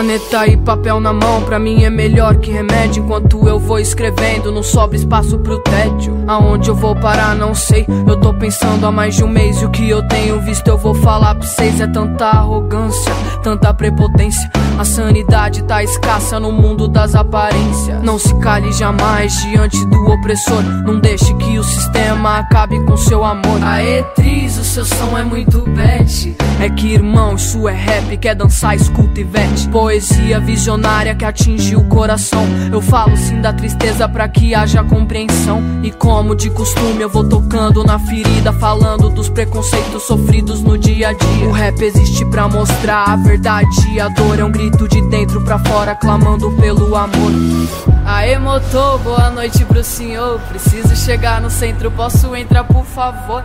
Caneta 0.00 0.46
e 0.46 0.56
papel 0.56 0.98
na 0.98 1.12
mão, 1.12 1.42
pra 1.42 1.58
mim 1.58 1.84
é 1.84 1.90
melhor 1.90 2.36
que 2.36 2.50
remédio. 2.50 3.04
Enquanto 3.04 3.46
eu 3.46 3.58
vou 3.58 3.78
escrevendo, 3.78 4.50
não 4.50 4.62
sobra 4.62 4.96
espaço 4.96 5.38
pro 5.40 5.58
tédio. 5.58 6.24
Aonde 6.26 6.70
eu 6.70 6.74
vou 6.74 6.96
parar, 6.96 7.36
não 7.36 7.54
sei. 7.54 7.84
Eu 8.08 8.18
tô 8.18 8.32
pensando 8.32 8.86
há 8.86 8.90
mais 8.90 9.16
de 9.16 9.22
um 9.22 9.28
mês. 9.28 9.60
E 9.60 9.66
o 9.66 9.70
que 9.70 9.90
eu 9.90 10.02
tenho 10.08 10.40
visto, 10.40 10.66
eu 10.68 10.78
vou 10.78 10.94
falar 10.94 11.34
pra 11.34 11.46
vocês. 11.46 11.82
É 11.82 11.86
tanta 11.86 12.24
arrogância, 12.24 13.12
tanta 13.42 13.74
prepotência. 13.74 14.50
A 14.78 14.84
sanidade 14.86 15.64
tá 15.64 15.84
escassa 15.84 16.40
no 16.40 16.50
mundo 16.50 16.88
das 16.88 17.14
aparências. 17.14 18.02
Não 18.02 18.18
se 18.18 18.34
cale 18.36 18.72
jamais 18.72 19.38
diante 19.42 19.84
do 19.84 20.06
opressor. 20.06 20.62
Não 20.86 20.98
deixe 20.98 21.34
que 21.34 21.58
o 21.58 21.62
sistema 21.62 21.89
acabe 22.28 22.78
com 22.84 22.96
seu 22.96 23.24
amor. 23.24 23.62
Aê, 23.62 24.02
Tris, 24.14 24.58
o 24.58 24.64
seu 24.64 24.84
som 24.84 25.16
é 25.16 25.22
muito 25.22 25.60
bad. 25.70 26.36
É 26.60 26.68
que, 26.68 26.92
irmão, 26.92 27.36
isso 27.36 27.68
é 27.68 27.72
rap, 27.72 28.16
quer 28.18 28.34
dançar, 28.34 28.76
escuta 28.76 29.20
e 29.20 29.24
vete 29.24 29.68
poesia 29.68 30.38
visionária 30.40 31.14
que 31.14 31.24
atinge 31.24 31.74
o 31.74 31.84
coração. 31.84 32.44
Eu 32.70 32.80
falo 32.80 33.16
sim 33.16 33.40
da 33.40 33.52
tristeza 33.52 34.08
para 34.08 34.28
que 34.28 34.54
haja 34.54 34.84
compreensão. 34.84 35.62
E 35.82 35.90
como 35.90 36.34
de 36.34 36.50
costume 36.50 37.00
eu 37.00 37.08
vou 37.08 37.26
tocando 37.26 37.82
na 37.84 37.98
ferida, 37.98 38.52
falando 38.52 39.08
dos 39.08 39.28
preconceitos 39.28 40.02
sofridos 40.02 40.62
no 40.62 40.76
dia 40.76 41.08
a 41.08 41.12
dia. 41.12 41.48
O 41.48 41.52
rap 41.52 41.80
existe 41.80 42.24
para 42.26 42.48
mostrar 42.48 43.04
a 43.08 43.16
verdade. 43.16 44.00
A 44.00 44.08
dor 44.08 44.38
é 44.38 44.44
um 44.44 44.52
grito 44.52 44.86
de 44.88 45.00
dentro 45.08 45.40
para 45.42 45.58
fora, 45.58 45.94
clamando 45.94 46.50
pelo 46.52 46.94
amor. 46.94 47.99
Aê, 48.12 48.36
motor, 48.40 48.98
boa 48.98 49.30
noite 49.30 49.64
pro 49.64 49.84
senhor. 49.84 50.40
Preciso 50.48 50.96
chegar 50.96 51.40
no 51.40 51.48
centro, 51.48 51.92
posso 51.92 52.34
entrar, 52.34 52.64
por 52.64 52.84
favor? 52.84 53.44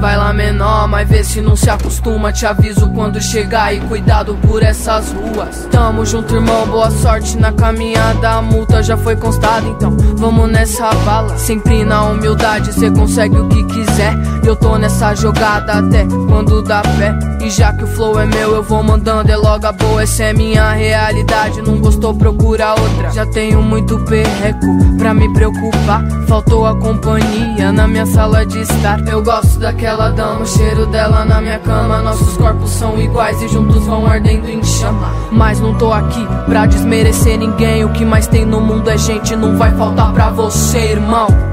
Vai 0.00 0.16
lá 0.16 0.32
menor, 0.32 0.88
mas 0.88 1.06
vê 1.06 1.22
se 1.22 1.42
não 1.42 1.54
se 1.54 1.68
acostuma. 1.68 2.32
Te 2.32 2.46
aviso 2.46 2.88
quando 2.88 3.20
chegar 3.20 3.74
e 3.74 3.80
cuidado 3.80 4.34
por 4.48 4.62
essas 4.62 5.12
ruas. 5.12 5.68
Tamo 5.70 6.06
junto 6.06 6.34
irmão, 6.34 6.66
boa 6.66 6.90
sorte 6.90 7.36
na 7.36 7.52
caminhada. 7.52 8.30
A 8.30 8.42
multa 8.42 8.82
já 8.82 8.96
foi 8.96 9.14
constada, 9.14 9.68
então 9.68 9.94
vamos 10.16 10.50
nessa 10.50 10.90
bala. 11.04 11.36
Sempre 11.36 11.84
na 11.84 12.02
humildade, 12.04 12.72
cê 12.72 12.90
consegue 12.90 13.36
o 13.36 13.46
que 13.48 13.62
quiser. 13.64 14.14
Eu 14.42 14.56
tô 14.56 14.78
nessa 14.78 15.14
jogada 15.14 15.74
até 15.74 16.06
quando 16.28 16.62
dá 16.62 16.80
pé. 16.80 17.14
E 17.44 17.50
já 17.50 17.72
que 17.72 17.84
o 17.84 17.86
flow 17.86 18.18
é 18.18 18.24
meu, 18.24 18.54
eu 18.54 18.62
vou 18.62 18.82
mandando. 18.82 19.30
É 19.30 19.36
logo 19.36 19.66
a 19.66 19.72
boa, 19.72 20.02
essa 20.02 20.24
é 20.24 20.32
minha 20.32 20.72
realidade. 20.72 21.60
Não 21.60 21.78
gostou, 21.78 22.14
procura 22.14 22.72
outra. 22.72 23.10
Já 23.10 23.26
tenho 23.26 23.60
muito 23.62 23.98
perreco 24.00 24.66
pra 24.96 25.12
me 25.12 25.30
preocupar. 25.34 26.02
Faltou 26.26 26.66
a 26.66 26.74
companhia 26.74 27.70
na 27.70 27.86
minha 27.86 28.06
sala 28.06 28.46
de 28.46 28.60
estar. 28.60 29.06
Eu 29.06 29.22
gosto 29.22 29.58
daquela 29.58 29.89
ela 29.90 30.10
dama, 30.10 30.42
o 30.42 30.46
cheiro 30.46 30.86
dela 30.86 31.24
na 31.24 31.40
minha 31.40 31.58
cama. 31.58 32.00
Nossos 32.00 32.36
corpos 32.36 32.70
são 32.70 33.00
iguais 33.00 33.42
e 33.42 33.48
juntos 33.48 33.84
vão 33.84 34.06
ardendo 34.06 34.48
em 34.48 34.62
chama. 34.62 35.12
Mas 35.32 35.60
não 35.60 35.74
tô 35.74 35.92
aqui 35.92 36.26
pra 36.46 36.66
desmerecer 36.66 37.36
ninguém. 37.36 37.84
O 37.84 37.92
que 37.92 38.04
mais 38.04 38.26
tem 38.26 38.46
no 38.46 38.60
mundo 38.60 38.88
é 38.88 38.96
gente, 38.96 39.34
não 39.34 39.56
vai 39.56 39.72
faltar 39.72 40.12
pra 40.12 40.30
você, 40.30 40.92
irmão. 40.92 41.49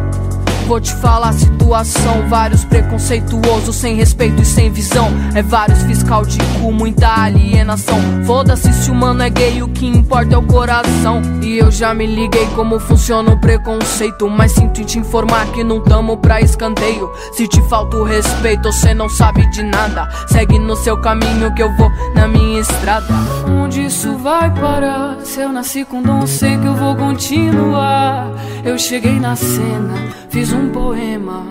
Vou 0.68 0.82
te 0.82 0.94
falar 0.96 1.30
a 1.30 1.34
situação, 1.34 2.28
vários 2.28 2.66
preconceituosos, 2.66 3.74
sem 3.74 3.96
respeito 3.96 4.42
e 4.42 4.46
sem 4.46 4.70
visão. 4.70 5.08
É 5.34 5.42
vários 5.42 5.82
fiscal 5.84 6.26
de 6.26 6.38
cu, 6.60 6.74
muita 6.74 7.08
alienação. 7.24 7.98
Foda-se 8.26 8.74
se 8.74 8.92
o 8.92 8.94
mano 8.94 9.24
é 9.24 9.30
gay, 9.30 9.64
o 9.64 9.70
que 9.70 9.88
importa 9.88 10.36
é 10.36 10.38
o 10.38 10.44
coração. 10.44 11.22
E 11.42 11.58
eu 11.58 11.72
já 11.72 11.94
me 11.94 12.06
liguei 12.06 12.46
como 12.48 12.80
funciona 12.80 13.32
o 13.32 13.40
preconceito. 13.40 14.30
Mas 14.30 14.52
sinto 14.52 14.82
em 14.82 14.84
te 14.84 15.00
informar 15.00 15.48
que 15.54 15.64
não 15.64 15.82
tamo 15.82 16.18
pra 16.18 16.42
escanteio. 16.42 17.10
Se 17.32 17.48
te 17.48 17.62
falta 17.70 17.96
o 17.96 18.04
respeito, 18.04 18.70
você 18.70 18.94
não 18.94 19.08
sabe 19.08 19.50
de 19.52 19.64
nada. 19.64 20.10
Segue 20.28 20.60
no 20.60 20.76
seu 20.76 20.98
caminho 21.00 21.54
que 21.56 21.64
eu 21.64 21.74
vou 21.78 21.90
na 22.14 22.28
minha 22.28 22.60
estrada. 22.60 23.08
Onde 23.48 23.86
isso 23.86 24.18
vai 24.18 24.54
parar? 24.54 25.18
Se 25.24 25.40
eu 25.40 25.52
nasci 25.54 25.86
com 25.86 26.02
dom, 26.02 26.28
sei 26.28 26.58
que 26.58 26.66
eu 26.66 26.76
vou 26.76 26.94
continuar. 26.94 28.32
Eu 28.66 28.78
cheguei 28.78 29.18
na 29.18 29.36
cena, 29.36 29.96
fiz 30.30 30.52
um 30.52 30.70
poema 30.70 31.46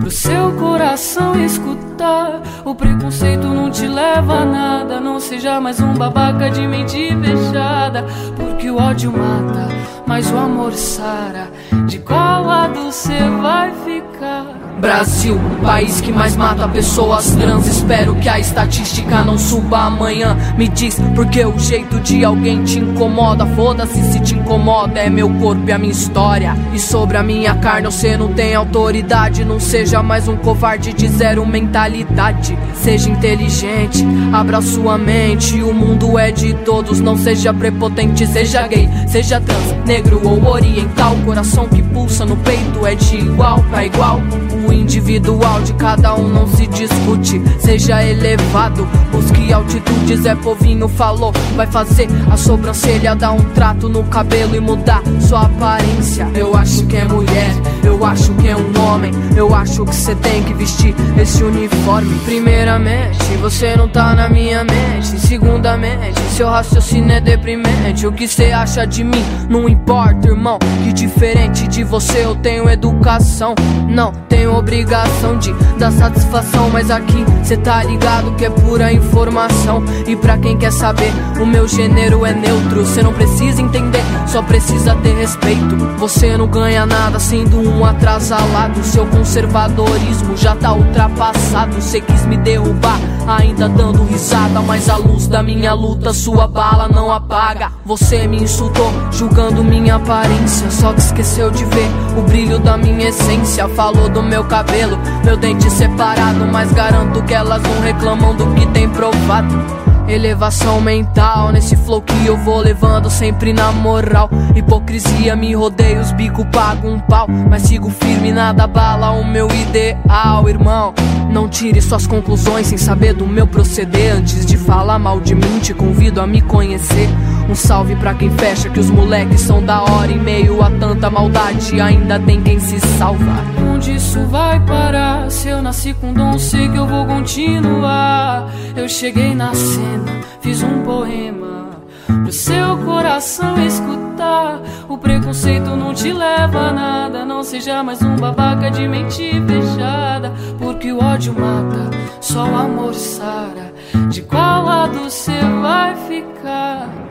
pro 0.00 0.10
seu 0.10 0.52
coração 0.52 1.40
escutar. 1.44 2.42
O 2.64 2.74
preconceito 2.74 3.46
não 3.46 3.70
te 3.70 3.86
leva 3.86 4.40
a 4.40 4.44
nada, 4.44 5.00
não 5.00 5.20
seja 5.20 5.60
mais 5.60 5.80
um 5.80 5.94
babaca 5.94 6.50
de 6.50 6.66
mente 6.66 7.08
fechada. 7.24 8.04
Porque 8.36 8.70
o 8.70 8.76
ódio 8.76 9.12
mata, 9.12 9.68
mas 10.06 10.30
o 10.30 10.36
amor 10.36 10.72
sara. 10.72 11.50
De 11.86 11.98
qual 11.98 12.44
lado 12.44 12.90
cê 12.92 13.18
vai 13.40 13.72
ficar? 13.84 14.65
Brasil, 14.78 15.40
país 15.62 16.02
que 16.02 16.12
mais 16.12 16.36
mata 16.36 16.68
pessoas 16.68 17.30
trans. 17.30 17.66
Espero 17.66 18.14
que 18.16 18.28
a 18.28 18.38
estatística 18.38 19.24
não 19.24 19.38
suba 19.38 19.78
amanhã. 19.78 20.36
Me 20.58 20.68
diz 20.68 21.00
porque 21.14 21.42
o 21.46 21.58
jeito 21.58 21.98
de 22.00 22.22
alguém 22.22 22.62
te 22.62 22.78
incomoda. 22.78 23.46
Foda-se 23.46 24.02
se 24.12 24.20
te 24.20 24.34
incomoda, 24.34 25.00
é 25.00 25.08
meu 25.08 25.30
corpo 25.30 25.62
e 25.66 25.72
a 25.72 25.78
minha 25.78 25.92
história. 25.92 26.54
E 26.74 26.78
sobre 26.78 27.16
a 27.16 27.22
minha 27.22 27.54
carne 27.54 27.86
você 27.86 28.18
não 28.18 28.34
tem 28.34 28.54
autoridade. 28.54 29.46
Não 29.46 29.58
seja 29.58 30.02
mais 30.02 30.28
um 30.28 30.36
covarde 30.36 30.92
de 30.92 31.08
zero 31.08 31.46
mentalidade. 31.46 32.56
Seja 32.74 33.08
inteligente, 33.08 34.04
abra 34.30 34.60
sua 34.60 34.98
mente. 34.98 35.62
O 35.62 35.72
mundo 35.72 36.18
é 36.18 36.30
de 36.30 36.52
todos, 36.52 37.00
não 37.00 37.16
seja 37.16 37.54
prepotente. 37.54 38.26
Seja 38.26 38.66
gay, 38.68 38.90
seja 39.08 39.40
trans, 39.40 39.74
negro 39.86 40.20
ou 40.22 40.44
oriental. 40.44 41.16
Coração 41.24 41.66
que 41.66 41.82
pulsa 41.82 42.26
no 42.26 42.36
peito 42.36 42.86
é 42.86 42.94
de 42.94 43.16
igual 43.16 43.62
pra 43.70 43.86
igual. 43.86 44.20
O 44.66 44.72
individual 45.16 45.62
de 45.62 45.72
cada 45.74 46.14
um 46.14 46.28
não 46.28 46.46
se 46.46 46.66
discute. 46.66 47.40
Seja 47.58 48.02
elevado, 48.04 48.86
busque 49.10 49.52
altitudes. 49.52 50.26
É 50.26 50.34
povinho 50.34 50.88
falou, 50.88 51.32
vai 51.54 51.66
fazer 51.66 52.08
a 52.30 52.36
sobrancelha, 52.36 53.14
dar 53.14 53.32
um 53.32 53.42
trato 53.54 53.88
no 53.88 54.04
cabelo 54.04 54.54
e 54.54 54.60
mudar 54.60 55.02
sua 55.20 55.42
aparência. 55.42 56.28
Eu 56.34 56.54
acho 56.54 56.84
que 56.86 56.96
é 56.96 57.04
mulher, 57.04 57.50
eu 57.82 58.04
acho 58.04 58.32
que 58.34 58.48
é 58.48 58.56
um 58.56 58.86
homem. 58.86 59.12
Eu 59.34 59.54
acho 59.54 59.84
que 59.84 59.94
você 59.94 60.14
tem 60.16 60.42
que 60.44 60.54
vestir 60.54 60.94
esse 61.20 61.42
uniforme. 61.42 62.18
Primeiramente, 62.24 63.36
você 63.40 63.74
não 63.76 63.88
tá 63.88 64.14
na 64.14 64.28
minha 64.28 64.64
mente. 64.64 65.18
Segundamente, 65.20 66.20
seu 66.30 66.48
raciocínio 66.48 67.12
é 67.12 67.20
deprimente. 67.20 68.06
O 68.06 68.12
que 68.12 68.28
você 68.28 68.52
acha 68.52 68.86
de 68.86 69.02
mim 69.02 69.24
não 69.48 69.68
importa, 69.68 70.28
irmão. 70.28 70.58
Que 70.84 70.92
diferente 70.92 71.66
de 71.68 71.84
você 71.84 72.24
eu 72.24 72.34
tenho 72.36 72.68
educação. 72.68 73.54
Não 73.88 74.12
tenho 74.28 74.54
obrigação 74.54 75.05
de 75.38 75.52
dar 75.78 75.90
satisfação, 75.92 76.70
mas 76.70 76.90
aqui 76.90 77.24
cê 77.42 77.56
tá 77.56 77.82
ligado 77.82 78.34
que 78.36 78.44
é 78.44 78.50
pura 78.50 78.92
informação. 78.92 79.82
E 80.06 80.14
pra 80.14 80.38
quem 80.38 80.56
quer 80.56 80.72
saber, 80.72 81.12
o 81.40 81.46
meu 81.46 81.66
gênero 81.66 82.24
é 82.24 82.32
neutro. 82.32 82.84
Cê 82.86 83.02
não 83.02 83.12
precisa 83.12 83.60
entender, 83.60 84.02
só 84.26 84.42
precisa 84.42 84.94
ter 84.96 85.14
respeito. 85.14 85.76
Você 85.98 86.36
não 86.36 86.46
ganha 86.46 86.86
nada 86.86 87.18
sendo 87.18 87.58
um 87.60 87.84
atrasalado. 87.84 88.82
Seu 88.84 89.06
conservadorismo 89.06 90.36
já 90.36 90.54
tá 90.54 90.72
ultrapassado. 90.72 91.80
Cê 91.80 92.00
quis 92.00 92.24
me 92.26 92.36
derrubar, 92.36 92.98
ainda 93.26 93.68
dando 93.68 94.04
risada. 94.04 94.60
Mas 94.60 94.88
a 94.88 94.96
luz 94.96 95.26
da 95.26 95.42
minha 95.42 95.72
luta, 95.72 96.12
sua 96.12 96.46
bala 96.46 96.88
não 96.88 97.12
apaga. 97.12 97.72
Você 97.84 98.26
me 98.26 98.42
insultou, 98.42 98.90
julgando 99.10 99.62
minha 99.62 99.96
aparência. 99.96 100.70
Só 100.70 100.92
que 100.92 101.00
esqueceu 101.00 101.50
de 101.50 101.64
ver 101.64 101.88
o 102.18 102.22
brilho 102.22 102.58
da 102.58 102.76
minha 102.76 103.08
essência. 103.08 103.68
Falou 103.68 104.08
do 104.08 104.22
meu 104.22 104.44
cabelo, 104.44 104.98
meu 105.24 105.36
dente 105.36 105.70
separado. 105.70 106.46
Mas 106.46 106.72
garanto 106.72 107.22
que 107.24 107.34
elas 107.34 107.62
não 107.62 107.80
reclamam 107.80 108.34
do 108.34 108.46
que 108.54 108.66
tem 108.68 108.88
provado. 108.88 109.85
Elevação 110.08 110.80
mental 110.80 111.50
nesse 111.50 111.74
flow 111.76 112.00
que 112.00 112.26
eu 112.26 112.36
vou 112.36 112.58
levando 112.58 113.10
sempre 113.10 113.52
na 113.52 113.72
moral. 113.72 114.30
Hipocrisia 114.54 115.34
me 115.34 115.54
rodeia, 115.54 116.00
os 116.00 116.12
bico 116.12 116.44
pago 116.46 116.88
um 116.88 116.98
pau. 116.98 117.26
Mas 117.28 117.62
sigo 117.62 117.90
firme, 117.90 118.32
nada 118.32 118.66
bala 118.66 119.10
o 119.10 119.24
meu 119.24 119.48
ideal, 119.48 120.48
irmão. 120.48 120.94
Não 121.30 121.48
tire 121.48 121.82
suas 121.82 122.06
conclusões 122.06 122.68
sem 122.68 122.78
saber 122.78 123.12
do 123.12 123.26
meu 123.26 123.46
proceder. 123.46 124.14
Antes 124.14 124.46
de 124.46 124.56
falar 124.56 124.98
mal 124.98 125.20
de 125.20 125.34
mim, 125.34 125.58
te 125.60 125.74
convido 125.74 126.20
a 126.20 126.26
me 126.26 126.40
conhecer. 126.40 127.08
Um 127.48 127.54
salve 127.54 127.94
pra 127.96 128.14
quem 128.14 128.30
fecha, 128.30 128.68
que 128.68 128.80
os 128.80 128.90
moleques 128.90 129.40
são 129.40 129.62
da 129.62 129.82
hora. 129.82 130.10
Em 130.10 130.18
meio 130.18 130.62
a 130.62 130.70
tanta 130.70 131.10
maldade, 131.10 131.80
ainda 131.80 132.18
tem 132.18 132.40
quem 132.40 132.58
se 132.60 132.78
salva. 132.80 133.44
Onde 133.74 133.96
isso 133.96 134.24
vai 134.26 134.58
parar? 134.60 135.30
Se 135.30 135.48
eu 135.48 135.60
nasci 135.60 135.92
com 135.94 136.12
dom, 136.12 136.38
sei 136.38 136.68
que 136.68 136.78
eu 136.78 136.86
vou 136.86 137.04
continuar. 137.06 138.48
Eu 138.74 138.88
cheguei 138.88 139.34
na 139.34 139.54
cena, 139.96 140.20
fiz 140.40 140.62
um 140.62 140.82
poema. 140.82 141.70
Pro 142.06 142.32
seu 142.32 142.76
coração 142.84 143.56
escutar. 143.64 144.60
O 144.88 144.96
preconceito 144.96 145.76
não 145.76 145.92
te 145.92 146.12
leva 146.12 146.68
a 146.68 146.72
nada. 146.72 147.24
Não 147.24 147.42
seja 147.42 147.82
mais 147.82 148.00
um 148.02 148.16
babaca 148.16 148.70
de 148.70 148.86
mente 148.86 149.32
fechada. 149.46 150.32
Porque 150.58 150.92
o 150.92 151.02
ódio 151.02 151.34
mata, 151.34 151.90
só 152.20 152.44
o 152.44 152.56
amor 152.56 152.94
sara. 152.94 153.74
De 154.10 154.22
qual 154.22 154.64
lado 154.64 155.00
você 155.00 155.38
vai 155.60 155.96
ficar? 156.06 157.05